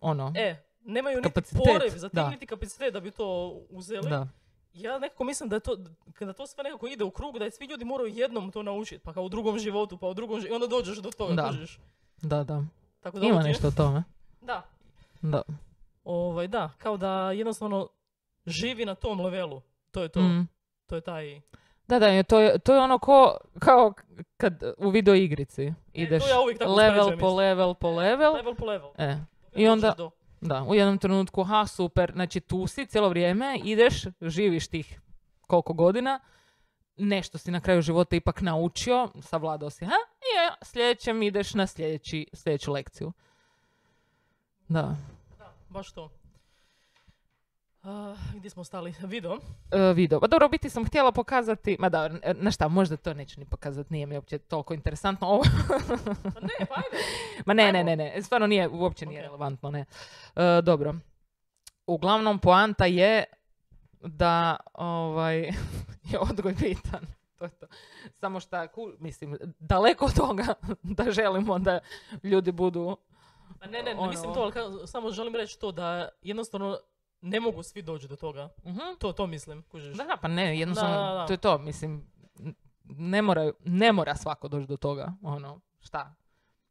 ono, 0.00 0.32
E, 0.36 0.63
nemaju 0.84 1.16
niti 1.16 1.28
Kapacitet, 1.28 1.62
poriv 1.66 1.90
za 1.90 2.08
tim, 2.08 2.28
niti 2.30 2.46
kapacitet 2.46 2.92
da 2.92 3.00
bi 3.00 3.10
to 3.10 3.26
uzeli. 3.70 4.10
da. 4.10 4.26
Ja 4.74 4.98
nekako 4.98 5.24
mislim 5.24 5.48
da 5.48 5.56
je 5.56 5.60
to, 5.60 5.76
kada 6.12 6.32
to 6.32 6.46
sve 6.46 6.64
nekako 6.64 6.86
ide 6.86 7.04
u 7.04 7.10
krug, 7.10 7.38
da 7.38 7.44
je 7.44 7.50
svi 7.50 7.64
ljudi 7.64 7.84
moraju 7.84 8.14
jednom 8.14 8.50
to 8.50 8.62
naučiti, 8.62 8.98
pa 8.98 9.12
kao 9.12 9.24
u 9.24 9.28
drugom 9.28 9.58
životu, 9.58 9.98
pa 9.98 10.06
u 10.06 10.14
drugom 10.14 10.40
životu, 10.40 10.52
i 10.52 10.54
onda 10.54 10.66
dođeš 10.66 10.98
do 10.98 11.10
toga, 11.10 11.34
Da. 11.34 11.48
kužiš. 11.48 11.78
Da, 12.22 12.44
da. 12.44 12.62
Tako 13.00 13.18
da 13.18 13.26
Ima 13.26 13.34
ovo 13.34 13.42
ti 13.42 13.46
je- 13.46 13.52
nešto 13.52 13.68
o 13.68 13.72
tome. 13.72 14.02
Da, 14.40 14.62
Da. 15.22 15.42
ovaj, 16.04 16.48
da, 16.48 16.70
kao 16.78 16.96
da 16.96 17.32
jednostavno 17.32 17.88
živi 18.46 18.84
na 18.84 18.94
tom 18.94 19.20
levelu. 19.20 19.62
To 19.90 20.02
je 20.02 20.08
to. 20.08 20.20
Mm. 20.20 20.48
To 20.86 20.94
je 20.94 21.00
taj... 21.00 21.40
Da, 21.88 21.98
da, 21.98 22.22
to 22.22 22.40
je, 22.40 22.58
to 22.58 22.74
je 22.74 22.80
ono 22.80 22.98
ko, 22.98 23.36
kao 23.58 23.92
kad 24.36 24.62
u 24.78 24.90
video 24.90 25.14
igrici 25.14 25.72
ideš 25.92 26.26
E, 26.26 26.30
ja 26.30 26.40
uvijek 26.40 26.58
tako 26.58 26.72
level 26.72 27.18
po 27.18 27.30
level 27.30 27.74
po 27.74 27.90
level. 27.90 28.32
Level 28.34 28.54
po 28.54 28.64
level. 28.66 28.90
E, 28.98 29.16
I 29.54 29.68
onda- 29.68 29.94
do- 29.98 30.10
da, 30.44 30.62
u 30.62 30.74
jednom 30.74 30.98
trenutku, 30.98 31.44
ha, 31.44 31.66
super, 31.66 32.12
znači 32.12 32.40
tu 32.40 32.66
si 32.66 32.86
cijelo 32.86 33.08
vrijeme, 33.08 33.60
ideš, 33.64 34.04
živiš 34.20 34.68
tih 34.68 35.00
koliko 35.40 35.72
godina, 35.72 36.20
nešto 36.96 37.38
si 37.38 37.50
na 37.50 37.60
kraju 37.60 37.82
života 37.82 38.16
ipak 38.16 38.40
naučio, 38.40 39.08
savladao 39.22 39.70
si, 39.70 39.84
ha, 39.84 39.92
i 40.20 40.64
sljedećem 40.64 41.22
ideš 41.22 41.54
na 41.54 41.66
sljedeći, 41.66 42.26
sljedeću 42.32 42.72
lekciju. 42.72 43.12
Da. 44.68 44.96
Da, 45.38 45.52
baš 45.68 45.92
to. 45.92 46.10
A, 47.84 48.14
gdje 48.34 48.50
smo 48.50 48.64
stali? 48.64 48.94
Video. 49.00 49.38
E, 49.70 49.92
video. 49.94 50.20
Pa 50.20 50.26
dobro, 50.26 50.48
biti 50.48 50.70
sam 50.70 50.84
htjela 50.86 51.12
pokazati, 51.12 51.76
ma 51.80 51.88
da, 51.88 52.10
e, 52.22 52.34
na 52.34 52.50
šta, 52.50 52.68
možda 52.68 52.96
to 52.96 53.14
neću 53.14 53.40
ni 53.40 53.46
pokazati, 53.46 53.92
nije 53.92 54.06
mi 54.06 54.14
uopće 54.16 54.38
toliko 54.38 54.74
interesantno 54.74 55.26
ovo. 55.26 55.42
Pa 56.34 56.40
ne, 56.40 56.66
pa 56.68 56.74
ajde. 56.74 57.04
Ma 57.46 57.54
ne, 57.54 57.72
ne, 57.72 57.78
Ajmo. 57.78 57.90
ne, 57.90 57.96
ne, 57.96 58.22
stvarno 58.22 58.46
nije, 58.46 58.68
uopće 58.68 59.06
nije 59.06 59.22
relevantno, 59.22 59.70
ne. 59.70 59.84
E, 60.36 60.62
dobro. 60.62 60.94
Uglavnom, 61.86 62.38
poanta 62.38 62.86
je 62.86 63.24
da 64.00 64.56
ovaj, 64.74 65.38
je 66.10 66.18
odgoj 66.20 66.52
bitan. 66.52 67.06
To 67.38 67.44
je 67.44 67.50
to. 67.50 67.66
Samo 68.12 68.40
šta, 68.40 68.68
ku- 68.68 68.92
mislim, 68.98 69.38
daleko 69.58 70.04
od 70.04 70.14
toga 70.14 70.54
da 70.98 71.10
želimo 71.10 71.58
da 71.58 71.78
ljudi 72.22 72.52
budu... 72.52 72.96
Pa 73.60 73.66
ne, 73.66 73.78
ne, 73.82 73.94
ne 73.94 74.00
Ono. 74.00 74.10
mislim 74.10 74.34
to, 74.34 74.40
ali 74.40 74.88
samo 74.88 75.10
želim 75.10 75.34
reći 75.34 75.58
to 75.60 75.72
da 75.72 76.08
jednostavno 76.22 76.78
ne 77.24 77.40
mogu 77.40 77.62
svi 77.62 77.82
doći 77.82 78.08
do 78.08 78.16
toga. 78.16 78.48
Mhm. 78.66 78.78
To, 78.98 79.12
to 79.12 79.26
mislim, 79.26 79.62
kužiš. 79.62 79.96
Da, 79.96 80.04
da, 80.04 80.16
pa 80.22 80.28
ne, 80.28 80.58
jednostavno, 80.58 80.96
Da, 80.96 81.02
da, 81.02 81.14
da. 81.14 81.26
to 81.26 81.32
je 81.32 81.36
to, 81.36 81.58
mislim, 81.58 82.06
ne 82.84 83.22
mora, 83.22 83.52
ne 83.64 83.92
mora 83.92 84.14
svako 84.16 84.48
doći 84.48 84.66
do 84.66 84.76
toga, 84.76 85.12
ono, 85.22 85.60
šta? 85.80 86.14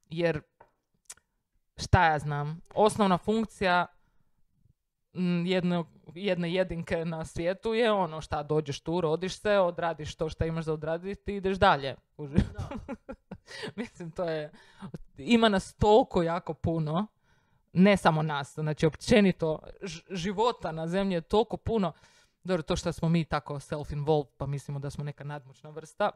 Jer, 0.10 0.42
šta 1.78 2.06
ja 2.06 2.20
znam, 2.20 2.60
osnovna 2.76 3.18
funkcija 3.18 3.86
jedne, 5.46 5.84
jedne 6.16 6.54
jedinke 6.54 7.06
na 7.06 7.26
svijetu 7.26 7.74
je 7.74 7.92
ono 7.92 8.22
šta, 8.22 8.44
dođeš 8.44 8.80
tu, 8.82 9.02
rodiš 9.02 9.40
se, 9.40 9.58
odradiš 9.58 10.16
to 10.16 10.30
što 10.30 10.46
imaš 10.46 10.66
za 10.66 10.74
odraditi 10.74 11.34
i 11.34 11.36
ideš 11.36 11.58
dalje. 11.58 11.96
kužiš. 12.16 12.42
Da. 12.42 12.70
Mislim, 13.76 14.12
to 14.12 14.24
je, 14.24 14.52
ima 15.18 15.50
nas 15.50 15.74
toliko 15.74 16.24
jako 16.24 16.54
puno, 16.54 17.08
ne 17.74 17.98
samo 17.98 18.22
nas, 18.22 18.54
znači 18.54 18.86
općenito 18.86 19.60
života 20.10 20.72
na 20.72 20.88
zemlji 20.88 21.14
je 21.14 21.22
toliko 21.22 21.58
puno, 21.58 21.94
dobro, 22.44 22.64
to 22.64 22.76
što 22.76 22.94
smo 22.94 23.10
mi 23.10 23.26
tako 23.26 23.56
self-involved, 23.56 24.28
pa 24.38 24.46
mislimo 24.46 24.80
da 24.80 24.90
smo 24.90 25.04
neka 25.04 25.24
nadmoćna 25.24 25.70
vrsta, 25.70 26.12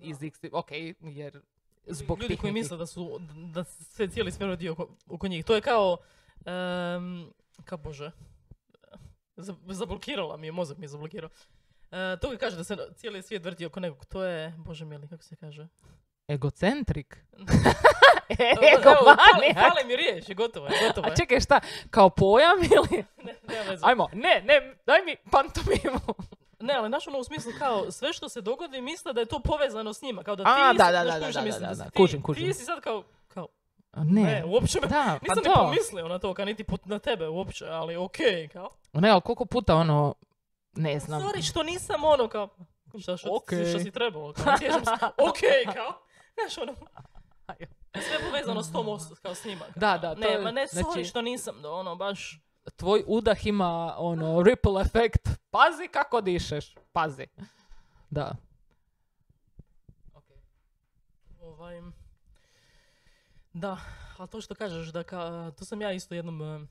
iz 0.00 0.22
X, 0.22 0.38
ok, 0.52 0.70
jer 1.00 1.40
zbog 1.86 2.22
Ljudi 2.22 2.36
koji 2.36 2.52
misle 2.52 2.76
da 2.76 2.86
su, 2.86 3.20
da 3.52 3.64
sve 3.64 4.08
cijeli 4.08 4.32
svijet 4.32 4.58
dio 4.58 4.72
oko, 4.72 4.88
oko 5.08 5.28
njih. 5.28 5.44
To 5.44 5.54
je 5.54 5.60
kao, 5.60 5.96
um, 6.96 7.32
kao 7.64 7.78
bože, 7.78 8.10
Za- 9.36 9.54
zablokirala 9.66 10.36
mi 10.36 10.46
je, 10.46 10.52
mozak 10.52 10.78
mi 10.78 10.84
je 10.84 10.88
zablokirao. 10.88 11.30
E, 11.90 12.16
to 12.20 12.26
koji 12.26 12.38
kaže 12.38 12.56
da 12.56 12.64
se 12.64 12.76
cijeli 12.96 13.22
svijet 13.22 13.44
vrti 13.44 13.66
oko 13.66 13.80
nekog, 13.80 14.04
to 14.04 14.24
je, 14.24 14.54
bože 14.58 14.84
mili, 14.84 15.08
kako 15.08 15.22
se 15.22 15.36
kaže? 15.36 15.68
Egocentrik. 16.28 17.16
Egomanijak. 18.72 19.54
fale 19.56 19.84
mi 19.86 19.96
riječ, 19.96 20.30
gotovo 20.30 20.66
je, 20.66 20.72
gotovo 20.86 21.06
A 21.06 21.10
je. 21.10 21.16
čekaj, 21.16 21.40
šta, 21.40 21.60
kao 21.90 22.10
pojam 22.10 22.58
ili? 22.60 23.04
Ne, 23.44 23.62
veze. 23.64 23.86
Ajmo, 23.86 24.08
ne, 24.12 24.42
ne, 24.42 24.74
daj 24.86 25.02
mi 25.02 25.16
pantomimu. 25.30 26.14
Ne, 26.60 26.74
ali 26.74 26.88
znaš 26.88 27.06
ono 27.06 27.18
u 27.18 27.24
smislu 27.24 27.52
kao 27.58 27.90
sve 27.90 28.12
što 28.12 28.28
se 28.28 28.40
dogodi 28.40 28.80
misle 28.80 29.12
da 29.12 29.20
je 29.20 29.26
to 29.26 29.40
povezano 29.40 29.92
s 29.92 30.02
njima, 30.02 30.22
kao 30.22 30.36
da 30.36 30.42
A, 30.42 30.72
ti 30.72 30.78
da, 30.78 30.84
si, 30.84 30.92
da, 30.92 31.04
da, 31.04 31.18
da, 31.50 31.68
da, 31.68 31.74
da, 31.74 31.90
kužim, 31.90 32.22
kužim. 32.22 32.46
Ti 32.46 32.54
si 32.54 32.64
sad 32.64 32.80
kao, 32.80 33.02
kao 33.28 33.48
Ne, 33.94 34.22
ne, 34.22 34.44
uopće 34.46 34.80
me, 34.80 34.86
da, 34.86 35.18
pa 35.18 35.34
nisam 35.34 35.42
ni 35.44 35.54
pomislio 35.56 36.08
na 36.08 36.18
to, 36.18 36.34
kao 36.34 36.44
niti 36.44 36.64
pot- 36.64 36.86
na 36.86 36.98
tebe 36.98 37.28
uopće, 37.28 37.66
ali 37.66 37.96
okej, 37.96 38.48
kao. 38.48 38.70
Ne, 38.92 39.08
ali 39.10 39.20
koliko 39.20 39.44
puta 39.44 39.74
ono, 39.76 40.14
ne 40.72 40.98
znam. 40.98 41.22
Sorry 41.22 41.50
što 41.50 41.62
nisam 41.62 42.04
ono 42.04 42.28
kao, 42.28 42.48
šta, 43.00 43.16
što, 43.16 43.28
Okej. 43.32 43.64
što 43.64 43.78
si 43.78 43.90
trebalo, 43.90 44.32
kao, 44.34 44.58
sjećam 44.58 44.84
se, 44.84 44.90
okej, 45.18 45.74
kao, 45.74 46.00
znaš 46.40 46.58
ono, 46.58 46.74
sve 47.94 48.28
povezano 48.30 48.62
s 48.62 48.72
tom 48.72 48.88
os- 48.88 49.18
kao 49.22 49.34
s 49.34 49.44
njima. 49.44 49.64
Kao. 49.64 49.72
Da, 49.76 49.98
da, 49.98 50.14
to 50.14 50.20
Ne, 50.20 50.38
ma 50.38 50.50
ne, 50.50 50.62
sorry 50.62 50.82
znači- 50.84 51.04
što 51.04 51.22
nisam, 51.22 51.62
da 51.62 51.72
ono, 51.72 51.96
baš, 51.96 52.40
Tvoj 52.76 53.04
udah 53.06 53.46
ima 53.46 53.94
ono 53.98 54.42
ripple 54.42 54.82
efekt. 54.82 55.28
Pazi 55.50 55.88
kako 55.92 56.20
dišeš. 56.20 56.74
Pazi. 56.92 57.26
Da. 58.10 58.34
ovaj, 61.40 61.82
da, 63.52 63.78
ali 64.18 64.28
to 64.28 64.40
što 64.40 64.54
kažeš, 64.54 64.88
da 64.88 65.02
ka, 65.02 65.52
to 65.58 65.64
sam 65.64 65.80
ja 65.80 65.92
isto 65.92 66.14
jednom, 66.14 66.42
eh, 66.42 66.66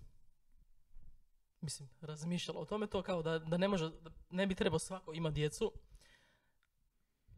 mislim, 1.62 1.90
razmišljala 2.02 2.60
o 2.62 2.66
tome, 2.66 2.88
to 2.88 3.02
kao 3.02 3.22
da, 3.22 3.40
da 3.40 3.58
ne 3.58 3.68
može, 3.68 3.90
da 3.90 4.10
ne 4.30 4.48
bi 4.48 4.56
trebao 4.56 4.80
svako 4.80 5.14
ima 5.14 5.30
djecu, 5.30 5.72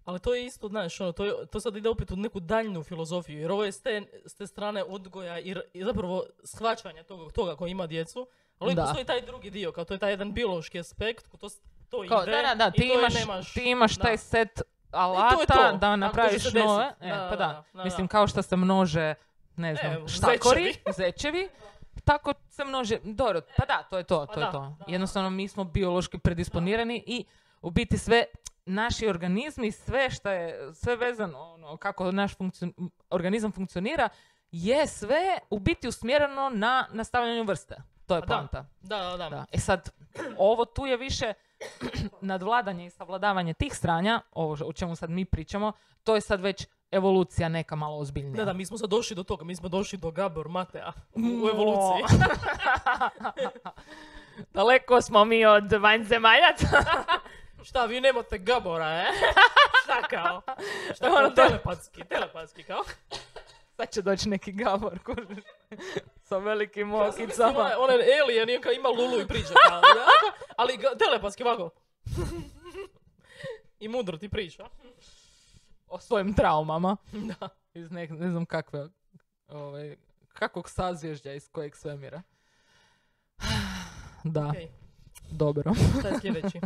ali 0.10 0.20
to 0.20 0.36
je 0.36 0.46
isto, 0.46 0.68
znaš, 0.68 1.02
ono, 1.02 1.12
to, 1.12 1.26
je, 1.26 1.46
to 1.46 1.60
sad 1.60 1.76
ide 1.76 1.90
opet 1.90 2.12
u 2.12 2.16
neku 2.16 2.40
daljnu 2.40 2.84
filozofiju, 2.84 3.40
jer 3.40 3.52
ovo 3.52 3.64
je 3.64 3.72
s 3.72 3.82
te, 3.82 4.02
s 4.26 4.34
te 4.34 4.48
strane 4.48 4.84
odgoja 4.84 5.40
i, 5.40 5.56
i 5.74 5.84
zapravo 5.84 6.24
shvaćanja 6.44 7.04
toga, 7.04 7.32
toga 7.32 7.56
ko 7.56 7.68
ima 7.68 7.88
djecu, 7.88 8.28
ali 8.60 8.76
Da. 8.76 8.82
postoji 8.84 9.06
taj 9.06 9.22
drugi 9.22 9.50
dio, 9.50 9.72
kao 9.72 9.86
to 9.86 9.94
je 9.94 9.98
taj 9.98 10.12
jedan 10.12 10.34
biološki 10.34 10.80
aspekt, 10.80 11.26
to, 11.40 11.50
to 11.90 12.06
Kao, 12.10 12.24
ide 12.24 12.32
da, 12.32 12.42
da, 12.42 12.56
da, 12.56 12.72
i 12.76 12.82
ti 12.82 12.88
to 12.88 13.00
imaš, 13.00 13.14
nemaš. 13.14 13.54
ti 13.54 13.64
imaš 13.70 13.96
da. 13.96 14.04
taj 14.04 14.18
set 14.18 14.56
to 14.56 14.62
je 14.62 14.66
alata 14.92 15.72
to. 15.72 15.78
da 15.78 15.96
napraviš 15.96 16.54
nove. 16.54 16.94
E, 17.00 17.10
Da, 17.10 17.28
pa 17.30 17.36
da, 17.36 17.48
da. 17.48 17.64
da, 17.74 17.84
Mislim, 17.84 18.08
kao 18.08 18.28
što 18.28 18.42
se 18.42 18.56
množe, 18.56 19.14
ne 19.56 19.76
znam, 19.76 19.92
E, 19.94 20.08
štakori, 20.08 20.74
zečevi, 20.98 21.50
tako 22.04 22.34
se 22.50 22.66
množe, 22.66 23.00
dobro, 23.04 23.42
pa 23.58 23.66
da, 23.66 23.84
to 23.90 23.98
je 23.98 24.04
to, 24.04 24.26
Pa 24.26 24.34
to 24.34 24.40
je 24.40 24.52
to. 24.52 24.76
Jednostavno 24.88 25.30
mi 25.30 25.48
smo 25.48 25.64
biološki 25.64 26.20
predisponirani 26.20 27.04
i 27.08 27.26
u 27.62 27.70
biti 27.72 27.98
sve, 27.98 28.24
naši 28.70 29.08
organizmi, 29.08 29.72
sve 29.72 30.10
što 30.10 30.30
je, 30.30 30.74
sve 30.74 30.96
vezano, 30.96 31.40
ono, 31.44 31.78
kako 31.78 32.12
naš 32.12 32.38
funkcion- 32.38 32.90
organizam 33.10 33.52
funkcionira, 33.52 34.10
je 34.52 34.88
sve 34.88 35.38
u 35.50 35.60
biti 35.60 35.88
usmjereno 35.88 36.50
na 36.50 36.88
nastavljanju 36.92 37.44
vrste. 37.44 37.76
To 38.06 38.16
je 38.16 38.22
Pa 38.22 38.26
da. 38.26 38.34
poanta. 38.36 38.66
Da, 38.82 38.98
da, 38.98 39.18
da. 39.18 39.30
Da. 39.30 39.46
E 39.52 39.60
sad, 39.60 39.90
ovo 40.38 40.66
tu 40.66 40.86
je 40.86 40.98
više 40.98 41.34
nadvladanje 42.22 42.86
i 42.86 42.90
savladavanje 42.90 43.54
tih 43.54 43.76
stranja, 43.76 44.22
ovo 44.32 44.58
o 44.66 44.74
čemu 44.74 44.96
sad 44.96 45.10
mi 45.10 45.26
pričamo, 45.26 45.72
to 46.04 46.16
je 46.16 46.22
sad 46.22 46.42
već 46.42 46.68
evolucija 46.92 47.50
neka 47.50 47.76
malo 47.76 47.98
ozbiljnija. 47.98 48.36
Da, 48.36 48.46
da, 48.46 48.54
mi 48.54 48.66
smo 48.66 48.78
sad 48.78 48.90
došli 48.90 49.16
do 49.16 49.24
toga, 49.24 49.46
mi 49.46 49.56
smo 49.56 49.70
došli 49.70 49.98
do 49.98 50.12
Gabor 50.12 50.48
Matea 50.50 50.92
u 51.14 51.22
evoluciji. 51.50 52.18
Daleko 54.54 55.02
smo 55.02 55.26
mi 55.26 55.46
od 55.46 55.72
vanjzemaljaca. 55.74 56.68
Šta, 57.64 57.86
vi 57.86 58.02
nemate 58.02 58.38
Gabora, 58.38 58.86
e? 58.88 59.06
Šta 59.84 60.02
kao? 60.04 60.42
Šta 60.96 61.08
Ono 61.08 61.16
kao 61.18 61.30
to- 61.30 61.36
telepatski, 61.38 62.04
telepatski 62.04 62.64
kao? 62.64 62.84
Sad 63.72 63.92
će 63.92 64.02
doći 64.02 64.30
neki 64.30 64.52
Gabor, 64.54 65.00
kužiš. 65.00 65.44
Sa 66.20 66.38
velikim 66.38 66.94
okicama. 66.94 67.60
onaj- 67.60 67.76
Onaj 67.76 67.96
alien 68.22 68.50
je 68.50 68.62
kao 68.62 68.72
ima 68.72 68.90
Lulu 68.90 69.22
i 69.22 69.28
priča 69.28 69.54
kao? 69.70 69.82
Ali 70.58 70.78
ga- 70.78 70.98
telepatski 70.98 71.44
ovako. 71.44 71.70
I 73.80 73.88
mudro 73.88 74.18
ti 74.18 74.30
priča. 74.30 74.66
O 75.88 76.00
svojim 76.00 76.34
traumama. 76.34 76.98
Da. 77.12 77.50
Iz 77.74 77.92
ne, 77.92 78.08
ne 78.08 78.30
znam 78.30 78.46
kakve, 78.46 78.88
ovaj, 79.48 79.96
kakvog 80.30 80.70
sazvježđa 80.70 81.34
iz 81.34 81.50
kojeg 81.50 81.76
svemira. 81.76 82.22
Da, 84.24 84.48
Okej, 84.48 84.70
dobro. 85.32 85.74
šta 86.00 86.08
je 86.08 86.20
sljedeći? 86.20 86.60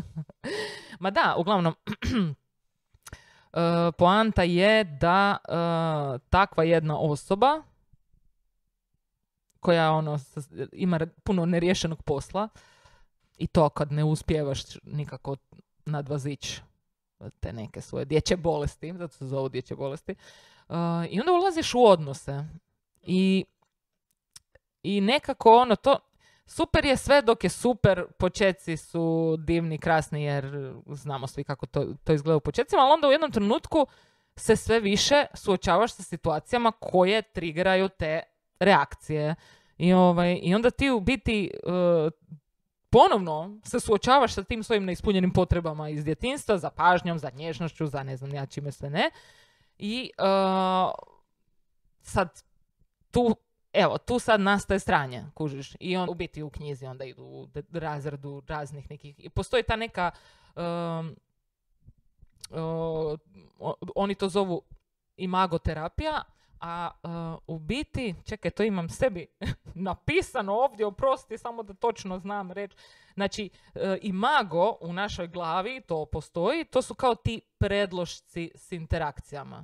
Ma 0.99 1.11
da, 1.11 1.35
uglavnom, 1.37 1.73
e, 3.53 3.91
poanta 3.97 4.43
je 4.43 4.83
da 4.83 5.37
e, 5.37 5.53
takva 6.29 6.63
jedna 6.63 6.99
osoba 6.99 7.61
koja 9.59 9.91
ono 9.91 10.19
ima 10.71 10.99
puno 11.23 11.45
neriješenog 11.45 12.03
posla 12.03 12.49
i 13.37 13.47
to 13.47 13.69
kad 13.69 13.91
ne 13.91 14.03
uspijevaš 14.03 14.61
nikako 14.83 15.35
nadvazić 15.85 16.61
te 17.39 17.53
neke 17.53 17.81
svoje 17.81 18.05
dječje 18.05 18.37
bolesti, 18.37 18.93
zato 18.97 19.13
se 19.13 19.27
zovu 19.27 19.49
dječje 19.49 19.77
bolesti, 19.77 20.11
e, 20.11 20.15
i 21.09 21.19
onda 21.19 21.31
ulaziš 21.31 21.73
u 21.73 21.85
odnose 21.85 22.43
i, 23.01 23.45
i 24.83 25.01
nekako 25.01 25.49
ono 25.49 25.75
to, 25.75 25.99
Super 26.45 26.85
je 26.85 26.97
sve 26.97 27.21
dok 27.21 27.43
je 27.43 27.49
super, 27.49 28.05
početci 28.19 28.77
su 28.77 29.35
divni, 29.39 29.77
krasni 29.77 30.23
jer 30.23 30.73
znamo 30.87 31.27
svi 31.27 31.43
kako 31.43 31.65
to, 31.65 31.85
to 32.03 32.13
izgleda 32.13 32.37
u 32.37 32.39
početcima, 32.39 32.81
ali 32.81 32.91
onda 32.91 33.07
u 33.07 33.11
jednom 33.11 33.31
trenutku 33.31 33.87
se 34.35 34.55
sve 34.55 34.79
više 34.79 35.25
suočavaš 35.33 35.93
sa 35.93 36.03
situacijama 36.03 36.71
koje 36.71 37.21
triggeraju 37.21 37.89
te 37.89 38.21
reakcije. 38.59 39.35
I, 39.77 39.93
ovaj, 39.93 40.39
i 40.41 40.55
onda 40.55 40.71
ti 40.71 40.91
u 40.91 40.99
biti 40.99 41.51
e, 41.53 41.69
ponovno 42.89 43.59
se 43.63 43.79
suočavaš 43.79 44.33
sa 44.33 44.43
tim 44.43 44.63
svojim 44.63 44.85
neispunjenim 44.85 45.33
potrebama 45.33 45.89
iz 45.89 46.05
djetinstva, 46.05 46.57
za 46.57 46.69
pažnjom, 46.69 47.19
za 47.19 47.29
nježnošću, 47.29 47.87
za 47.87 48.03
ne 48.03 48.17
znam 48.17 48.33
ja 48.33 48.45
čime 48.45 48.71
sve 48.71 48.89
ne. 48.89 49.09
I 49.77 50.11
e, 50.17 50.23
sad 52.01 52.43
tu 53.11 53.35
Evo, 53.73 53.97
tu 53.97 54.19
sad 54.19 54.41
nastaje 54.41 54.79
stranje, 54.79 55.23
kužiš. 55.33 55.75
I 55.79 55.97
on 55.97 56.09
u 56.09 56.13
biti 56.13 56.43
u 56.43 56.49
knjizi 56.49 56.85
onda 56.85 57.05
idu 57.05 57.23
u 57.23 57.47
razradu 57.71 58.43
raznih 58.47 58.89
nekih... 58.89 59.15
I 59.17 59.29
postoji 59.29 59.63
ta 59.63 59.75
neka... 59.75 60.11
um, 60.55 61.15
o- 63.59 63.75
oni 63.95 64.15
to 64.15 64.29
zovu 64.29 64.61
imagoterapija, 65.17 66.21
a 66.59 66.91
uh, 67.03 67.55
u 67.55 67.59
biti, 67.59 68.15
čekaj, 68.25 68.51
to 68.51 68.63
imam 68.63 68.89
sebi 68.89 69.27
napisano 69.89 70.53
ovdje, 70.53 70.85
oprosti, 70.85 71.37
samo 71.37 71.63
da 71.63 71.73
točno 71.73 72.19
znam 72.19 72.51
reći. 72.51 72.75
Znači, 73.13 73.49
e, 73.75 73.97
imago 74.01 74.77
u 74.81 74.93
našoj 74.93 75.27
glavi, 75.27 75.81
to 75.81 76.05
postoji, 76.05 76.65
to 76.65 76.81
su 76.81 76.95
kao 76.95 77.15
ti 77.15 77.41
predlošci 77.57 78.51
s 78.55 78.71
interakcijama. 78.71 79.63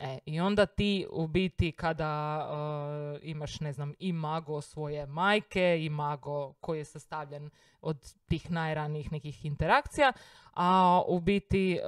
E, 0.00 0.18
I 0.26 0.40
onda 0.40 0.66
ti 0.66 1.06
u 1.10 1.26
biti 1.26 1.72
kada 1.72 2.40
e, 2.42 3.18
imaš, 3.22 3.60
ne 3.60 3.72
znam, 3.72 3.94
imago 3.98 4.60
svoje 4.60 5.06
majke, 5.06 5.78
imago 5.84 6.52
koji 6.52 6.78
je 6.78 6.84
sastavljen 6.84 7.50
od 7.80 8.14
tih 8.28 8.50
najranijih 8.50 9.12
nekih 9.12 9.44
interakcija, 9.44 10.12
a 10.54 11.02
u 11.06 11.20
biti 11.20 11.74
e, 11.74 11.80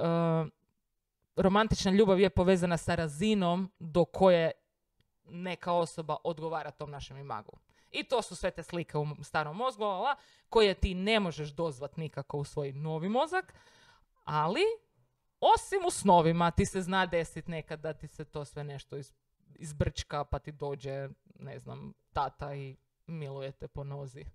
romantična 1.35 1.91
ljubav 1.91 2.19
je 2.19 2.29
povezana 2.29 2.77
sa 2.77 2.95
razinom 2.95 3.71
do 3.79 4.05
koje 4.05 4.51
neka 5.25 5.73
osoba 5.73 6.17
odgovara 6.23 6.71
tom 6.71 6.91
našem 6.91 7.17
imagu. 7.17 7.57
I 7.91 8.03
to 8.03 8.21
su 8.21 8.35
sve 8.35 8.51
te 8.51 8.63
slike 8.63 8.97
u 8.97 9.23
starom 9.23 9.57
mozgu, 9.57 9.83
la, 9.83 9.99
la, 9.99 10.15
koje 10.49 10.73
ti 10.73 10.93
ne 10.95 11.19
možeš 11.19 11.49
dozvat 11.49 11.97
nikako 11.97 12.37
u 12.37 12.43
svoj 12.43 12.71
novi 12.71 13.09
mozak, 13.09 13.53
ali 14.23 14.61
osim 15.55 15.85
u 15.87 15.91
snovima 15.91 16.51
ti 16.51 16.65
se 16.65 16.81
zna 16.81 17.05
desit 17.05 17.47
nekad 17.47 17.79
da 17.79 17.93
ti 17.93 18.07
se 18.07 18.25
to 18.25 18.45
sve 18.45 18.63
nešto 18.63 18.97
iz, 18.97 19.13
izbrčka 19.55 20.23
pa 20.23 20.39
ti 20.39 20.51
dođe, 20.51 21.09
ne 21.39 21.59
znam, 21.59 21.93
tata 22.13 22.55
i 22.55 22.75
miluje 23.07 23.51
te 23.51 23.67
po 23.67 23.83
nozi. 23.83 24.25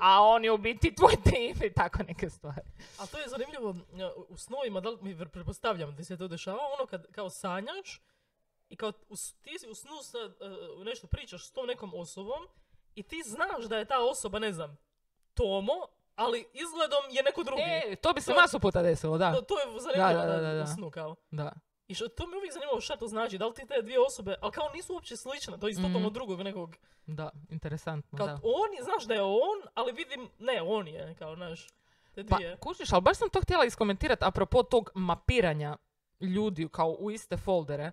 A 0.00 0.22
on 0.22 0.44
je 0.44 0.52
u 0.52 0.58
biti 0.58 0.94
tvoj 0.94 1.16
tim 1.24 1.66
i 1.66 1.72
tako 1.72 2.02
neke 2.02 2.30
stvari. 2.30 2.70
A 2.98 3.06
to 3.06 3.18
je 3.18 3.28
zanimljivo 3.28 3.70
e, 3.70 4.10
u 4.28 4.36
snovima, 4.36 4.80
da 4.80 4.88
li 4.88 4.98
mi 5.00 5.28
pretpostavljam 5.28 5.96
da 5.96 6.04
se 6.04 6.16
to 6.16 6.28
dešava, 6.28 6.58
ono 6.78 6.86
kad 6.86 7.12
kao 7.12 7.30
sanjaš 7.30 8.02
i 8.68 8.76
kao 8.76 8.92
u, 9.08 9.14
ti 9.42 9.50
u 9.70 9.74
snu 9.74 10.02
sad, 10.02 10.30
e, 10.30 10.84
nešto 10.84 11.06
pričaš 11.06 11.48
s 11.48 11.52
tom 11.52 11.66
nekom 11.66 11.94
osobom 11.94 12.48
i 12.94 13.02
ti 13.02 13.22
znaš 13.24 13.64
da 13.68 13.78
je 13.78 13.84
ta 13.84 14.00
osoba, 14.00 14.38
ne 14.38 14.52
znam, 14.52 14.78
Tomo, 15.34 15.86
ali 16.16 16.46
izgledom 16.54 17.02
je 17.10 17.22
neko 17.22 17.42
drugi. 17.42 17.62
E, 17.62 17.96
to 17.96 18.12
bi 18.12 18.20
se 18.20 18.32
To- 18.32 18.40
masu 18.40 18.60
puta 18.60 18.82
desilo, 18.82 19.18
da. 19.18 19.34
To, 19.34 19.40
to 19.40 19.54
je 19.54 19.80
zanimljivo 19.80 20.20
Da, 20.20 20.26
da, 20.26 20.40
da, 20.42 20.52
da. 20.52 20.66
snu 20.66 20.90
kao. 20.90 21.16
da. 21.30 21.52
I 21.88 21.94
što, 21.94 22.08
to 22.08 22.26
mi 22.26 22.32
je 22.32 22.38
uvijek 22.38 22.52
zanimljivo 22.52 22.80
šta 22.80 22.96
to 22.96 23.08
znači, 23.08 23.38
da 23.38 23.46
li 23.46 23.54
ti 23.54 23.66
te 23.66 23.82
dvije 23.82 24.00
osobe, 24.00 24.34
ali 24.40 24.52
kao 24.52 24.68
nisu 24.70 24.94
uopće 24.94 25.16
slične, 25.16 25.58
to 25.58 25.66
je 25.66 25.70
iz 25.70 25.76
totalno 25.76 25.98
Mhm. 26.00 26.08
drugog 26.08 26.40
nekog. 26.40 26.76
Da, 27.06 27.30
interesantno, 27.50 28.18
Kao 28.18 28.26
da. 28.26 28.34
on 28.34 28.74
je, 28.76 28.82
znaš 28.82 29.04
da 29.04 29.14
je 29.14 29.22
on, 29.22 29.58
ali 29.74 29.92
vidim, 29.92 30.28
ne, 30.38 30.62
on 30.62 30.88
je, 30.88 31.14
kao, 31.14 31.34
znaš, 31.34 31.66
te 32.14 32.24
Pa, 32.24 32.36
dvije. 32.36 32.56
kužiš, 32.56 32.92
ali 32.92 33.02
baš 33.02 33.16
sam 33.16 33.30
to 33.30 33.40
htjela 33.40 33.64
iskomentirati 33.64 34.24
apropo 34.24 34.62
tog 34.62 34.90
mapiranja 34.94 35.76
ljudi 36.20 36.68
kao 36.68 36.90
u 36.90 37.10
iste 37.10 37.36
foldere. 37.36 37.92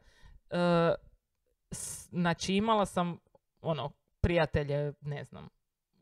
E, 0.49 0.93
s- 1.71 2.09
znači, 2.09 2.53
imala 2.53 2.85
sam, 2.85 3.19
ono, 3.61 3.91
prijatelje, 4.21 4.93
ne 5.01 5.23
znam, 5.23 5.49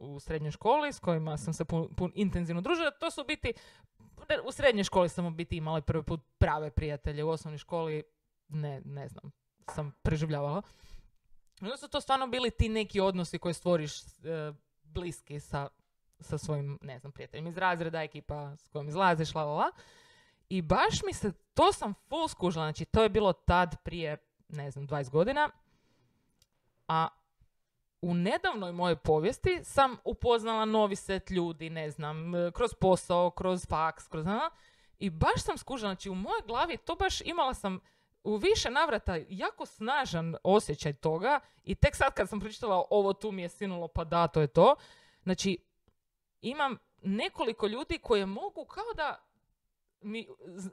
u 0.01 0.19
srednjoj 0.19 0.51
školi 0.51 0.93
s 0.93 0.99
kojima 0.99 1.37
sam 1.37 1.53
se 1.53 1.65
pun, 1.65 1.87
pun- 1.95 2.11
intenzivno 2.15 2.61
družila. 2.61 2.91
To 2.91 3.11
su 3.11 3.23
biti, 3.27 3.53
u 4.43 4.51
srednjoj 4.51 4.83
školi 4.83 5.09
sam 5.09 5.25
u 5.25 5.31
biti 5.31 5.57
imala 5.57 5.81
prvi 5.81 6.03
put 6.03 6.21
prave 6.37 6.71
prijatelje. 6.71 7.23
U 7.23 7.29
osnovnoj 7.29 7.57
školi, 7.57 8.03
ne, 8.47 8.81
ne 8.85 9.07
znam, 9.07 9.31
sam 9.69 9.91
preživljavala. 10.01 10.61
Onda 11.61 11.77
su 11.77 11.87
to 11.87 12.01
stvarno 12.01 12.27
bili 12.27 12.51
ti 12.51 12.69
neki 12.69 12.99
odnosi 12.99 13.39
koje 13.39 13.53
stvoriš 13.53 14.01
e, 14.01 14.03
bliski 14.83 15.39
sa 15.39 15.67
sa 16.21 16.37
svojim, 16.37 16.79
ne 16.81 16.99
znam, 16.99 17.11
prijateljima 17.11 17.49
iz 17.49 17.57
razreda, 17.57 18.01
ekipa 18.01 18.57
s 18.57 18.67
kojom 18.67 18.87
izlaziš, 18.87 19.35
la, 19.35 19.43
la, 19.43 19.53
la. 19.53 19.71
I 20.49 20.61
baš 20.61 21.03
mi 21.05 21.13
se, 21.13 21.31
to 21.53 21.73
sam 21.73 21.93
full 21.93 22.27
skužila, 22.27 22.65
znači 22.65 22.85
to 22.85 23.03
je 23.03 23.09
bilo 23.09 23.33
tad 23.33 23.75
prije, 23.83 24.17
ne 24.47 24.71
znam, 24.71 24.87
20 24.87 25.09
godina, 25.09 25.49
a 26.87 27.07
u 28.01 28.13
nedavnoj 28.13 28.71
mojoj 28.71 28.95
povijesti 28.95 29.59
sam 29.63 29.97
upoznala 30.03 30.65
novi 30.65 30.95
set 30.95 31.29
ljudi, 31.29 31.69
ne 31.69 31.89
znam, 31.89 32.35
e, 32.35 32.51
kroz 32.51 32.73
posao, 32.73 33.29
kroz 33.29 33.65
faks, 33.65 34.07
kroz... 34.07 34.27
a, 34.27 34.49
I 34.99 35.09
baš 35.09 35.43
sam 35.43 35.57
skužila, 35.57 35.89
znači 35.89 36.09
u 36.09 36.15
mojoj 36.15 36.41
glavi 36.47 36.77
to 36.77 36.95
baš 36.95 37.21
imala 37.21 37.53
sam 37.53 37.79
u 38.23 38.37
više 38.37 38.69
navrata 38.69 39.17
jako 39.29 39.65
snažan 39.65 40.35
osjećaj 40.43 40.93
toga 40.93 41.39
i 41.63 41.75
tek 41.75 41.95
sad 41.95 42.13
kad 42.13 42.29
sam 42.29 42.39
pročitala 42.39 42.85
ovo 42.89 43.13
tu 43.13 43.31
mi 43.31 43.41
je 43.41 43.49
sinulo 43.49 43.87
pa 43.87 44.03
da, 44.03 44.27
to 44.27 44.41
je 44.41 44.47
to. 44.47 44.75
Znači, 45.23 45.57
imam 46.41 46.77
nekoliko 47.01 47.67
ljudi 47.67 47.97
koje 47.97 48.25
mogu 48.25 48.65
kao 48.65 48.93
da 48.95 49.25
mi, 50.01 50.27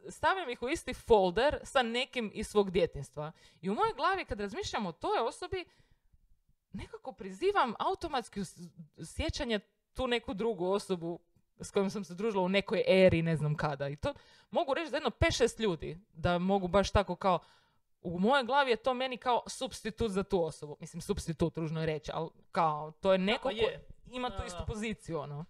stavim 0.09 0.51
ih 0.51 0.63
u 0.63 0.69
isti 0.69 0.95
folder 0.95 1.59
sa 1.63 1.83
nekim 1.83 2.31
iz 2.35 2.47
svog 2.47 2.71
djetinstva. 2.71 3.33
I 3.61 3.71
u 3.71 3.75
mojoj 3.75 3.93
glavi 3.97 4.25
kad 4.25 4.41
razmišljam 4.41 4.87
o 4.87 4.93
toj 4.93 5.19
osobi, 5.19 5.65
nekako 6.79 7.13
prizivam 7.13 7.75
automatski 7.79 8.41
sjećanje 9.05 9.61
tu 9.95 10.07
neku 10.07 10.35
drugu 10.35 10.71
osobu 10.71 11.19
s 11.61 11.71
kojom 11.71 11.91
sam 11.91 12.05
se 12.05 12.15
družila 12.15 12.43
u 12.43 12.49
nekoj 12.49 12.85
eri, 12.87 13.23
ne 13.23 13.37
znam 13.37 13.55
kada. 13.55 13.89
I 13.89 13.97
to 13.97 14.15
mogu 14.51 14.75
reći 14.75 14.91
za 14.91 14.97
jedno 14.97 15.11
5-6 15.11 15.61
ljudi, 15.61 15.99
da 16.13 16.39
mogu 16.39 16.69
baš 16.69 16.91
tako 16.91 17.17
kao, 17.17 17.39
u 18.03 18.19
mojoj 18.19 18.45
glavi 18.45 18.71
je 18.71 18.77
to 18.77 18.95
meni 18.95 19.17
kao 19.17 19.43
substitut 19.47 20.11
za 20.11 20.23
tu 20.23 20.45
osobu. 20.45 20.77
Mislim, 20.81 21.01
substitut, 21.01 21.57
ružno 21.57 21.81
je 21.81 21.87
reći, 21.87 22.11
ali 22.15 22.31
kao, 22.53 22.91
to 22.91 23.13
je 23.13 23.19
neko 23.19 23.49
pa 23.49 23.55
ko 23.55 23.57
je. 23.57 23.87
ima 24.11 24.29
Da, 24.29 24.37
tu 24.37 24.47
istu 24.47 24.59
da. 24.59 24.65
poziciju, 24.65 25.19
ono. 25.19 25.45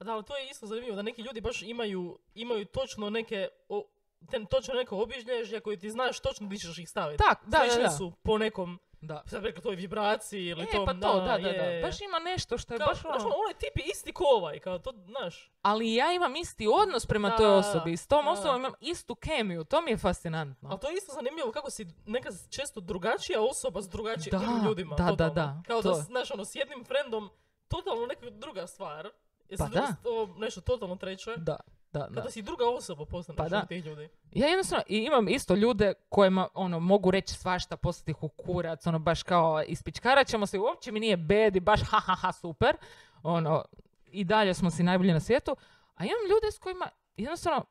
Da, 0.00 0.12
ali 0.12 0.24
to 0.24 0.36
je 0.36 0.50
isto 0.50 0.66
zanimljivo, 0.66 0.96
da 0.96 1.02
neki 1.02 1.22
ljudi 1.22 1.40
baš 1.40 1.62
imaju, 1.62 2.18
imaju 2.34 2.64
točno 2.64 3.10
neke, 3.10 3.48
o, 3.68 3.86
te, 4.30 4.44
točno 4.50 4.74
neko 4.74 4.96
obilježje 4.98 5.60
koje 5.60 5.76
ti 5.76 5.90
znaš 5.90 6.20
točno 6.20 6.48
di 6.48 6.58
ćeš 6.58 6.78
ih 6.78 6.90
staviti. 6.90 7.22
Tak, 7.28 7.38
da, 7.46 7.58
da, 7.76 7.82
da. 7.82 7.90
su 7.90 8.12
po 8.22 8.38
nekom, 8.38 8.78
Da. 9.04 9.22
sad 9.26 9.44
rekla 9.44 9.62
toj 9.62 9.76
vibraciji 9.76 10.46
ili 10.46 10.62
E, 10.62 10.66
tom, 10.66 10.84
pa 10.86 10.92
to, 10.92 11.20
da, 11.20 11.38
da, 11.38 11.48
je. 11.48 11.80
da. 11.80 11.86
Baš 11.86 12.00
ima 12.00 12.18
nešto 12.20 12.58
što 12.58 12.74
je 12.74 12.78
Kao, 12.78 12.86
baš 12.86 13.04
ono... 13.04 13.14
onaj 13.14 13.54
tip 13.54 13.76
je 13.76 13.84
isti 13.86 14.12
ko 14.12 14.24
ovaj, 14.26 14.58
kao 14.58 14.78
to, 14.78 14.92
znaš. 14.98 15.50
Ali 15.62 15.94
ja 15.94 16.12
imam 16.12 16.36
isti 16.36 16.66
odnos 16.74 17.06
prema 17.06 17.28
Da, 17.28 17.36
toj 17.36 17.46
osobi. 17.48 17.96
S 17.96 18.06
tom 18.06 18.24
da. 18.24 18.30
osobom 18.30 18.56
imam 18.56 18.72
istu 18.80 19.14
kemiju. 19.14 19.64
To 19.64 19.80
mi 19.80 19.90
je 19.90 19.96
fascinantno. 19.98 20.68
Ali 20.70 20.80
to 20.80 20.88
je 20.88 20.94
isto 20.94 21.12
zanimljivo 21.12 21.52
kako 21.52 21.70
si 21.70 21.86
neka 22.06 22.28
često 22.50 22.80
drugačija 22.80 23.42
osoba 23.42 23.82
s 23.82 23.88
drugačijim 23.88 24.38
Da, 24.40 24.66
ljudima. 24.66 24.96
da, 24.96 25.04
da, 25.04 25.10
totalno. 25.10 25.34
da, 25.34 25.62
Kao 25.66 25.82
to 25.82 25.88
da, 25.88 25.94
znaš, 25.94 26.30
ono, 26.30 26.44
s 26.44 26.54
jednim 26.54 26.84
frendom 26.84 27.30
totalno 27.68 28.06
neka 28.06 28.30
druga 28.30 28.66
stvar. 28.66 29.10
Jesi 29.48 29.62
Pa 29.62 29.68
da. 29.70 29.94
to 30.02 30.34
nešto 30.38 30.60
totalno 30.60 30.96
treće. 30.96 31.30
Da, 31.36 31.56
da, 31.94 32.06
da. 32.06 32.14
Kada 32.14 32.30
si 32.30 32.42
druga 32.42 32.64
osoba 32.66 33.04
postaneš 33.04 33.36
Pa 33.38 33.58
od 33.58 33.68
tih 33.68 33.86
ljudi. 33.86 34.08
Ja 34.32 34.46
jednostavno 34.46 34.84
i 34.88 34.98
imam 34.98 35.28
isto 35.28 35.54
ljude 35.54 35.94
kojima 36.08 36.48
ono 36.54 36.80
mogu 36.80 37.10
reći 37.10 37.34
svašta, 37.34 37.76
poslati 37.76 38.10
ih 38.10 38.22
u 38.22 38.28
kurac, 38.28 38.86
ono 38.86 38.98
baš 38.98 39.22
kao 39.22 39.62
ispičkarat 39.62 40.26
ćemo 40.26 40.46
se, 40.46 40.58
uopće 40.58 40.92
mi 40.92 41.00
nije 41.00 41.16
bed 41.16 41.56
i 41.56 41.60
baš 41.60 41.80
ha 41.82 41.98
ha 41.98 42.14
ha 42.14 42.32
super, 42.32 42.76
ono 43.22 43.64
i 44.06 44.24
dalje 44.24 44.54
smo 44.54 44.70
si 44.70 44.82
najbolji 44.82 45.12
na 45.12 45.20
svijetu, 45.20 45.56
a 45.94 46.04
imam 46.04 46.30
ljude 46.30 46.52
s 46.52 46.58
kojima 46.58 46.88
jednostavno 47.16 47.64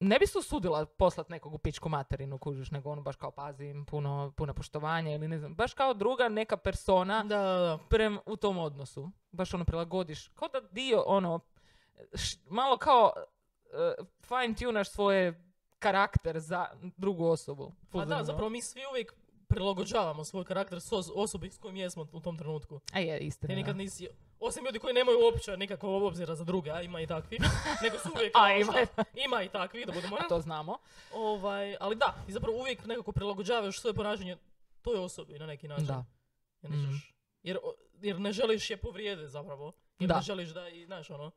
ne 0.00 0.18
bi 0.18 0.26
se 0.26 0.38
usudila 0.38 0.86
poslat 0.86 1.28
nekog 1.28 1.54
u 1.54 1.58
pičku 1.58 1.88
materinu, 1.88 2.38
kužiš, 2.38 2.70
nego 2.70 2.90
ono 2.90 3.02
baš 3.02 3.16
kao 3.16 3.30
pazim, 3.30 3.84
puno, 3.84 4.32
puno 4.36 4.54
poštovanja 4.54 5.14
ili 5.14 5.28
ne 5.28 5.38
znam, 5.38 5.54
baš 5.54 5.74
kao 5.74 5.94
druga 5.94 6.28
neka 6.28 6.56
persona 6.56 7.22
Da, 7.22 7.36
da, 7.38 7.58
da. 7.58 7.78
prem, 7.88 8.18
u 8.26 8.36
tom 8.36 8.58
odnosu. 8.58 9.10
Baš 9.32 9.54
ono 9.54 9.64
prilagodiš, 9.64 10.28
kao 10.28 10.48
da 10.48 10.60
dio 10.62 11.02
ono, 11.06 11.40
š- 12.14 12.38
malo 12.46 12.76
kao 12.76 13.12
fine 14.20 14.54
tunaš 14.56 14.90
svoje 14.90 15.42
karakter 15.78 16.38
za 16.38 16.66
drugu 16.96 17.26
osobu. 17.26 17.72
Pa 17.92 18.04
da, 18.04 18.24
zapravo 18.24 18.50
mi 18.50 18.62
svi 18.62 18.80
uvijek 18.90 19.14
prilagođavamo 19.48 20.24
svoj 20.24 20.44
karakter 20.44 20.80
s 20.80 20.92
os- 20.92 21.12
osobi 21.14 21.50
s 21.50 21.58
kojim 21.58 21.76
jesmo 21.76 22.06
u 22.12 22.20
tom 22.20 22.38
trenutku. 22.38 22.80
A 22.92 22.98
je, 22.98 23.18
istina. 23.18 23.48
Ti 23.48 23.56
nikad 23.56 23.76
nisi, 23.76 24.08
osim 24.40 24.64
ljudi 24.64 24.78
koji 24.78 24.94
nemaju 24.94 25.18
uopće 25.20 25.56
nikakvog 25.56 26.02
obzira 26.02 26.34
za 26.34 26.44
druge, 26.44 26.70
a 26.70 26.82
ima 26.82 27.00
i 27.00 27.06
takvi, 27.06 27.38
nego 27.82 27.98
su 27.98 28.08
uvijek, 28.10 28.30
A, 28.30 28.38
kao, 28.40 28.56
ima. 28.56 28.72
šta, 28.84 29.04
ima 29.16 29.42
i 29.42 29.48
takvi, 29.48 29.84
da 29.84 29.92
budemo 29.92 30.16
A 30.16 30.28
to 30.28 30.40
znamo. 30.40 30.78
Ovaj, 31.12 31.76
ali 31.80 31.96
da, 31.96 32.14
ti 32.26 32.32
zapravo 32.32 32.58
uvijek 32.58 32.84
nekako 32.86 33.12
prilagođavaš 33.12 33.80
svoje 33.80 33.94
ponašanje 33.94 34.36
toj 34.82 34.96
osobi 34.96 35.38
na 35.38 35.46
neki 35.46 35.68
način. 35.68 35.86
Da. 35.86 36.04
Jer, 36.62 36.70
ne 36.72 36.76
Mm. 36.78 37.02
jer, 37.42 37.58
jer 37.94 38.20
ne 38.20 38.32
želiš 38.32 38.70
je 38.70 38.76
povrijediti 38.76 39.28
zapravo. 39.28 39.72
Jer 39.98 40.08
Da. 40.08 40.16
ne 40.16 40.22
želiš 40.22 40.48
da 40.48 40.68
i, 40.68 40.84
znaš 40.86 41.10
ono, 41.10 41.30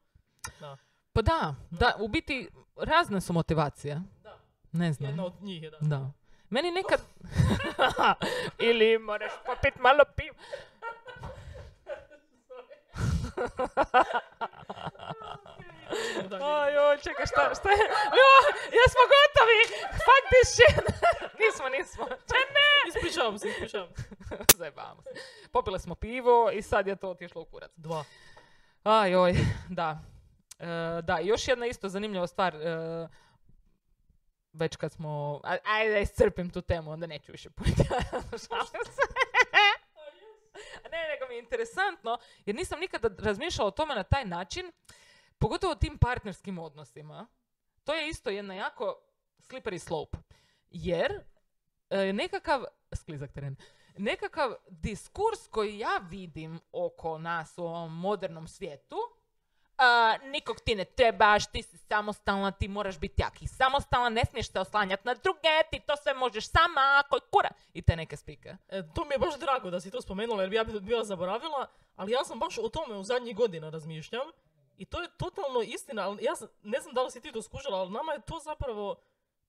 da. 0.59 0.77
Pa 1.13 1.21
da, 1.21 1.55
da, 1.71 1.95
u 1.99 2.07
biti 2.07 2.49
razne 2.75 3.21
su 3.21 3.33
motivacije. 3.33 4.01
Da. 4.23 4.37
Ne 4.71 4.93
znam. 4.93 5.09
Jedna 5.09 5.25
od 5.25 5.33
njih 5.41 5.63
je 5.63 5.69
da. 5.69 5.77
Da. 5.81 6.11
Meni 6.49 6.71
nekad... 6.71 7.01
Ili 8.69 8.97
moraš 8.97 9.31
popit 9.45 9.79
malo 9.79 10.03
piva. 10.15 10.35
Da, 16.29 16.37
Oj, 16.45 16.97
čekaj, 17.03 17.25
šta, 17.25 17.51
šta 17.59 17.69
je? 17.69 17.77
Jo, 18.19 18.29
jesmo 18.79 19.03
gotovi! 19.13 19.59
Fuck 20.05 20.23
this 20.33 20.49
shit! 20.55 20.85
nismo, 21.41 21.69
nismo. 21.69 22.05
Če 22.05 22.39
ne? 22.55 22.69
Ispričavam 22.89 23.39
se, 23.39 23.49
ispričavam. 23.49 23.89
Zajebavamo 24.57 25.01
se. 25.01 25.09
Popile 25.51 25.79
smo 25.79 25.95
pivo 25.95 26.51
i 26.51 26.61
sad 26.61 26.87
je 26.87 26.95
to 26.95 27.09
otišlo 27.09 27.41
u 27.41 27.45
kurac. 27.45 27.71
Dva. 27.75 28.03
Aj, 28.83 29.15
oj, 29.15 29.33
da. 29.69 30.12
E, 30.59 31.01
da, 31.01 31.19
još 31.19 31.47
jedna 31.47 31.65
isto 31.65 31.89
zanimljiva 31.89 32.27
stvar. 32.27 32.55
e, 32.55 33.07
već 34.53 34.75
kad 34.75 34.91
smo... 34.91 35.41
Ajde 35.63 35.93
da 35.93 35.99
iscrpim 35.99 36.49
tu 36.49 36.61
temu, 36.61 36.91
onda 36.91 37.07
neću 37.07 37.31
više 37.31 37.49
pojeti. 37.49 37.83
Šalim 38.47 38.85
se. 38.85 39.01
ne, 40.91 41.07
nego 41.13 41.27
mi 41.29 41.35
je 41.35 41.39
interesantno, 41.39 42.17
jer 42.45 42.55
nisam 42.55 42.79
nikada 42.79 43.23
razmišljala 43.23 43.67
o 43.67 43.71
tome 43.71 43.95
na 43.95 44.03
taj 44.03 44.25
način, 44.25 44.71
pogotovo 45.37 45.71
o 45.71 45.75
tim 45.75 45.97
partnerskim 45.97 46.59
odnosima. 46.59 47.27
To 47.83 47.93
je 47.93 48.09
isto 48.09 48.29
jedna 48.29 48.53
jako 48.53 48.95
slippery 49.39 49.79
slope. 49.79 50.17
Jer 50.69 51.11
e, 51.89 52.13
nekakav, 52.13 52.63
sklizak 52.95 53.31
teren, 53.31 53.55
nekakav 53.97 54.53
diskurs 54.69 55.47
koji 55.47 55.79
ja 55.79 55.97
vidim 56.09 56.59
oko 56.71 57.17
nas 57.17 57.57
u 57.57 57.63
ovom 57.63 57.99
modernom 57.99 58.47
svijetu, 58.47 58.97
nikog 60.23 60.59
ti 60.59 60.75
ne 60.75 60.85
trebaš, 60.85 61.47
ti 61.47 61.63
si 61.63 61.77
samostalna, 61.77 62.51
ti 62.51 62.67
moraš 62.67 62.99
biti 62.99 63.21
jak 63.21 63.41
i 63.41 63.47
samostalna, 63.47 64.09
ne 64.09 64.25
smiješ 64.25 64.51
se 64.51 64.59
oslanjati 64.59 65.07
na 65.07 65.13
druge, 65.13 65.39
ti 65.71 65.79
to 65.79 65.97
sve 65.97 66.13
možeš 66.13 66.47
sama, 66.47 67.03
koji 67.09 67.21
kura. 67.31 67.49
I 67.73 67.81
te 67.81 67.95
neke 67.95 68.17
spike. 68.17 68.55
E, 68.69 68.83
to 68.95 69.05
mi 69.05 69.13
je 69.13 69.19
baš 69.19 69.39
drago 69.39 69.69
da 69.69 69.79
si 69.79 69.91
to 69.91 70.01
spomenula 70.01 70.41
jer 70.43 70.49
bi 70.49 70.55
ja 70.55 70.63
bi 70.63 70.79
bila 70.79 71.03
zaboravila, 71.03 71.67
ali 71.95 72.11
ja 72.11 72.23
sam 72.23 72.39
baš 72.39 72.57
o 72.57 72.69
tome 72.69 72.95
u 72.95 73.03
zadnjih 73.03 73.35
godina 73.35 73.69
razmišljam 73.69 74.27
i 74.77 74.85
to 74.85 75.01
je 75.01 75.09
totalno 75.17 75.61
istina, 75.61 76.01
ali 76.01 76.23
ja 76.23 76.35
sam- 76.35 76.47
ne 76.63 76.79
znam 76.79 76.93
da 76.93 77.03
li 77.03 77.11
si 77.11 77.21
ti 77.21 77.31
to 77.31 77.41
skužila, 77.41 77.77
ali 77.77 77.91
nama 77.91 78.13
je 78.13 78.21
to 78.21 78.39
zapravo, 78.39 78.95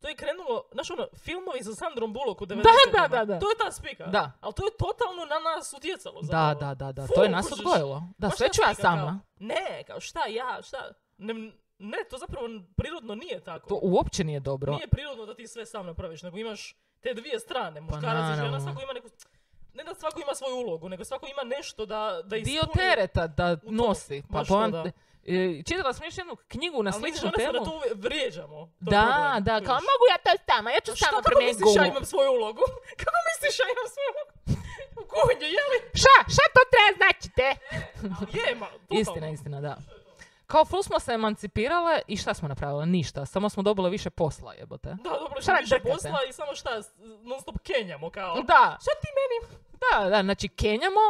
to 0.05 0.09
je 0.09 0.17
krenulo, 0.17 0.65
znaš 0.73 0.91
ono, 0.91 1.07
filmovi 1.17 1.63
sa 1.63 1.75
Sandrom 1.75 2.13
Bullock 2.13 2.41
u 2.41 2.47
90 2.47 2.63
da, 2.93 3.09
da, 3.09 3.25
da. 3.25 3.39
To 3.39 3.51
je 3.51 3.57
ta 3.65 3.73
spika. 3.73 4.07
Da. 4.07 4.33
Ali 4.41 4.55
to 4.55 4.65
je 4.65 4.71
totalno 4.79 5.25
na 5.25 5.39
nas 5.39 5.75
utjecalo 5.77 6.21
Da, 6.21 6.27
zapravo. 6.27 6.55
da, 6.55 6.75
da, 6.75 6.93
da, 6.93 7.07
Fu, 7.07 7.13
to 7.15 7.23
je 7.23 7.29
nas 7.29 7.53
odgojilo. 7.53 8.03
Da, 8.19 8.31
sve 8.31 8.49
ću 8.49 8.63
ja 8.63 8.75
slika 8.75 8.89
kao, 8.89 8.97
sama. 8.97 9.21
ne, 9.39 9.85
kao 9.87 10.01
šta 10.01 10.27
ja, 10.27 10.63
šta, 10.63 10.79
ne, 11.19 11.35
ne, 11.79 11.99
to 12.11 12.19
zapravo 12.19 12.49
prirodno 12.77 13.15
nije 13.15 13.41
tako. 13.41 13.69
To 13.69 13.79
uopće 13.83 14.25
nije 14.25 14.41
dobro. 14.41 14.73
Nije 14.73 14.89
prirodno 14.89 15.27
da 15.27 15.35
ti 15.35 15.47
sve 15.47 15.67
sam 15.67 15.87
napraviš, 15.87 16.23
nego 16.23 16.39
imaš 16.39 16.77
te 17.01 17.15
dvije 17.15 17.41
strane, 17.41 17.81
muškarac 17.81 18.33
i 18.33 18.43
žena, 18.43 18.61
svako 18.61 18.83
ima 18.83 18.93
neku... 18.93 19.09
Ne 19.75 19.85
da 19.85 19.95
svako 19.95 20.21
ima 20.21 20.35
svoju 20.35 20.57
ulogu, 20.57 20.89
nego 20.89 21.05
svako 21.05 21.27
ima 21.27 21.57
nešto 21.57 21.87
da, 21.87 22.21
da 22.25 22.37
ispuni. 22.37 22.53
Dio 22.53 22.63
tereta 22.75 23.27
da 23.27 23.57
nosi. 23.63 24.23
Pa 24.33 24.43
da. 24.71 24.85
e, 24.87 24.93
Čitala 25.67 25.93
sam 25.93 26.05
još 26.05 26.19
jednu 26.19 26.37
knjigu 26.49 26.83
na 26.83 26.91
Ali 26.91 27.01
sličnu 27.01 27.31
temu. 27.33 27.65
to 27.65 27.73
uvijek 27.77 27.95
vrijeđamo. 27.97 28.59
To 28.67 28.87
je 28.87 28.97
Da, 28.97 29.03
problem, 29.07 29.45
da, 29.45 29.67
kao 29.67 29.79
mogu 29.91 30.05
ja 30.13 30.19
to 30.19 30.31
sama, 30.49 30.69
ja 30.71 30.81
ću 30.81 30.93
Šta, 30.97 31.07
sama 31.07 31.17
kako 31.17 31.29
promijeniti 31.31 31.61
misliš 31.61 31.77
ja 31.77 31.83
gumu. 31.83 31.93
imam 31.93 32.05
svoju 32.05 32.31
ulogu? 32.33 32.63
Kako 33.01 33.17
misliš 33.31 33.55
ja 33.61 33.67
imam 33.75 33.89
svoju 33.95 34.11
ulogu? 34.15 34.33
U 35.01 35.05
kuhinji, 35.13 35.47
je 35.57 35.63
li? 35.71 35.79
Ša, 35.95 36.17
šta 36.35 36.45
to 36.55 36.61
treba 36.73 36.91
značite? 37.01 37.47
Je, 38.39 38.55
ma, 38.55 38.67
totalno. 38.79 39.01
Istina, 39.01 39.29
istina, 39.31 39.61
da. 39.61 39.77
Kao 40.47 40.65
ful 40.65 40.83
smo 40.83 41.01
se 41.01 41.13
emancipirale 41.13 42.01
i 42.07 42.17
šta 42.17 42.35
smo 42.35 42.49
napravile? 42.49 42.87
Ništa, 42.87 43.27
samo 43.27 43.49
smo 43.49 43.63
dobile 43.63 43.91
više 43.91 44.11
posla, 44.11 44.55
jebote. 44.55 44.89
Da, 44.89 45.11
dobro, 45.11 45.41
što 45.41 45.53
više 45.53 45.69
drkate? 45.69 45.91
posla 45.91 46.19
i 46.29 46.33
samo 46.33 46.55
šta, 46.55 46.71
non 47.23 47.41
stop 47.41 47.57
kenjamo 47.59 48.11
kao. 48.11 48.35
Da, 48.35 48.77
Šta 48.81 48.91
ti 48.93 49.09
meni? 49.19 49.59
da, 49.83 50.11
da, 50.11 50.23
znači 50.23 50.49
kenjamo, 50.49 51.01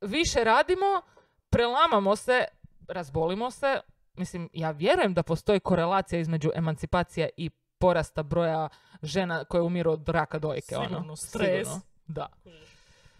više 0.00 0.44
radimo, 0.44 1.02
prelamamo 1.50 2.16
se, 2.16 2.44
razbolimo 2.88 3.50
se. 3.50 3.80
Mislim, 4.14 4.48
ja 4.52 4.70
vjerujem 4.70 5.14
da 5.14 5.22
postoji 5.22 5.60
korelacija 5.60 6.20
između 6.20 6.50
emancipacije 6.54 7.30
i 7.36 7.50
porasta 7.78 8.22
broja 8.22 8.68
žena 9.02 9.44
koje 9.44 9.62
umiru 9.62 9.92
od 9.92 10.08
raka 10.08 10.38
dojke. 10.38 10.76
ono. 10.76 10.86
Sigurno, 10.88 11.16
stres. 11.16 11.68
Sigurno, 11.68 11.80
Da. 12.06 12.28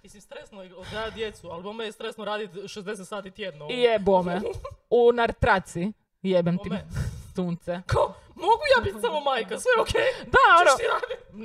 Mislim, 0.02 0.22
stresno 0.22 0.62
je 0.62 0.74
odgajati 0.74 1.14
djecu, 1.14 1.48
ali 1.48 1.62
bome 1.62 1.84
je 1.84 1.92
stresno 1.92 2.24
raditi 2.24 2.58
60 2.58 3.04
sati 3.04 3.30
tjedno. 3.30 3.66
I 3.70 3.78
jebome. 3.78 4.40
U 4.90 5.12
nartraci. 5.12 5.92
Jebem 6.22 6.58
ti 6.58 6.68
Bome. 6.68 6.84
sunce. 7.36 7.82
Ko? 7.92 8.14
Mogu 8.44 8.62
ja 8.76 8.82
biti 8.86 9.00
samo 9.00 9.20
majka, 9.20 9.54
sve 9.58 9.72
okej? 9.82 10.08
Da, 10.34 10.44
ono, 10.60 10.72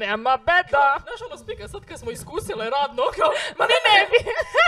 nema 0.03 0.37
beda. 0.37 0.85
Znaš 1.05 1.21
ono 1.27 1.37
spika, 1.37 1.67
sad 1.67 1.85
kad 1.85 1.99
smo 1.99 2.11
iskusile 2.11 2.69
radno, 2.69 3.03
kao, 3.17 3.31
ma 3.59 3.65
ne, 3.71 3.77
ne 3.89 3.97
bi, 4.11 4.17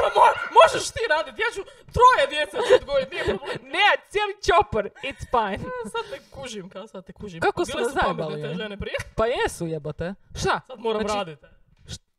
ma 0.03 0.09
mo- 0.19 0.38
možeš 0.59 0.86
ti 0.91 0.99
radit, 1.09 1.36
ja 1.39 1.49
ću 1.55 1.61
troje 1.95 2.24
djece 2.30 2.57
odgojiti, 2.80 3.11
nije 3.15 3.26
problem. 3.26 3.57
Ne, 3.76 3.88
cijeli 4.09 4.34
čopor, 4.47 4.84
it's 5.09 5.26
fine. 5.34 5.69
Sad 5.93 6.03
te 6.11 6.19
kužim, 6.32 6.69
kao 6.69 6.88
sad 6.88 7.05
te 7.05 7.13
kužim. 7.13 7.39
Kako 7.41 7.65
su 7.65 7.71
Bile 7.78 7.89
su 7.89 7.95
pametne 7.95 8.24
zajebali, 8.24 8.41
te 8.41 8.63
žene 8.63 8.78
prije, 8.78 8.95
Pa 9.15 9.26
jesu 9.26 9.67
jebote. 9.67 10.13
Šta? 10.36 10.61
sad 10.67 10.80
moram 10.80 11.01
Znači, 11.01 11.17
raditi. 11.17 11.45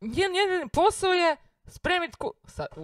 Njen 0.00 0.34
jedini 0.36 0.68
posao 0.72 1.12
je 1.12 1.36
spremit 1.66 2.16
ku... 2.16 2.34
Sa... 2.46 2.66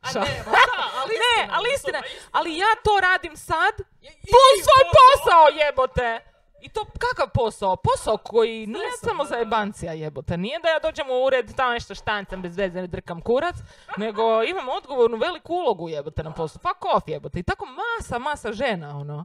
A 0.00 0.12
ne, 0.14 0.42
da, 0.44 0.74
ali 1.02 1.14
Ne, 1.22 1.42
istina, 1.42 1.56
ali 1.58 1.68
je, 1.68 1.74
istina, 1.74 2.00
to, 2.00 2.08
ali 2.32 2.58
ja 2.58 2.72
to 2.84 3.00
radim 3.00 3.36
sad, 3.36 3.74
i 4.02 4.30
svoj 4.66 4.84
posao 4.96 5.46
jebote! 5.66 6.36
I 6.60 6.68
to 6.68 6.86
kakav 6.98 7.30
posao? 7.34 7.76
Posao 7.76 8.16
koji 8.16 8.66
nije 8.66 8.90
samo 9.04 9.24
za 9.24 9.36
jebancija 9.36 9.92
jebote. 9.92 10.36
Nije 10.36 10.58
da 10.58 10.68
ja 10.68 10.78
dođem 10.78 11.10
u 11.10 11.24
ured, 11.24 11.56
tamo 11.56 11.72
nešto 11.72 11.94
štancam 11.94 12.42
bez 12.42 12.56
veze, 12.56 12.80
ne 12.80 12.86
drkam 12.86 13.20
kurac, 13.20 13.56
nego 13.96 14.42
imam 14.42 14.68
odgovornu 14.68 15.16
veliku 15.16 15.54
ulogu 15.54 15.88
jebote 15.88 16.22
na 16.22 16.34
poslu. 16.34 16.60
Fuck 16.60 16.84
off 16.94 17.08
jebote. 17.08 17.38
I 17.38 17.42
tako 17.42 17.66
masa, 17.66 18.18
masa 18.18 18.52
žena, 18.52 18.98
ono. 18.98 19.24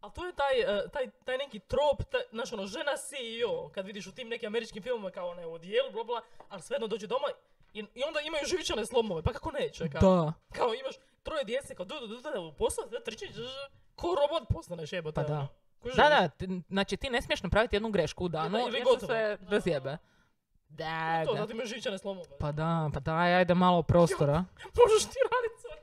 Ali 0.00 0.12
to 0.12 0.26
je 0.26 0.32
taj, 0.32 0.60
e, 0.60 0.88
taj, 0.88 1.10
taj 1.24 1.38
neki 1.38 1.58
trop, 1.58 2.02
taj, 2.10 2.20
znaš 2.30 2.52
ono, 2.52 2.66
žena 2.66 2.92
CEO, 2.96 3.68
kad 3.74 3.86
vidiš 3.86 4.06
u 4.06 4.14
tim 4.14 4.28
nekim 4.28 4.46
američkim 4.46 4.82
filmovima 4.82 5.10
kao 5.10 5.28
ona 5.28 5.40
je 5.40 5.46
u 5.46 5.52
odijelu, 5.52 5.90
bla 5.92 6.04
bla, 6.04 6.20
ali 6.48 6.62
svejedno 6.62 6.86
dođe 6.86 7.06
doma 7.06 7.26
i, 7.72 7.78
i 7.94 8.02
onda 8.06 8.20
imaju 8.20 8.46
živičane 8.46 8.86
slomove, 8.86 9.22
pa 9.22 9.32
kako 9.32 9.50
neće, 9.50 9.88
kao, 9.90 10.00
Da. 10.00 10.32
kao 10.52 10.74
imaš 10.74 10.94
troje 11.22 11.44
djece, 11.44 11.74
kao 11.74 11.84
du, 11.86 11.94
du, 12.00 12.06
du, 12.06 12.16
du, 12.16 12.40
u 12.48 12.52
posao, 12.52 12.86
da 12.86 13.00
trčiš, 13.00 13.28
ko 13.94 14.06
robot 14.14 14.48
postaneš 14.48 14.92
jebote. 14.92 15.14
Pa 15.14 15.22
da. 15.22 15.34
ono. 15.34 15.48
Kužiš? 15.82 15.96
Da, 15.96 16.08
da, 16.08 16.46
znači 16.68 16.96
ti 16.96 17.10
ne 17.10 17.22
smiješ 17.22 17.42
napraviti 17.42 17.76
jednu 17.76 17.90
grešku 17.90 18.24
u 18.24 18.28
danu 18.28 18.58
ili 18.58 18.78
jer 18.78 19.00
se 19.00 19.36
razjebe. 19.50 19.96
Da, 20.68 21.24
To, 21.26 21.34
da. 21.34 21.40
da 21.40 21.46
ti 21.46 21.52
imaš 21.52 21.68
žičane 21.68 21.98
slomove. 21.98 22.28
Pa 22.38 22.52
da, 22.52 22.90
pa 22.94 23.00
daj, 23.00 23.34
ajde 23.34 23.54
malo 23.54 23.82
prostora. 23.82 24.44
Možeš 24.80 25.04
ti 25.12 25.18
raditi 25.32 25.60
sad. 25.62 25.78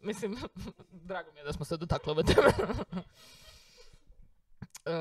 Mislim, 0.00 0.36
drago 1.08 1.32
mi 1.32 1.38
je 1.38 1.44
da 1.44 1.52
smo 1.52 1.64
se 1.64 1.76
dotakli 1.76 2.10
ove 2.10 2.22
teme. 2.22 2.48
Uh, 4.86 4.92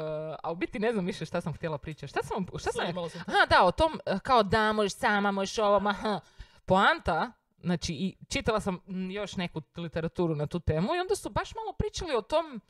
a 0.43 0.51
u 0.51 0.55
biti 0.55 0.79
ne 0.79 0.91
znam 0.91 1.05
više 1.05 1.25
šta 1.25 1.41
sam 1.41 1.53
htjela 1.53 1.77
pričati. 1.77 2.07
Šta 2.07 2.19
sam, 2.23 2.45
šta 2.57 2.71
sam, 2.71 3.09
sam... 3.09 3.21
Aha, 3.27 3.45
da, 3.49 3.65
o 3.65 3.71
tom, 3.71 3.99
eh, 4.05 4.19
kao 4.23 4.43
da, 4.43 4.73
možeš 4.73 4.95
sama, 4.95 5.31
možeš 5.31 5.57
ovo, 5.57 5.79
ma, 5.79 5.93
ha. 5.93 6.19
Poanta, 6.65 7.31
znači, 7.59 7.93
i 7.93 8.15
čitala 8.29 8.59
sam 8.59 8.79
mm, 8.87 9.11
još 9.11 9.35
neku 9.35 9.61
literaturu 9.77 10.35
na 10.35 10.47
tu 10.47 10.59
temu 10.59 10.95
i 10.95 10.99
onda 10.99 11.15
su 11.15 11.29
baš 11.29 11.55
malo 11.55 11.73
pričali 11.73 12.15
o 12.15 12.21
tom, 12.21 12.61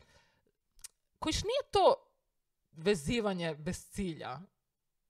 kojiš 1.20 1.44
nije 1.44 1.72
to 1.72 1.96
vezivanje 2.72 3.56
bez 3.56 3.90
cilja. 3.90 4.40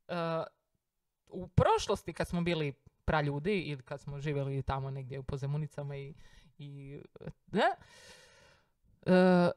Eh, 0.08 0.44
u 1.28 1.48
prošlosti 1.48 2.14
kad 2.14 2.28
smo 2.28 2.42
bili 2.42 2.74
praljudi 3.06 3.60
ili 3.60 3.82
kad 3.82 4.02
smo 4.02 4.20
živjeli 4.20 4.62
tamo 4.62 4.92
negdje 4.92 5.20
u 5.20 5.24
pozemunicama 5.24 5.96
i, 5.96 6.14
i 6.58 7.00
ne, 7.52 7.76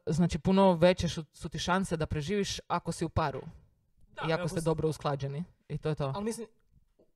znači 0.06 0.38
puno 0.38 0.72
veće 0.72 1.08
su, 1.08 1.24
su 1.32 1.48
ti 1.48 1.58
šanse 1.58 1.96
da 1.96 2.06
preživiš 2.06 2.60
ako 2.68 2.92
si 2.92 3.04
u 3.04 3.08
paru 3.08 3.40
Da, 4.14 4.28
i 4.28 4.32
ako 4.32 4.48
ste 4.48 4.60
dobro 4.60 4.88
usklađeni. 4.88 5.44
I 5.68 5.78
to 5.78 5.88
je 5.88 5.94
to. 5.94 6.12
Ali 6.16 6.24
mislim, 6.24 6.46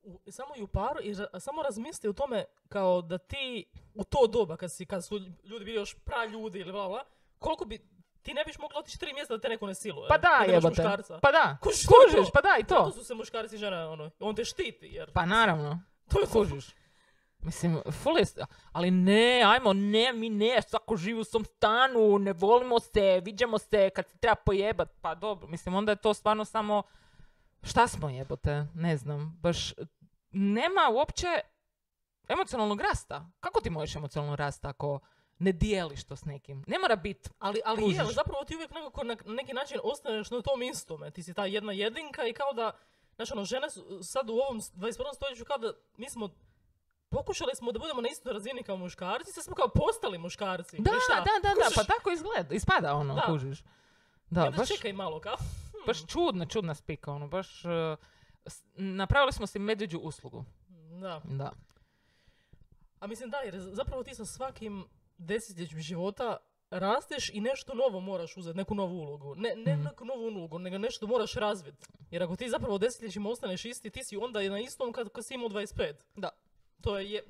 u, 0.02 0.20
samo 0.30 0.48
i 0.56 0.62
u 0.62 0.66
paru, 0.66 1.00
i 1.02 1.14
ra- 1.14 1.40
samo 1.40 1.62
razmisli 1.62 2.08
o 2.08 2.12
tome 2.12 2.44
kao 2.68 3.02
da 3.02 3.18
ti 3.18 3.64
u 3.94 4.04
to 4.04 4.26
doba, 4.26 4.56
kad, 4.56 4.72
si, 4.72 4.86
kad 4.86 5.04
su 5.04 5.18
ljudi 5.44 5.64
bili 5.64 5.76
još 5.76 5.94
pra 6.04 6.24
ljudi 6.24 6.58
ili 6.58 6.72
bla 6.72 6.88
bla, 6.88 7.04
koliko 7.38 7.64
bi, 7.64 7.78
ti 8.22 8.34
ne 8.34 8.44
biš 8.44 8.58
mogla 8.58 8.78
otići 8.80 8.98
tri 8.98 9.12
mjesta 9.12 9.36
da 9.36 9.40
te 9.40 9.48
neko 9.48 9.66
ne 9.66 9.74
siluje. 9.74 10.08
Pa 10.08 10.18
da, 10.18 10.52
jebote. 10.52 10.82
Pa 11.22 11.32
da. 11.32 11.56
Kužiš, 11.62 11.86
to. 12.26 12.30
pa 12.34 12.40
da 12.40 12.56
i 12.58 12.62
Zato 12.68 12.84
to. 12.84 12.92
su 12.92 13.04
se 13.04 13.14
muškarci 13.14 13.54
i 13.54 13.58
žene, 13.58 13.86
ono, 13.86 14.10
on 14.20 14.34
te 14.36 14.44
štiti, 14.44 14.86
jer 14.86 15.12
Pa 15.12 15.26
naravno. 15.26 15.82
to 16.12 16.20
je 16.20 16.26
to. 16.26 16.32
Kužiš. 16.32 16.74
Mislim, 17.42 17.80
full 18.02 18.18
je, 18.18 18.24
ali 18.72 18.90
ne, 18.90 19.42
ajmo, 19.46 19.72
ne, 19.72 20.12
mi 20.12 20.30
ne, 20.30 20.62
svako 20.62 20.96
živi 20.96 21.20
u 21.20 21.24
svom 21.24 21.44
stanu, 21.44 22.18
ne 22.18 22.32
volimo 22.32 22.80
se, 22.80 23.20
viđamo 23.24 23.58
se 23.58 23.90
kad 23.90 24.08
se 24.08 24.18
treba 24.18 24.34
pojebat, 24.34 24.88
pa 25.00 25.14
dobro, 25.14 25.48
mislim, 25.48 25.74
onda 25.74 25.92
je 25.92 25.96
to 25.96 26.14
stvarno 26.14 26.44
samo, 26.44 26.82
šta 27.62 27.88
smo 27.88 28.10
jebote, 28.10 28.66
ne 28.74 28.96
znam, 28.96 29.38
baš, 29.40 29.74
nema 30.30 30.80
uopće 30.92 31.26
emocionalnog 32.28 32.80
rasta. 32.80 33.30
Kako 33.40 33.60
ti 33.60 33.70
možeš 33.70 33.96
emocionalno 33.96 34.36
rasta 34.36 34.68
ako 34.68 35.00
ne 35.38 35.52
dijeliš 35.52 36.04
to 36.04 36.16
s 36.16 36.24
nekim? 36.24 36.64
Ne 36.66 36.78
mora 36.78 36.96
biti, 36.96 37.30
Ali, 37.38 37.60
ali 37.64 37.82
je, 37.82 38.00
ali 38.00 38.14
zapravo 38.14 38.44
ti 38.44 38.54
uvijek 38.54 38.70
nekako 38.70 39.04
na 39.04 39.16
neki 39.26 39.52
način 39.52 39.78
ostaneš 39.82 40.30
na 40.30 40.42
tom 40.42 40.62
istome. 40.62 41.10
Ti 41.10 41.22
si 41.22 41.34
ta 41.34 41.46
jedna 41.46 41.72
jedinka 41.72 42.26
i 42.26 42.32
kao 42.32 42.52
da, 42.52 42.72
znaš 43.16 43.32
ono, 43.32 43.44
žene 43.44 43.70
su 43.70 44.02
sad 44.02 44.30
u 44.30 44.32
ovom 44.32 44.60
21. 44.60 45.14
stoljeću 45.14 45.44
kao 45.44 45.58
da 45.58 45.72
mi 45.96 46.10
smo 46.10 46.28
Pokušali 47.12 47.50
smo 47.54 47.72
da 47.72 47.78
budemo 47.78 48.00
na 48.00 48.08
istoj 48.08 48.32
razini 48.32 48.62
kao 48.62 48.76
muškarci, 48.76 49.32
sad 49.32 49.44
smo 49.44 49.54
kao 49.54 49.68
postali 49.70 50.18
muškarci. 50.18 50.76
da, 50.78 50.90
šta? 51.04 51.14
da, 51.16 51.48
da, 51.48 51.54
da, 51.54 51.70
pa 51.74 51.84
tako 51.84 52.10
izgleda, 52.10 52.54
ispada 52.54 52.94
ono, 52.94 53.14
Da. 53.14 53.20
kužiš. 53.22 53.62
Da, 54.30 54.44
onda 54.44 54.56
baš, 54.56 54.68
čekaj 54.68 54.92
malo 54.92 55.20
kao. 55.20 55.36
baš 55.86 56.06
čudna, 56.06 56.46
čudna 56.46 56.74
spika, 56.74 57.12
ono, 57.12 57.28
baš, 57.28 57.64
uh, 57.64 57.70
napravili 58.74 59.32
smo 59.32 59.46
si 59.46 59.58
medvjeđu 59.58 59.98
uslugu, 59.98 60.44
Da. 61.00 61.20
da. 61.24 61.52
A 63.00 63.06
mislim 63.06 63.30
da, 63.30 63.36
jer 63.36 63.54
zapravo 63.58 64.02
ti 64.02 64.14
sa 64.14 64.24
svakim 64.26 64.84
desetljećem 65.18 65.80
života 65.80 66.36
rasteš 66.70 67.30
i 67.30 67.40
nešto 67.40 67.74
novo 67.74 68.00
moraš 68.00 68.36
uzeti, 68.36 68.56
neku 68.56 68.74
novu 68.74 68.94
ulogu. 68.94 69.34
Ne, 69.34 69.54
ne 69.56 69.74
Mhm. 69.74 69.82
neku 69.82 70.04
novu 70.04 70.22
ulogu, 70.22 70.58
nego 70.58 70.78
nešto 70.78 71.06
moraš 71.06 71.34
razviti. 71.34 71.86
Jer 72.10 72.22
ako 72.22 72.36
ti 72.36 72.48
zapravo 72.48 72.78
desetljećima 72.78 73.30
ostaneš 73.30 73.64
isti, 73.64 73.90
ti 73.90 74.00
si 74.04 74.16
onda 74.16 74.40
na 74.40 74.60
istom 74.60 74.92
kad, 74.92 75.08
kad 75.08 75.26
si 75.26 75.34
imao 75.34 75.48
25. 75.48 75.94
Da. 76.16 76.28
To 76.82 76.98
je, 76.98 77.22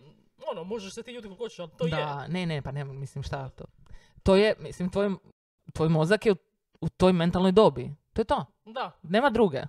ono, 0.51 0.65
možeš 0.65 0.95
se 0.95 1.03
ti 1.03 1.13
ljudi 1.13 1.29
kako 1.29 1.45
hoćeš, 1.45 1.59
ali 1.59 1.71
to 1.79 1.85
je. 1.87 1.91
da, 1.91 2.27
ne, 2.29 2.47
ne, 2.47 2.63
pa 2.63 2.73
ne, 2.73 2.85
mislim 2.85 3.23
šta 3.23 3.49
to. 3.49 3.65
To 4.23 4.37
je, 4.37 4.55
mislim, 4.59 4.91
tvoj, 4.91 5.11
tvoj 5.73 5.89
mozak 5.89 6.27
je 6.27 6.33
u, 6.33 6.37
u 6.81 6.89
toj 6.89 7.13
mentalnoj 7.13 7.53
dobi. 7.53 7.91
To 8.13 8.21
je 8.21 8.25
to. 8.25 8.45
Da, 8.65 8.93
Nema 9.03 9.31
druge. 9.31 9.63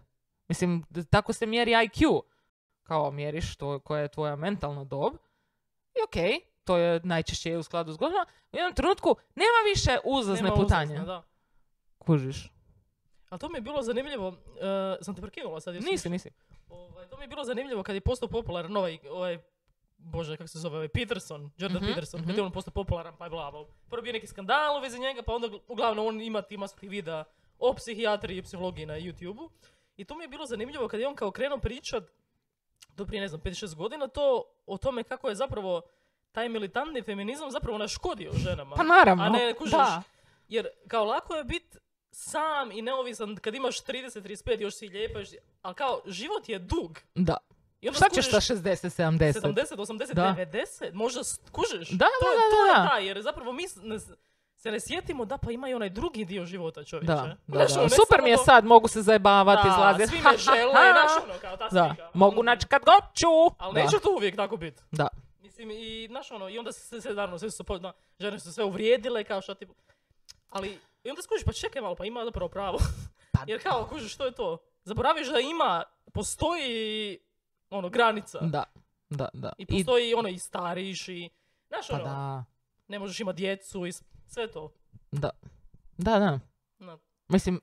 Mislim, 0.47 0.83
tako 1.09 1.33
se 1.33 1.45
mjeri 1.45 1.71
IQ. 1.71 2.21
Kao 2.83 3.11
mjeriš 3.11 3.55
to, 3.55 3.79
koja 3.79 4.01
je 4.01 4.07
tvoja 4.07 4.35
mentalna 4.35 4.83
dob. 4.83 5.13
I 5.95 5.99
okej, 6.07 6.39
to 6.63 6.77
je 6.77 7.01
najčešće 7.03 7.57
u 7.57 7.63
skladu 7.63 7.93
s 7.93 7.97
godinama. 7.97 8.25
U 8.51 8.57
jednom 8.57 8.73
trenutku 8.73 9.15
nema 9.35 9.59
više 9.75 9.97
uzlazne 10.03 10.43
nema 10.43 10.55
putanje. 10.55 10.93
uzlazne, 10.93 11.05
da. 11.05 11.23
Kužiš. 11.97 12.51
Ali 13.29 13.39
to 13.39 13.49
mi 13.49 13.57
je 13.57 13.61
bilo 13.61 13.81
zanimljivo, 13.81 14.27
e, 14.29 15.03
sam 15.03 15.15
te 15.15 15.21
prekinula 15.21 15.59
sad. 15.59 15.75
Nisi, 15.75 16.09
nisi. 16.09 16.29
Ovaj, 16.69 17.07
to 17.07 17.17
mi 17.17 17.23
je 17.23 17.27
bilo 17.27 17.43
zanimljivo 17.43 17.83
kad 17.83 17.95
je 17.95 18.01
postao 18.01 18.29
popularan 18.29 18.77
ovaj, 18.77 18.99
ovaj 19.11 19.39
Bože, 20.03 20.37
kako 20.37 20.47
se 20.47 20.59
zove, 20.59 20.75
ovaj 20.75 20.87
Peterson, 20.87 21.51
Jordan 21.57 21.77
Mhm, 21.77 21.87
Peterson, 21.87 22.19
mhm. 22.19 22.29
kad 22.29 22.37
je 22.37 22.43
on 22.43 22.51
postao 22.51 22.73
popularan, 22.73 23.13
pa 23.17 23.25
je 23.25 23.29
bla, 23.29 23.51
bla. 23.51 23.65
Prvo 23.89 24.01
bio 24.01 24.13
neki 24.13 24.27
skandal 24.27 24.77
u 24.77 24.81
vezi 24.81 24.99
njega, 24.99 25.21
pa 25.23 25.33
onda 25.33 25.49
uglavnom 25.67 26.05
on 26.07 26.21
ima 26.21 26.41
ti 26.41 26.57
masu 26.57 26.75
videa 26.81 27.23
o 27.59 27.73
psihijatriji 27.73 28.37
i 28.37 28.43
psihologiji 28.43 28.85
na 28.85 28.93
YouTube-u. 28.95 29.49
I 29.97 30.05
to 30.05 30.15
mi 30.15 30.23
je 30.23 30.27
bilo 30.27 30.45
zanimljivo 30.45 30.87
kad 30.87 30.99
je 30.99 31.07
on 31.07 31.15
kao 31.15 31.31
krenuo 31.31 31.57
pričat, 31.57 32.03
do 32.89 33.05
prije, 33.05 33.21
ne 33.21 33.27
znam, 33.27 33.41
5-6 33.41 33.75
godina, 33.75 34.07
to 34.07 34.43
o 34.65 34.77
tome 34.77 35.03
kako 35.03 35.29
je 35.29 35.35
zapravo 35.35 35.81
taj 36.31 36.49
militantni 36.49 37.01
feminizam 37.01 37.51
zapravo 37.51 37.77
naškodio 37.77 38.31
ženama. 38.33 38.75
Pa 38.75 38.83
naravno. 38.83 39.23
A 39.23 39.29
ne, 39.29 39.53
kužiš, 39.53 39.71
da. 39.71 40.03
jer 40.47 40.67
kao 40.87 41.05
lako 41.05 41.35
je 41.35 41.43
biti 41.43 41.77
sam 42.11 42.71
i 42.71 42.81
neovisan 42.81 43.35
kad 43.35 43.55
imaš 43.55 43.77
30-35 43.77 44.61
još 44.61 44.75
si 44.75 44.87
lijepa, 44.87 45.19
još 45.19 45.29
si- 45.29 45.39
ali 45.61 45.75
kao 45.75 46.01
život 46.05 46.49
je 46.49 46.59
dug. 46.59 46.99
Da. 47.15 47.37
I 47.83 47.87
onda 47.87 47.97
Šta 47.97 48.09
ćeš 48.09 48.25
sa 48.27 48.37
60, 48.37 48.55
70? 48.89 49.41
70, 49.41 49.75
80, 49.77 50.13
Da. 50.13 50.35
90, 50.35 50.93
možda 50.93 51.21
kužiš. 51.51 51.89
Da, 51.89 52.05
to, 52.15 52.25
da, 52.25 52.31
je- 52.31 52.37
da, 52.37 52.49
to 52.51 52.65
je 52.67 52.73
da. 52.75 52.89
taj, 52.89 53.07
jer 53.07 53.21
zapravo 53.21 53.51
mi 53.51 53.63
se 54.55 54.71
ne 54.71 54.79
sjetimo 54.79 55.25
da 55.25 55.37
pa 55.37 55.51
ima 55.51 55.69
i 55.69 55.73
onaj 55.73 55.89
drugi 55.89 56.25
dio 56.25 56.45
života 56.45 56.83
čovječe. 56.83 57.07
Da, 57.07 57.35
da, 57.47 57.57
da. 57.57 57.79
ono, 57.79 57.89
Super 57.89 58.21
mi 58.23 58.29
je 58.29 58.35
to- 58.35 58.43
sad, 58.43 58.65
mogu 58.65 58.87
se 58.87 59.01
zajebavati, 59.01 59.67
izlaziti. 59.67 60.07
svi 60.09 60.19
me 60.21 60.37
žele, 60.37 60.71
znaš 60.93 61.23
ono, 61.23 61.33
kao 61.41 61.57
ta 61.57 61.69
Da, 61.69 61.87
slika. 61.87 62.09
mogu 62.13 62.41
Mm. 62.41 62.45
naći 62.45 62.67
kad 62.67 62.81
god 62.83 63.03
ću. 63.15 63.55
Ali 63.57 63.73
neće 63.73 63.99
to 63.99 64.11
uvijek 64.11 64.35
tako 64.35 64.57
biti. 64.57 64.81
Da. 64.91 65.07
Mislim, 65.39 65.71
i 65.71 66.07
znaš 66.07 66.31
ono, 66.31 66.49
i 66.49 66.57
onda 66.57 66.71
se 66.71 67.01
sve, 67.01 67.13
naravno, 67.13 67.39
sve 67.39 67.51
su 67.51 67.57
se, 67.57 67.79
na- 67.81 67.93
žene 68.19 68.39
su 68.39 68.45
se 68.45 68.53
sve 68.53 68.63
uvrijedile, 68.63 69.23
kao 69.23 69.41
šta 69.41 69.55
ti... 69.55 69.67
Ali, 70.49 70.69
i 71.03 71.09
onda 71.09 71.21
skužiš, 71.21 71.43
pa 71.45 71.53
čekaj 71.53 71.81
malo, 71.81 71.95
pa 71.95 72.05
ima 72.05 72.25
zapravo 72.25 72.49
pravo. 72.49 72.77
Pa 73.31 73.39
Jer 73.47 73.63
kao, 73.63 73.85
kužiš, 73.85 74.13
što 74.13 74.25
je 74.25 74.31
to? 74.31 74.57
Zaboraviš 74.83 75.27
da 75.27 75.39
ima, 75.39 75.83
postoji, 76.13 77.19
ono, 77.73 77.89
granica. 77.89 78.39
Da, 78.39 78.63
da, 79.09 79.29
da. 79.33 79.53
I 79.57 79.65
postoji, 79.65 80.13
ono, 80.13 80.29
i 80.29 80.39
stariš 80.39 81.07
i... 81.07 81.29
Znaš, 81.67 81.87
pa 81.87 81.95
ono, 81.95 82.03
da, 82.03 82.45
ne 82.87 82.99
možeš 82.99 83.19
imati 83.19 83.37
djecu 83.37 83.85
i 83.85 83.91
sve 84.27 84.51
to. 84.51 84.73
da. 85.11 85.29
Da, 85.97 86.19
da. 86.19 86.39
No. 86.79 86.99
Mislim, 87.27 87.61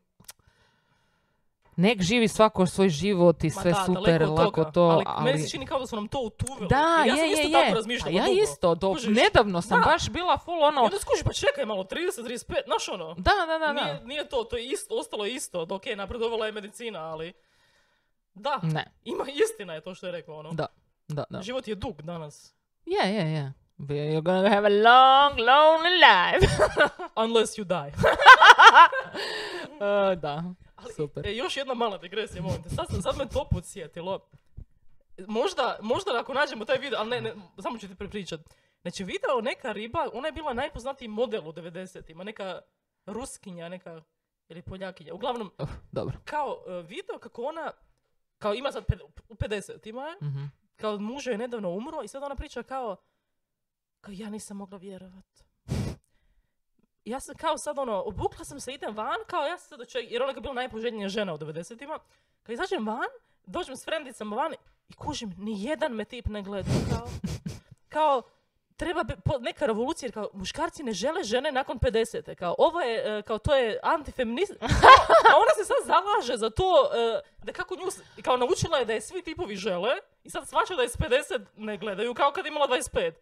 nek 1.77 2.03
živi 2.03 2.29
svako 2.29 2.67
svoj 2.67 2.89
život 2.89 3.45
i 3.45 3.47
Ma 3.47 3.63
sve 3.63 3.71
da, 3.71 3.85
super, 3.87 4.29
lako 4.29 4.65
to, 4.65 4.83
ali, 4.83 5.05
ali... 5.07 5.25
meni 5.25 5.39
se 5.39 5.51
čini 5.51 5.67
kao 5.67 5.79
da 5.79 5.87
su 5.87 5.97
nam 5.97 6.09
to 6.09 6.21
utuvili. 6.21 6.69
Da, 6.69 7.05
ja 7.07 7.17
sam 7.17 7.25
je, 7.25 7.33
isto 7.33 7.47
je, 7.47 7.53
tako 7.53 7.67
je. 7.67 7.75
razmišljala 7.75 8.13
Pa 8.13 8.17
ja 8.17 8.27
dugo. 8.27 8.43
isto, 8.43 8.75
do, 8.75 8.97
nedavno 9.09 9.63
sam 9.63 9.81
Da. 9.81 9.87
baš 9.87 10.11
bila 10.11 10.39
full 10.39 10.61
I 10.61 10.63
ono... 10.63 10.83
onda 10.83 10.99
skužiš, 10.99 11.25
pa 11.25 11.33
čekaj 11.33 11.67
malo, 11.67 11.85
30, 11.85 11.97
35, 12.25 12.65
znaš 12.67 12.89
ono. 12.89 13.15
Da, 13.15 13.33
da, 13.47 13.59
da, 13.59 13.73
da. 13.73 13.73
Nije, 13.73 14.01
nije 14.05 14.29
to, 14.29 14.45
to 14.45 14.57
je 14.57 14.67
isto, 14.67 14.95
ostalo 14.95 15.25
je 15.25 15.35
isto. 15.35 15.67
Ok, 15.71 15.83
napredovala 15.97 16.47
je 16.47 16.53
medicina, 16.53 17.01
ali... 17.01 17.33
Da, 18.41 18.61
Ne, 18.63 18.85
ima 19.05 19.25
istina 19.45 19.75
je 19.75 19.81
to 19.81 19.95
što 19.95 20.07
je 20.07 20.13
rekao, 20.13 20.35
ono. 20.37 20.51
Da. 20.53 20.67
da, 21.09 21.25
da. 21.31 21.43
Život 21.43 21.69
je 21.69 21.75
dug 21.75 22.03
danas. 22.03 22.55
Je, 22.87 23.15
je, 23.15 23.33
je. 23.33 23.53
You're 23.79 24.23
gonna 24.23 24.49
have 24.49 24.67
a 24.67 24.71
long, 24.71 25.39
lonely 25.39 25.95
life. 26.01 26.47
Unless 27.25 27.59
you 27.59 27.65
die. 27.65 27.93
Uh, 29.77 30.19
da, 30.23 30.45
Ali, 30.77 30.93
super. 30.95 31.27
E, 31.27 31.37
još 31.37 31.57
jedna 31.57 31.75
mala 31.75 31.99
digresija, 31.99 32.43
molim 32.43 32.63
te. 32.63 32.69
Sad, 32.69 32.87
sam- 32.91 33.03
sad 33.03 33.17
me 33.19 33.29
to 33.29 33.49
podsjetilo. 33.51 34.29
Možda, 35.29 35.79
možda 35.83 36.21
ako 36.21 36.35
nađemo 36.35 36.65
taj 36.65 36.79
video, 36.79 36.99
ali 37.01 37.11
ne, 37.11 37.21
ne 37.21 37.33
samo 37.59 37.79
ću 37.79 37.89
ti 37.89 37.95
prepričat. 37.95 38.41
Znači, 38.83 39.05
video 39.05 39.41
neka 39.43 39.73
riba, 39.73 40.09
ona 40.13 40.29
je 40.29 40.33
bila 40.33 40.53
najpoznatiji 40.53 41.09
model 41.09 41.49
u 41.49 41.53
90-ima, 41.53 42.25
neka 42.25 42.61
ruskinja, 43.07 43.69
neka, 43.69 44.03
ili 44.49 44.63
poljakinja. 44.63 45.15
Uglavnom, 45.15 45.51
Uh, 45.59 45.69
dobro. 45.93 46.17
kao 46.25 46.63
e, 46.67 46.83
video 46.83 47.19
kako 47.19 47.43
ona, 47.43 47.71
kao 48.41 48.55
ima 48.55 48.73
sad 48.73 48.85
u 49.29 49.35
50-ima 49.35 50.03
je, 50.03 50.17
Mhm. 50.23 50.45
kao 50.77 50.99
muž 50.99 51.27
je 51.27 51.39
nedavno 51.39 51.71
umro 51.71 52.03
i 52.03 52.09
sad 52.09 52.23
ona 52.23 52.35
priča 52.35 52.63
kao, 52.63 52.97
kao 54.01 54.13
ja 54.17 54.31
nisam 54.31 54.57
mogla 54.57 54.79
vjerovat. 54.79 55.45
Ja 57.05 57.21
sam 57.21 57.35
kao 57.37 57.59
sad 57.59 57.79
ono, 57.79 58.03
obukla 58.07 58.45
sam 58.45 58.61
se, 58.61 58.73
idem 58.73 58.97
van, 58.97 59.17
kao 59.27 59.43
ja 59.43 59.59
sam 59.59 59.69
sad 59.69 59.81
oček, 59.81 60.11
jer 60.11 60.23
ona 60.23 60.33
je 60.33 60.41
bila 60.41 60.55
najpoželjnija 60.55 61.09
žena 61.09 61.35
u 61.35 61.39
90-ima. 61.39 61.99
Kad 62.43 62.53
izađem 62.53 62.87
van, 62.87 63.09
dođem 63.47 63.77
s 63.77 63.85
frendicama 63.85 64.37
van 64.37 64.53
i 64.89 64.95
kužim, 64.95 65.35
ni 65.39 65.65
jedan 65.65 65.93
me 65.93 66.05
tip 66.05 66.27
ne 66.27 66.43
gleda. 66.43 66.71
Kao, 66.91 67.07
kao 67.89 68.23
treba 68.81 69.03
be- 69.03 69.17
po- 69.19 69.39
neka 69.41 69.67
revolucija, 69.67 70.07
jer 70.07 70.15
kao 70.15 70.29
muškarci 70.33 70.83
ne 70.83 70.93
žele 70.93 71.23
žene 71.25 71.53
nakon 71.53 71.79
50. 71.79 72.35
Kao 72.35 72.55
ovo 72.59 72.81
je, 72.81 73.19
e, 73.19 73.23
kao 73.23 73.39
to 73.39 73.55
je 73.55 73.79
antifeminist. 73.83 74.53
A 75.25 75.33
ona 75.37 75.53
se 75.57 75.65
sad 75.65 75.81
zalaže 75.85 76.37
za 76.37 76.51
to 76.51 76.65
e, 76.87 77.21
da 77.39 77.53
kako 77.53 77.75
nju, 77.77 77.87
kao 78.23 78.37
naučila 78.37 78.79
je 78.79 78.85
da 78.85 78.93
je 78.93 79.01
svi 79.01 79.23
tipovi 79.23 79.57
žele 79.57 79.91
i 80.25 80.31
sad 80.31 80.49
svača 80.49 80.75
da 80.75 80.83
je 80.83 80.89
s 80.89 80.97
50 80.97 81.41
ne 81.57 81.77
gledaju 81.77 82.15
kao 82.15 82.33
kad 82.33 82.45
je 82.45 82.49
imala 82.49 82.69
25. 82.69 83.13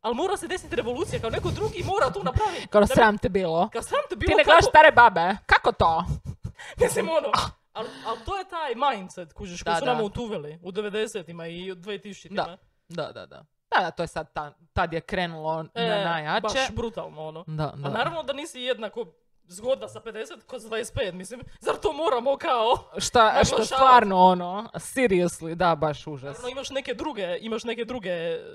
Ali 0.00 0.14
mora 0.14 0.36
se 0.36 0.46
desiti 0.46 0.76
revolucija, 0.76 1.20
kao 1.20 1.30
neko 1.30 1.50
drugi 1.50 1.82
mora 1.84 2.10
tu 2.10 2.22
napraviti. 2.22 2.66
Kao 2.66 2.86
sram 2.86 3.18
te 3.18 3.28
bilo. 3.28 3.68
Kao 3.72 3.82
sram 3.82 4.00
te 4.08 4.16
bilo 4.16 4.28
Ti 4.28 4.34
ne 4.34 4.44
kako- 4.44 4.50
gledaš 4.50 4.64
stare 4.64 4.92
babe. 4.92 5.36
Kako 5.46 5.72
to? 5.72 6.04
Mislim, 6.82 7.08
ono, 7.08 7.28
ali, 7.72 7.88
ali 8.06 8.18
to 8.24 8.36
je 8.38 8.44
taj 8.46 8.74
mindset, 8.74 9.32
kužiš, 9.32 9.62
koji 9.62 9.76
su 9.76 9.84
da. 9.84 9.92
nama 9.92 10.02
utuveli 10.04 10.58
u 10.62 10.72
90-ima 10.72 11.46
i 11.46 11.72
u 11.72 11.76
2000-ima. 11.76 12.42
Da. 12.44 12.56
Da, 12.88 13.12
da, 13.12 13.26
da. 13.26 13.44
Da, 13.70 13.80
da, 13.80 13.90
to 13.90 14.02
je 14.02 14.06
sad, 14.06 14.32
ta, 14.32 14.52
tad 14.72 14.92
je 14.92 15.00
krenulo 15.00 15.62
na 15.62 15.68
E, 15.74 16.04
najjače. 16.04 16.40
Baš 16.42 16.70
brutalno, 16.72 17.22
ono. 17.22 17.44
Da, 17.46 17.72
da. 17.76 17.88
A 17.88 17.90
naravno 17.90 18.22
da 18.22 18.32
nisi 18.32 18.60
jednako 18.60 19.06
zgodna 19.46 19.88
sa 19.88 20.00
50 20.00 20.40
kao 20.46 20.60
sa 20.60 20.68
25, 20.68 21.12
mislim, 21.12 21.40
zar 21.60 21.76
to 21.76 21.92
moramo 21.92 22.36
kao... 22.36 22.76
Šta, 22.98 23.40
što 23.48 23.64
stvarno 23.64 24.16
ono, 24.18 24.68
seriously, 24.74 25.54
da, 25.54 25.74
baš 25.74 26.06
užas. 26.06 26.24
Naravno 26.28 26.48
imaš 26.48 26.70
neke 26.70 26.94
druge, 26.94 27.38
imaš 27.40 27.64
neke 27.64 27.84
druge 27.84 28.10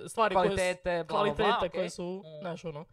stvari 0.08 0.36
Kvalitete, 0.36 0.82
koje, 0.84 1.04
bla, 1.04 1.18
bla, 1.18 1.24
bla, 1.26 1.36
kvalitete 1.36 1.58
okej. 1.58 1.70
koje 1.70 1.90
su, 1.90 2.24
Mm. 2.26 2.40
znaš, 2.42 2.66
ono. 2.66 2.86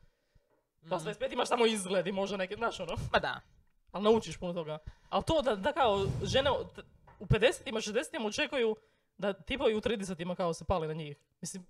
Da 0.82 0.98
s 0.98 1.02
25 1.02 1.32
imaš 1.32 1.48
samo 1.48 1.66
izgled 1.66 2.06
i 2.06 2.12
možda 2.12 2.36
neke, 2.36 2.54
znaš, 2.54 2.80
ono. 2.80 2.92
Ma 3.12 3.18
da. 3.18 3.40
Ali 3.92 4.04
naučiš 4.04 4.36
puno 4.38 4.52
toga. 4.52 4.78
Ali 5.08 5.24
to 5.24 5.42
da, 5.42 5.56
da 5.56 5.72
kao 5.72 6.06
žene 6.22 6.50
u 7.20 7.26
50-ima, 7.26 7.80
60-ima 7.80 8.26
očekuju 8.26 8.76
da 9.18 9.32
tipovi 9.32 9.74
u 9.74 9.80
30-ima 9.80 10.34
kao 10.34 10.54
se 10.54 10.64
pali 10.64 10.88
na 10.88 10.94
njih. 10.94 11.16
Mislim, 11.40 11.66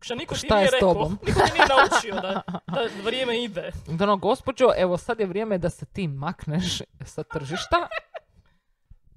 šta 0.00 0.14
niko 0.14 0.34
ti 0.34 0.40
Šta 0.40 0.54
nije 0.54 0.64
je 0.64 0.68
s 0.68 0.72
rekao, 0.72 0.94
tobom? 0.94 1.18
niko 1.22 1.40
ti 1.40 1.52
nije 1.52 1.66
naučio 1.68 2.14
da, 2.16 2.42
da 2.74 3.02
vrijeme 3.02 3.44
ide. 3.44 3.70
Da 3.88 4.04
ono, 4.04 4.16
gospođo, 4.18 4.68
evo 4.76 4.96
sad 4.98 5.20
je 5.20 5.26
vrijeme 5.26 5.58
da 5.58 5.70
se 5.70 5.86
ti 5.86 6.08
makneš 6.08 6.78
sa 7.04 7.22
tržišta. 7.24 7.88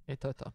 I 0.08 0.16
to 0.16 0.28
je 0.28 0.34
to. 0.34 0.46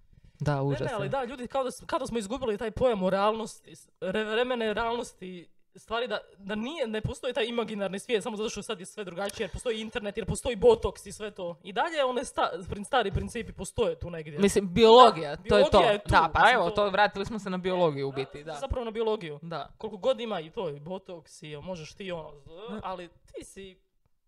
Da, 0.41 0.55
Ne, 0.55 0.77
ne, 0.81 0.91
ali 0.93 1.07
je. 1.07 1.09
da, 1.09 1.25
ljudi, 1.25 1.47
kao 1.47 1.65
da, 1.65 1.71
s- 1.71 1.83
kao 1.83 1.99
da 1.99 2.07
smo 2.07 2.19
izgubili 2.19 2.59
taj 2.59 2.71
pojam 2.71 3.03
o 3.03 3.11
realnosti, 3.11 3.77
s- 3.77 3.89
re- 4.01 4.25
vremene 4.25 4.75
realnosti, 4.75 5.49
stvari 5.75 6.09
da, 6.09 6.19
da 6.37 6.55
nije, 6.55 6.87
ne 6.87 7.01
postoji 7.01 7.35
taj 7.35 7.45
imaginarni 7.45 7.99
svijet, 7.99 8.23
samo 8.23 8.37
zato 8.37 8.49
što 8.49 8.63
sad 8.63 8.81
je 8.81 8.87
sve 8.87 9.05
drugačije, 9.05 9.45
jer 9.45 9.51
postoji 9.51 9.81
internet, 9.81 10.17
jer 10.17 10.27
postoji 10.27 10.57
botoks 10.57 11.07
i 11.07 11.13
sve 11.13 11.31
to. 11.31 11.57
I 11.63 11.73
dalje 11.73 12.05
one 12.05 12.25
sta, 12.25 12.51
stari 12.85 13.13
principi 13.13 13.53
postoje 13.53 13.99
tu 13.99 14.11
negdje. 14.11 14.39
Mislim, 14.39 14.69
biologija, 14.69 15.37
Da, 15.37 15.43
to 15.45 15.59
je 15.59 15.71
to. 15.71 15.81
je 15.83 15.99
tu, 15.99 16.11
da, 16.11 16.31
pa 16.35 16.51
evo, 16.53 16.71
to- 16.71 16.91
vratili 16.91 17.27
smo 17.27 17.39
se 17.39 17.51
na 17.51 17.59
biologiju 17.59 18.09
u 18.09 18.13
biti, 18.13 18.45
da. 18.45 18.55
Zapravo 18.55 18.85
na 18.85 18.91
biologiju. 18.91 19.39
Da. 19.43 19.69
Koliko 19.79 19.97
god 19.97 20.21
ima 20.21 20.41
i 20.41 20.51
to, 20.51 20.69
i 20.69 20.81
botoks 20.81 21.43
i 21.43 21.57
možeš 21.57 21.95
ti 21.95 22.13
ono, 22.13 22.33
z- 22.37 22.81
ali 22.83 23.09
ti 23.09 23.45
si, 23.45 23.79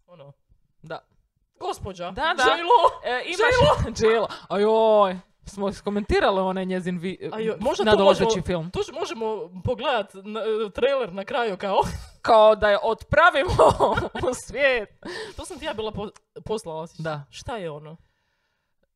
ono, 0.07 0.33
Da. 0.83 0.99
gospođa. 1.57 2.05
Da, 2.07 2.35
da. 2.37 2.43
J-Lo. 2.43 2.91
E, 3.07 3.23
imaš... 3.27 3.95
Dželo. 3.95 4.29
Ajoj, 4.49 5.17
smo 5.45 5.73
skomentirali 5.73 6.41
onaj 6.41 6.65
njezin 6.65 6.99
vi... 6.99 7.31
Ajoj, 7.33 7.57
možda 7.61 7.85
nadolazeći 7.85 8.25
možemo- 8.27 8.47
film. 8.47 8.71
Tu 8.71 8.81
možemo 8.93 9.27
pogledat 9.65 10.11
na, 10.15 10.41
e, 10.41 10.71
trailer 10.71 11.13
na 11.13 11.25
kraju 11.25 11.57
kao, 11.57 11.81
Kao 12.23 12.57
da 12.57 12.71
je 12.71 12.79
otpravimo 12.83 13.51
u 14.31 14.35
svijet. 14.37 14.89
to 15.37 15.45
sam 15.45 15.59
ti 15.59 15.65
ja 15.65 15.75
bila 15.75 15.93
po, 15.93 16.09
poslala. 16.45 16.87
Da. 16.99 17.25
Šta 17.31 17.57
je 17.57 17.71
ono? 17.71 17.97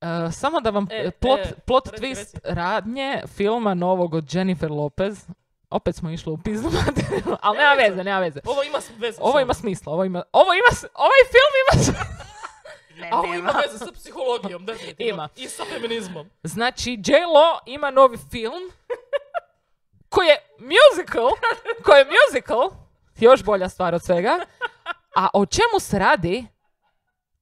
E, 0.01 0.07
samo 0.33 0.61
da 0.61 0.71
vam 0.71 0.87
E, 0.91 1.11
plot, 1.13 1.41
e, 1.41 1.53
plot 1.67 1.89
reci, 1.89 2.03
twist 2.05 2.35
reci. 2.35 2.39
radnje 2.45 3.23
filma 3.29 3.75
novog 3.75 4.15
od 4.15 4.35
Jennifer 4.35 4.71
Lopez. 4.71 5.27
Opet 5.71 5.97
smo 5.97 6.11
išli 6.11 6.33
u 6.33 6.39
pizdu 6.39 6.69
ali 7.43 7.59
nema 7.59 7.73
veze. 7.75 8.05
nema 8.05 8.19
veze. 8.21 8.41
Ovo 8.45 8.63
ima 8.63 8.79
veze. 8.99 9.19
Ovo 9.21 9.41
ima 9.41 9.55
smisla, 9.55 9.93
ovo 9.93 10.05
ima, 10.05 10.23
ovo 10.33 10.53
ima, 10.53 10.71
ovaj 10.95 11.23
film 11.27 11.53
ima 11.63 11.99
Ne, 12.97 13.11
A 13.13 13.19
ovo 13.19 13.35
ima 13.35 13.37
nema. 13.37 13.59
veze 13.67 13.79
sa 13.79 13.93
psihologijom, 13.93 14.67
definitivno. 14.71 15.13
Ima. 15.15 15.29
I 15.37 15.49
sa 15.49 15.65
feminizmom. 15.65 16.31
Znači, 16.43 16.91
J-Lo 17.07 17.59
ima 17.67 17.91
novi 17.91 18.17
film 18.31 18.63
koji 20.09 20.27
je 20.27 20.37
musical, 20.59 21.29
koji 21.85 21.99
je 21.99 22.07
musical, 22.07 22.71
još 23.17 23.45
bolja 23.45 23.69
stvar 23.69 23.95
od 23.95 24.03
svega. 24.05 24.39
A 25.17 25.29
o 25.33 25.47
čemu 25.47 25.81
se 25.81 25.99
radi? 25.99 26.47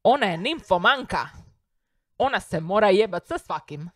Ona 0.02 0.26
je 0.26 0.38
nimfomanka. 0.38 1.28
Ona 2.18 2.40
se 2.40 2.60
mora 2.60 2.88
jebat 2.90 3.26
sa 3.26 3.38
svakim. 3.38 3.90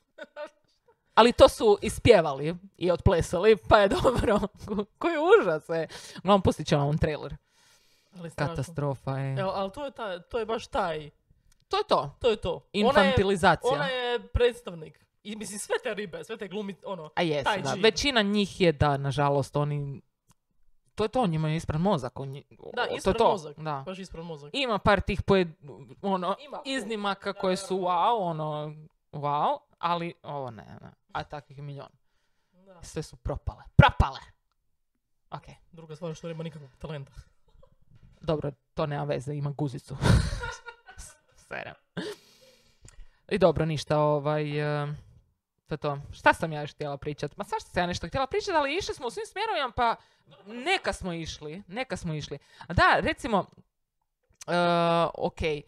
Ali 1.15 1.33
to 1.33 1.49
su 1.49 1.79
ispjevali 1.83 2.57
i 2.77 2.91
otplesali, 2.91 3.57
pa 3.69 3.79
je 3.79 3.89
dobro. 3.89 4.41
Koji 4.99 5.15
užas 5.41 5.69
je. 5.69 5.89
Uglavnom, 6.19 6.43
pustit 6.43 6.67
ću 6.69 6.77
vam 6.77 6.99
trailer. 6.99 7.37
Ali. 8.19 8.31
Katastrofa 8.31 9.19
je. 9.19 9.39
Evo, 9.41 9.51
ali 9.55 9.73
to 9.73 9.85
je, 9.85 9.91
taj, 9.91 10.21
to 10.23 10.39
je 10.39 10.47
baš 10.47 10.67
taj, 10.67 11.11
To 11.69 11.77
je 11.77 11.85
to. 11.85 12.17
to 12.21 12.31
je 12.31 12.37
to. 12.37 12.51
Ona 12.51 12.63
je, 12.73 12.81
Infantilizacija. 12.81 13.73
ona 13.73 13.87
je 13.87 14.29
predstavnik. 14.29 15.07
I 15.23 15.37
mislim, 15.37 15.59
sve 15.59 15.75
te 15.83 15.95
ribe, 15.95 16.25
sve 16.25 16.37
te 16.37 16.49
glumi, 16.49 16.77
ono, 16.85 17.11
A 17.15 17.23
jesu, 17.23 17.45
taj 17.45 17.63
da. 17.63 17.75
G. 17.75 17.81
Većina 17.81 18.23
njih 18.23 18.61
je 18.61 18.73
da, 18.73 18.97
nažalost, 18.97 19.57
oni... 19.57 20.03
To 20.95 21.05
je 21.05 21.09
to, 21.09 21.27
njima 21.27 21.49
je 21.49 21.57
ispran 21.57 21.81
mozak. 21.81 22.21
On 22.21 22.35
je- 22.35 22.43
Da, 22.75 22.85
to 22.85 22.91
je 22.91 22.97
ispran 22.97 23.15
to, 23.15 23.29
mozak. 23.29 23.57
Da. 23.59 23.83
baš 23.87 23.99
ispred 23.99 24.25
mozak. 24.25 24.51
Ima 24.55 24.79
par 24.79 25.01
tih 25.01 25.23
pojed, 25.23 25.49
ono, 26.03 26.37
Ima. 26.41 26.61
iznimaka 26.65 27.33
koje 27.33 27.57
su 27.57 27.77
wow, 27.77 28.19
ono, 28.21 28.75
wow, 29.13 29.59
ali 29.79 30.15
ovo 30.23 30.51
ne, 30.51 30.79
ne. 30.83 30.91
A 31.13 31.25
takvih 31.25 31.59
je 31.59 31.63
milion. 31.63 31.89
Da. 32.53 32.83
Sve 32.83 33.03
su 33.03 33.17
propale. 33.17 33.63
Propale! 33.77 34.21
Ok, 35.31 35.43
Druga 35.73 35.97
stvar 35.97 36.15
što 36.15 36.29
nema 36.29 36.43
nikakvog 36.43 36.71
talenta. 36.79 37.13
dobro, 38.21 38.51
to 38.75 38.87
nema 38.87 39.05
veze, 39.05 39.35
ima 39.35 39.51
guzicu. 39.51 39.97
Serem. 41.49 41.75
I 43.29 43.39
dobro, 43.39 43.65
ništa, 43.65 43.99
ovaj... 43.99 44.61
e, 44.83 44.87
to 45.67 45.75
je 45.75 45.79
to. 45.79 45.99
Šta 46.13 46.33
sam 46.35 46.53
ja 46.53 46.61
još 46.61 46.75
htjela 46.75 46.97
pričat? 46.97 47.37
Ma 47.37 47.45
svašta 47.45 47.71
sam 47.71 47.83
ja 47.83 47.87
nešto 47.87 48.09
htjela 48.09 48.27
pričat, 48.27 48.55
ali 48.55 48.77
išli 48.77 48.95
smo 48.95 49.07
u 49.07 49.11
svim 49.11 49.27
smjerovima, 49.27 49.73
pa 49.77 49.97
neka 50.47 50.93
smo 50.93 51.13
išli. 51.13 51.63
Neka 51.69 51.97
smo 51.97 52.15
išli. 52.15 52.39
A 52.67 52.73
da, 52.73 52.97
recimo, 53.01 53.39
uh, 53.39 55.11
ok. 55.15 55.41
Uh, 55.41 55.67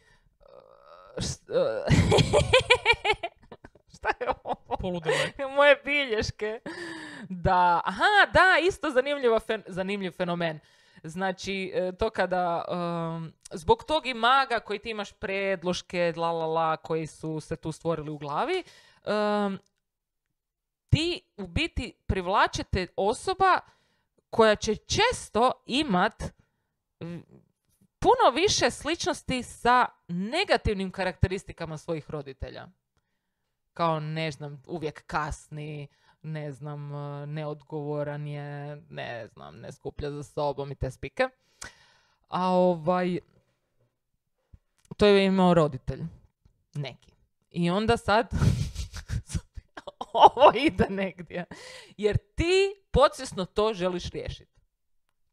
št- 1.16 1.50
uh, 1.50 1.84
šta 3.94 4.08
je 4.20 4.28
ovo? 4.44 4.76
Poludilo 4.80 5.14
je. 5.14 5.46
Moje 5.56 5.80
bilješke. 5.84 6.60
Da, 7.28 7.80
aha, 7.84 8.30
da, 8.32 8.66
isto 8.66 8.88
zanimljiv 9.66 10.10
fenomen. 10.10 10.60
Znači, 11.02 11.72
e, 11.74 11.92
to 11.92 12.10
kada, 12.10 12.64
um, 12.68 13.32
zbog 13.50 13.84
tog 13.84 14.06
imaga 14.06 14.60
koji 14.60 14.78
ti 14.78 14.90
imaš 14.90 15.12
predloške, 15.12 16.12
la 16.16 16.32
la 16.32 16.46
la, 16.46 16.76
koji 16.76 17.06
su 17.06 17.40
se 17.40 17.56
tu 17.56 17.72
stvorili 17.72 18.10
u 18.10 18.18
glavi, 18.18 18.62
um, 19.06 19.58
ti 20.88 21.20
u 21.36 21.46
biti 21.46 21.92
privlačite 22.06 22.86
osoba 22.96 23.60
koja 24.30 24.56
će 24.56 24.76
često 24.76 25.52
imat 25.66 26.22
puno 27.98 28.30
više 28.34 28.70
sličnosti 28.70 29.42
sa 29.42 29.86
negativnim 30.08 30.90
karakteristikama 30.90 31.78
svojih 31.78 32.10
roditelja. 32.10 32.66
Kao, 33.74 34.00
ne 34.00 34.30
znam, 34.30 34.62
uvijek 34.66 35.06
kasni, 35.06 35.88
ne 36.22 36.52
znam, 36.52 36.94
e, 36.94 37.26
neodgovoran 37.26 38.26
je, 38.26 38.82
ne 38.90 39.26
znam, 39.26 39.60
ne 39.60 39.72
skuplja 39.72 40.10
za 40.10 40.22
sobom 40.22 40.72
i 40.72 40.74
te 40.74 40.90
spike. 40.90 41.28
A 42.28 42.50
ovaj, 42.50 43.18
to 44.96 45.06
je 45.06 45.26
imao 45.26 45.54
roditelj. 45.54 46.02
Neki. 46.74 47.12
I 47.50 47.70
onda 47.70 47.96
sad, 47.96 48.30
ovo 50.12 50.52
ide 50.54 50.86
negdje. 50.88 51.44
Jer 51.96 52.16
ti 52.34 52.74
podsvjesno 52.90 53.44
to 53.44 53.74
želiš 53.74 54.10
riješiti. 54.10 54.58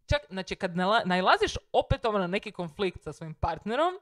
Čak, 0.06 0.22
znači, 0.30 0.56
kad 0.56 0.76
nailaziš 1.06 1.54
opetovano 1.72 2.20
na 2.20 2.28
neki 2.28 2.52
konflikt 2.52 3.04
sa 3.04 3.14
svojim 3.14 3.34
partnerom, 3.34 3.94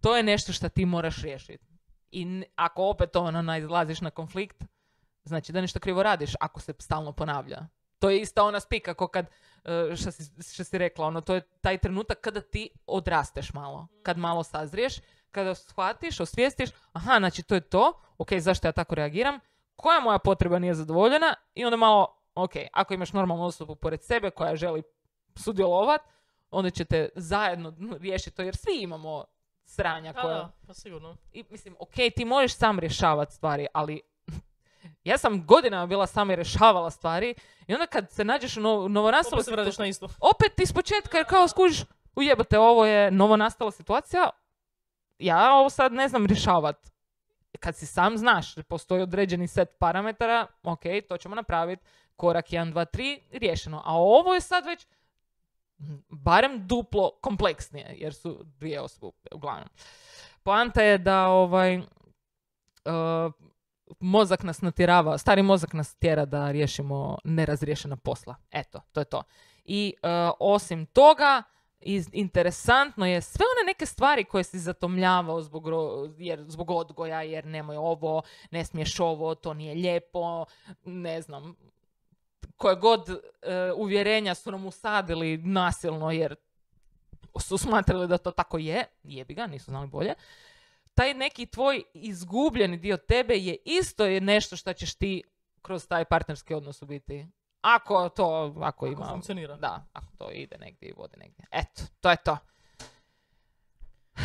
to 0.00 0.16
je 0.16 0.22
nešto 0.22 0.52
što 0.52 0.68
ti 0.68 0.86
moraš 0.86 1.22
riješiti. 1.22 1.64
I 2.10 2.44
ako 2.56 2.84
opetovano 2.84 3.42
nailaziš 3.42 4.00
na 4.00 4.10
konflikt, 4.10 4.64
znači 5.24 5.52
da 5.52 5.60
nešto 5.60 5.80
krivo 5.80 6.02
radiš 6.02 6.32
ako 6.40 6.60
se 6.60 6.74
stalno 6.78 7.12
ponavlja. 7.12 7.66
To 7.98 8.10
je 8.10 8.20
ista 8.20 8.44
ona 8.44 8.60
spika 8.60 8.94
kao 8.94 9.08
kad, 9.08 9.26
e, 9.64 9.96
što 9.96 10.10
si, 10.10 10.64
si 10.64 10.78
rekla, 10.78 11.06
ono, 11.06 11.20
to 11.20 11.34
je 11.34 11.40
taj 11.40 11.78
trenutak 11.78 12.20
kada 12.20 12.40
ti 12.40 12.70
odrasteš 12.86 13.52
malo. 13.52 13.88
Kad 14.02 14.18
malo 14.18 14.42
sazriješ, 14.42 14.94
kada 15.30 15.54
shvatiš, 15.54 16.20
osvijestiš, 16.20 16.70
aha, 16.92 17.18
znači 17.18 17.42
to 17.42 17.54
je 17.54 17.60
to, 17.60 17.92
ok, 18.18 18.28
zašto 18.38 18.68
ja 18.68 18.72
tako 18.72 18.94
reagiram, 18.94 19.38
koja 19.76 20.00
moja 20.00 20.18
potreba 20.18 20.58
nije 20.58 20.74
zadovoljena 20.74 21.34
i 21.54 21.64
onda 21.64 21.76
malo, 21.76 22.16
ok, 22.34 22.52
ako 22.72 22.94
imaš 22.94 23.12
normalnu 23.12 23.44
osobu 23.44 23.74
pored 23.74 24.02
sebe 24.02 24.30
koja 24.30 24.56
želi 24.56 24.82
sudjelovat, 25.34 26.00
onda 26.50 26.70
ćete 26.70 27.08
zajedno 27.14 27.74
riješiti 28.00 28.36
to, 28.36 28.42
jer 28.42 28.56
svi 28.56 28.82
imamo 28.82 29.24
sranja 29.64 30.12
koja... 30.12 30.34
da, 30.34 30.52
pa 30.66 30.74
sigurno. 30.74 31.16
I, 31.32 31.44
mislim, 31.50 31.76
ok, 31.78 31.94
ti 32.16 32.24
možeš 32.24 32.56
sam 32.56 32.78
rješavati 32.78 33.34
stvari, 33.34 33.66
ali 33.72 34.00
Ja 35.04 35.18
sam 35.18 35.46
godinama 35.46 35.86
bila 35.86 36.06
sama 36.06 36.32
i 36.32 36.36
rješavala 36.36 36.90
stvari 36.90 37.34
i 37.66 37.74
onda 37.74 37.86
kad 37.86 38.10
se 38.10 38.24
nađeš 38.24 38.56
u 38.56 38.60
novo, 38.60 38.88
novonastaloj 38.88 39.40
Opet 39.40 39.74
se 39.74 39.82
na 39.82 39.88
isto. 39.88 40.08
opet 40.20 40.60
iz 40.60 40.72
početka 40.72 41.16
jer 41.16 41.26
kao 41.26 41.48
skužiš 41.48 41.82
ujebate 42.16 42.58
ovo 42.58 42.86
je 42.86 43.10
novonastala 43.10 43.70
situacija 43.70 44.30
ja 45.20 45.52
ovo 45.52 45.70
sad 45.70 45.92
ne 45.92 46.08
znam 46.08 46.26
rješavat. 46.26 46.90
Kad 47.60 47.76
si 47.76 47.86
sam 47.86 48.18
znaš 48.18 48.54
postoji 48.68 49.02
određeni 49.02 49.48
set 49.48 49.68
parametara 49.78 50.46
ok 50.62 50.82
to 51.08 51.16
ćemo 51.16 51.34
napraviti 51.34 51.82
korak 52.16 52.48
1, 52.48 52.72
2, 52.72 52.86
3 52.96 53.20
riješeno. 53.32 53.82
A 53.84 53.96
ovo 53.96 54.34
je 54.34 54.40
sad 54.40 54.66
već 54.66 54.86
barem 56.08 56.66
duplo 56.66 57.10
kompleksnije 57.20 57.94
jer 57.98 58.14
su 58.14 58.40
dvije 58.44 58.80
osobe 58.80 59.28
uglavnom. 59.32 59.68
Poanta 60.42 60.82
je 60.82 60.98
da 60.98 61.26
ovaj 61.26 61.78
uh, 61.78 61.84
mozak 64.00 64.42
nas 64.42 64.62
natjerava, 64.62 65.18
stari 65.18 65.42
mozak 65.42 65.72
nas 65.72 65.94
tjera 65.94 66.24
da 66.24 66.50
riješimo 66.50 67.18
nerazriješena 67.24 67.96
posla. 67.96 68.34
Eto, 68.50 68.80
to 68.92 69.00
je 69.00 69.04
to. 69.04 69.22
I 69.64 69.94
uh, 70.02 70.08
osim 70.38 70.86
toga, 70.86 71.42
iz, 71.80 72.08
interesantno 72.12 73.06
je 73.06 73.20
sve 73.20 73.44
one 73.56 73.66
neke 73.66 73.86
stvari 73.86 74.24
koje 74.24 74.44
si 74.44 74.58
zatomljavao 74.58 75.42
zbog, 75.42 75.64
jer, 76.18 76.44
zbog 76.48 76.70
odgoja, 76.70 77.22
jer 77.22 77.46
nemoj 77.46 77.76
ovo, 77.76 78.22
ne 78.50 78.64
smiješ 78.64 79.00
ovo, 79.00 79.34
to 79.34 79.54
nije 79.54 79.74
lijepo, 79.74 80.44
ne 80.84 81.22
znam, 81.22 81.56
koje 82.56 82.76
god 82.76 83.08
uh, 83.08 83.16
uvjerenja 83.76 84.34
su 84.34 84.50
nam 84.50 84.66
usadili 84.66 85.36
nasilno 85.36 86.10
jer 86.10 86.36
su 87.40 87.58
smatrali 87.58 88.08
da 88.08 88.18
to 88.18 88.30
tako 88.30 88.58
je, 88.58 88.84
jebi 89.02 89.34
ga, 89.34 89.46
nisu 89.46 89.70
znali 89.70 89.86
bolje, 89.86 90.14
taj 90.94 91.14
neki 91.14 91.46
tvoj 91.46 91.82
izgubljeni 91.94 92.76
dio 92.76 92.96
tebe 92.96 93.34
je 93.34 93.56
isto 93.64 94.06
je 94.06 94.20
nešto 94.20 94.56
što 94.56 94.72
ćeš 94.72 94.94
ti 94.94 95.22
kroz 95.62 95.86
taj 95.88 96.04
partnerski 96.04 96.54
odnos 96.54 96.82
u 96.82 96.86
biti. 96.86 97.26
Ako 97.60 98.08
to, 98.08 98.54
ako 98.60 98.86
ima... 98.86 99.06
funkcionira. 99.08 99.56
Da, 99.56 99.86
ako 99.92 100.12
to 100.18 100.30
ide 100.30 100.58
negdje 100.58 100.88
i 100.88 100.92
vodi 100.92 101.16
negdje. 101.16 101.44
Eto, 101.50 101.82
to 102.00 102.10
je 102.10 102.16
to. 102.16 102.38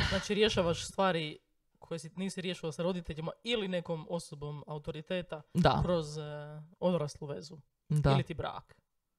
Znači 0.09 0.33
rješavaš 0.33 0.87
stvari 0.87 1.39
koje 1.79 1.99
si 1.99 2.11
nisi 2.15 2.41
riješio 2.41 2.71
sa 2.71 2.83
roditeljima 2.83 3.31
ili 3.43 3.67
nekom 3.67 4.07
osobom 4.09 4.63
autoriteta 4.67 5.41
Da, 5.53 5.81
kroz 5.83 6.17
e, 6.17 6.21
odraslu 6.79 7.27
vezu. 7.27 7.57
da, 7.89 8.11
Ili 8.11 8.23
ti 8.23 8.33
brak. 8.33 8.75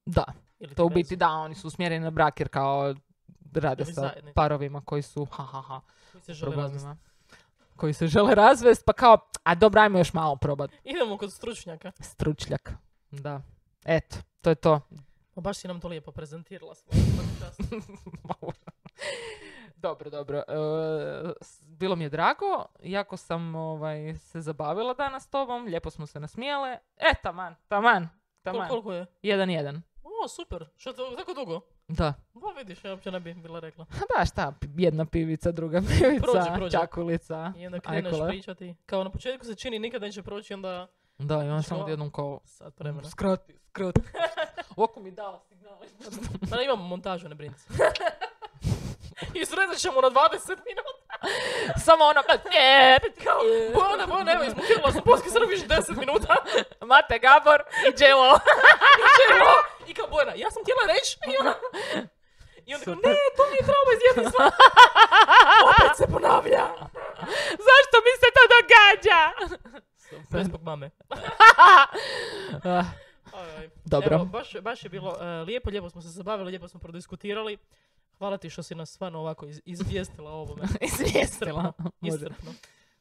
da. 0.06 0.24
Ili 0.58 0.74
To 0.74 0.84
u 0.84 0.88
ti 0.88 0.94
biti 0.94 1.14
vezu 1.14 1.18
da, 1.18 1.30
oni 1.30 1.54
su 1.54 1.66
usmjereni 1.66 2.04
na 2.04 2.10
brak 2.10 2.40
jer 2.40 2.48
kao 2.48 2.94
rade 3.54 3.82
Ili 3.82 3.94
sa 3.94 4.12
parovima 4.34 4.80
koji 4.84 5.02
su 5.02 5.24
ha 5.24 5.42
ha 5.42 5.60
ha 5.60 5.80
koji 6.12 6.22
se 6.22 6.34
žele. 6.34 6.78
Koji 7.76 7.92
se 7.92 8.06
žele 8.06 8.34
razvest, 8.34 8.84
pa 8.86 8.92
kao, 8.92 9.18
a 9.42 9.54
dobro, 9.54 9.80
ajmo 9.80 9.98
još 9.98 10.12
malo 10.12 10.36
probat. 10.36 10.70
Idemo 10.84 11.18
kod 11.18 11.32
stručnjaka. 11.32 11.92
Stručnjak. 12.00 12.72
Da. 13.10 13.40
Eto, 13.84 14.16
to 14.40 14.50
je 14.50 14.54
to. 14.54 14.80
Pa 15.34 15.40
baš 15.40 15.56
si 15.58 15.68
nam 15.68 15.80
to 15.80 15.88
lijepo 15.88 16.12
prezentirala. 16.12 16.74
dobro, 19.76 20.10
dobro. 20.10 20.38
E, 20.38 20.42
bilo 21.66 21.96
mi 21.96 22.04
je 22.04 22.10
drago, 22.10 22.64
jako 22.82 23.16
sam 23.16 23.54
ovaj, 23.54 24.14
se 24.18 24.40
zabavila 24.40 24.94
danas 24.94 25.22
s 25.22 25.30
tobom, 25.30 25.64
lijepo 25.64 25.90
smo 25.90 26.06
se 26.06 26.20
nasmijale. 26.20 26.78
E, 26.96 27.14
taman, 27.22 27.54
taman, 27.68 28.08
taman. 28.42 28.68
koliko 28.68 28.92
je? 28.92 29.06
Jedan, 29.22 29.50
jedan. 29.50 29.82
O, 30.02 30.28
super. 30.28 30.68
Što 30.76 30.92
to 30.92 31.14
tako 31.16 31.34
dugo? 31.34 31.75
Da. 31.88 32.14
Pa 32.34 32.58
vidiš, 32.58 32.84
ja 32.84 32.90
uopće 32.90 33.10
ne 33.10 33.20
bih 33.20 33.36
bila 33.36 33.60
rekla. 33.60 33.86
Ha 33.90 34.00
da, 34.10 34.24
šta, 34.24 34.52
jedna 34.76 35.04
pivica, 35.06 35.52
druga 35.52 35.80
pivica, 35.80 36.22
Prođe, 36.22 36.54
prođe. 36.54 36.70
čakulica, 36.72 37.52
I 37.56 37.66
onda 37.66 37.80
kreneš 37.80 38.04
ajkule. 38.06 38.28
pričati. 38.28 38.74
Kao 38.86 39.04
na 39.04 39.10
početku 39.10 39.46
se 39.46 39.54
čini 39.54 39.78
nikad 39.78 40.02
neće 40.02 40.22
proći, 40.22 40.54
onda 40.54 40.86
Da, 41.18 41.34
i 41.34 41.48
onda 41.48 41.62
samo 41.62 41.78
Što? 41.78 41.84
odjednom 41.84 42.10
kao, 42.10 42.40
sat 42.44 42.80
vremena. 42.80 43.08
skrati, 43.10 43.58
skrati. 43.60 44.00
Oko 44.76 45.00
mi 45.00 45.10
dala 45.10 45.40
signal. 45.40 45.78
Ne 46.50 46.64
imamo 46.64 46.84
montažu, 46.84 47.28
ne 47.28 47.34
brini 47.34 47.54
se. 47.56 47.68
I 49.34 49.44
srezat 49.44 49.76
ćemo 49.76 50.00
na 50.00 50.08
20 50.08 50.12
minuta. 50.48 50.95
samo 51.86 52.04
ono, 52.04 52.22
ne, 52.52 52.98
Kao, 53.24 53.40
bone, 53.74 54.06
bone, 54.06 54.32
evo, 54.32 54.44
izmontirala 54.44 54.92
sam 54.92 55.02
poski 55.04 55.30
srbiš 55.30 55.60
10 55.60 55.98
minuta. 55.98 56.36
Mate 56.90 57.18
Gabor 57.18 57.62
i 57.88 57.90
Đelo. 57.98 58.30
Evo, 59.30 59.54
I 59.86 59.94
kao 59.94 60.06
Bojana, 60.06 60.32
ja 60.36 60.50
sam 60.50 60.62
htjela 60.62 60.82
reći. 60.94 61.18
I 61.32 61.36
ona, 61.40 61.54
I 62.66 62.74
onda 62.74 62.84
kao, 62.84 62.94
ne, 62.94 63.14
to 63.36 63.42
mi 63.50 63.56
je 63.56 63.64
trauma 63.68 63.92
iz 63.96 64.02
jedinstva. 64.08 64.50
Opet 65.70 65.96
se 65.96 66.06
ponavlja. 66.12 66.66
Zašto 67.68 67.96
mi 68.06 68.12
se 68.22 68.28
to 68.36 68.42
događa? 68.56 69.20
Je 70.38 70.44
zbog 70.44 70.62
mame. 70.62 70.90
Ah, 72.64 72.84
Aj, 73.32 73.56
aj. 73.58 73.68
Dobro. 73.84 74.14
Evo, 74.14 74.24
baš, 74.24 74.56
baš 74.60 74.84
je 74.84 74.90
bilo 74.90 75.16
e, 75.20 75.24
lijepo, 75.24 75.70
lijepo 75.70 75.90
smo 75.90 76.02
se 76.02 76.08
zabavili, 76.08 76.50
lijepo 76.50 76.68
smo 76.68 76.80
prodiskutirali. 76.80 77.58
Hvala 78.18 78.36
ti 78.38 78.50
što 78.50 78.62
si 78.62 78.74
nas 78.74 78.90
stvarno 78.90 79.18
ovako 79.18 79.46
iz, 79.46 79.60
izvijestila 79.64 80.30
o 80.30 80.36
ovome. 80.36 80.62
Izvijestila. 80.92 81.72
Može. 82.00 82.16
Iscrpno. 82.16 82.52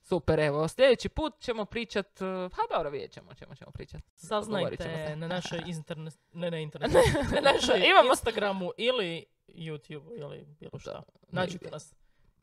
Super, 0.02 0.40
evo, 0.40 0.68
sljedeći 0.68 1.10
put 1.10 1.40
ćemo 1.40 1.66
pričat, 1.66 2.22
uh, 2.22 2.28
ha 2.52 2.62
dobro, 2.70 2.90
vidjet 2.90 3.12
ćemo, 3.12 3.34
ćemo, 3.34 3.56
ćemo 3.56 3.72
pričat. 3.72 4.02
Ćemo 4.02 4.10
Saznajte 4.16 4.84
se. 4.84 5.16
na 5.16 5.28
našoj 5.28 5.62
internet, 5.68 6.14
ne 6.34 6.52
na 6.52 6.58
internet, 6.58 6.92
na 7.34 7.42
našoj 7.44 7.80
Imamo- 7.80 8.10
Instagramu 8.10 8.72
ili 8.78 9.26
YouTube 9.48 10.20
ili 10.20 10.46
bilo 10.52 10.80
šta. 10.80 11.04
Nađite 11.28 11.70
nas. 11.72 11.94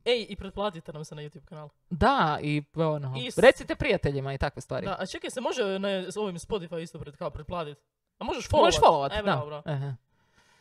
Ej, 0.04 0.26
i 0.28 0.36
pretplatite 0.36 0.92
nam 0.92 1.04
se 1.04 1.14
na 1.14 1.22
YouTube 1.22 1.44
kanal. 1.44 1.68
Da, 1.90 2.38
i 2.42 2.62
ono, 2.76 3.14
recite 3.36 3.74
prijateljima 3.74 4.34
i 4.34 4.38
takve 4.38 4.62
stvari. 4.62 4.86
Da, 4.86 4.96
a 4.98 5.06
čekaj, 5.06 5.30
se 5.30 5.40
može 5.40 5.78
na 5.78 5.88
ovim 6.16 6.36
Spotify 6.36 6.78
isto 6.78 6.98
pred, 6.98 7.16
kao 7.16 7.30
pretplatit? 7.30 7.78
A 8.18 8.24
možeš 8.24 8.50
Možeš 8.50 8.76
followat? 8.76 8.82
followat, 8.82 9.12
E, 9.12 9.16
da. 9.16 9.22
bravo, 9.22 9.46
bravo. 9.46 9.62
Aha. 9.66 9.94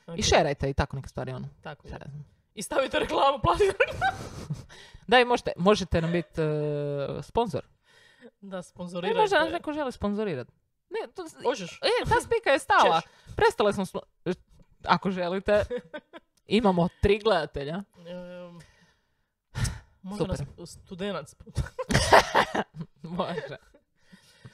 Ok, 0.07 0.17
I 0.17 0.23
šerajte 0.23 0.69
i 0.69 0.73
tako 0.73 0.95
neke 0.95 1.09
stvari, 1.09 1.31
ono. 1.31 1.47
Tako 1.61 1.87
je. 1.87 1.97
I 2.55 2.61
stavite 2.61 2.99
reklamu, 2.99 3.39
platite. 3.43 3.75
Da, 5.07 5.19
i 5.19 5.25
možete, 5.25 5.51
možete 5.57 6.01
nam 6.01 6.11
biti 6.11 6.41
uh, 6.41 6.47
sponsor. 7.23 7.61
Da, 8.41 8.57
E, 8.57 8.63
sponzorirajte. 8.63 9.19
možda 9.19 9.39
nas 9.39 9.51
neko 9.51 9.73
želi 9.73 9.91
sponzorirati. 9.91 10.51
Ne, 10.89 11.11
to, 11.15 11.23
Možeš. 11.43 11.71
e, 11.73 12.05
ta 12.05 12.21
spika 12.21 12.49
je 12.49 12.59
stala. 12.59 13.01
Ćeš. 13.01 13.09
Prestale 13.35 13.73
smo, 13.73 13.85
spo- 13.85 14.33
ako 14.83 15.11
želite, 15.11 15.63
imamo 16.47 16.87
tri 17.01 17.19
gledatelja. 17.19 17.83
Možda 20.01 20.25
nas 20.25 20.37
Super. 20.39 20.67
studenac. 20.67 21.35
Može. 23.03 23.57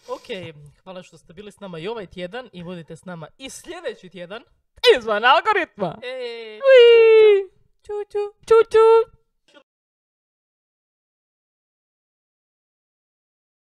ok, 0.10 0.56
hvala 0.84 1.04
što 1.04 1.18
ste 1.18 1.34
bili 1.34 1.52
s 1.52 1.60
nama 1.60 1.80
i 1.80 1.88
ovaj 1.88 2.06
tjedan 2.06 2.50
i 2.54 2.64
budite 2.64 2.96
s 2.96 3.06
nama 3.06 3.28
i 3.38 3.50
sljedeći 3.50 4.10
tjedan. 4.10 4.44
is 4.96 5.06
one 5.06 5.24
algorithm. 5.26 6.00
Hey. 6.02 6.60
Whee! 6.60 7.46
Choo 7.86 8.04
choo. 8.12 8.32
Choo 8.48 8.64
choo. 8.72 9.17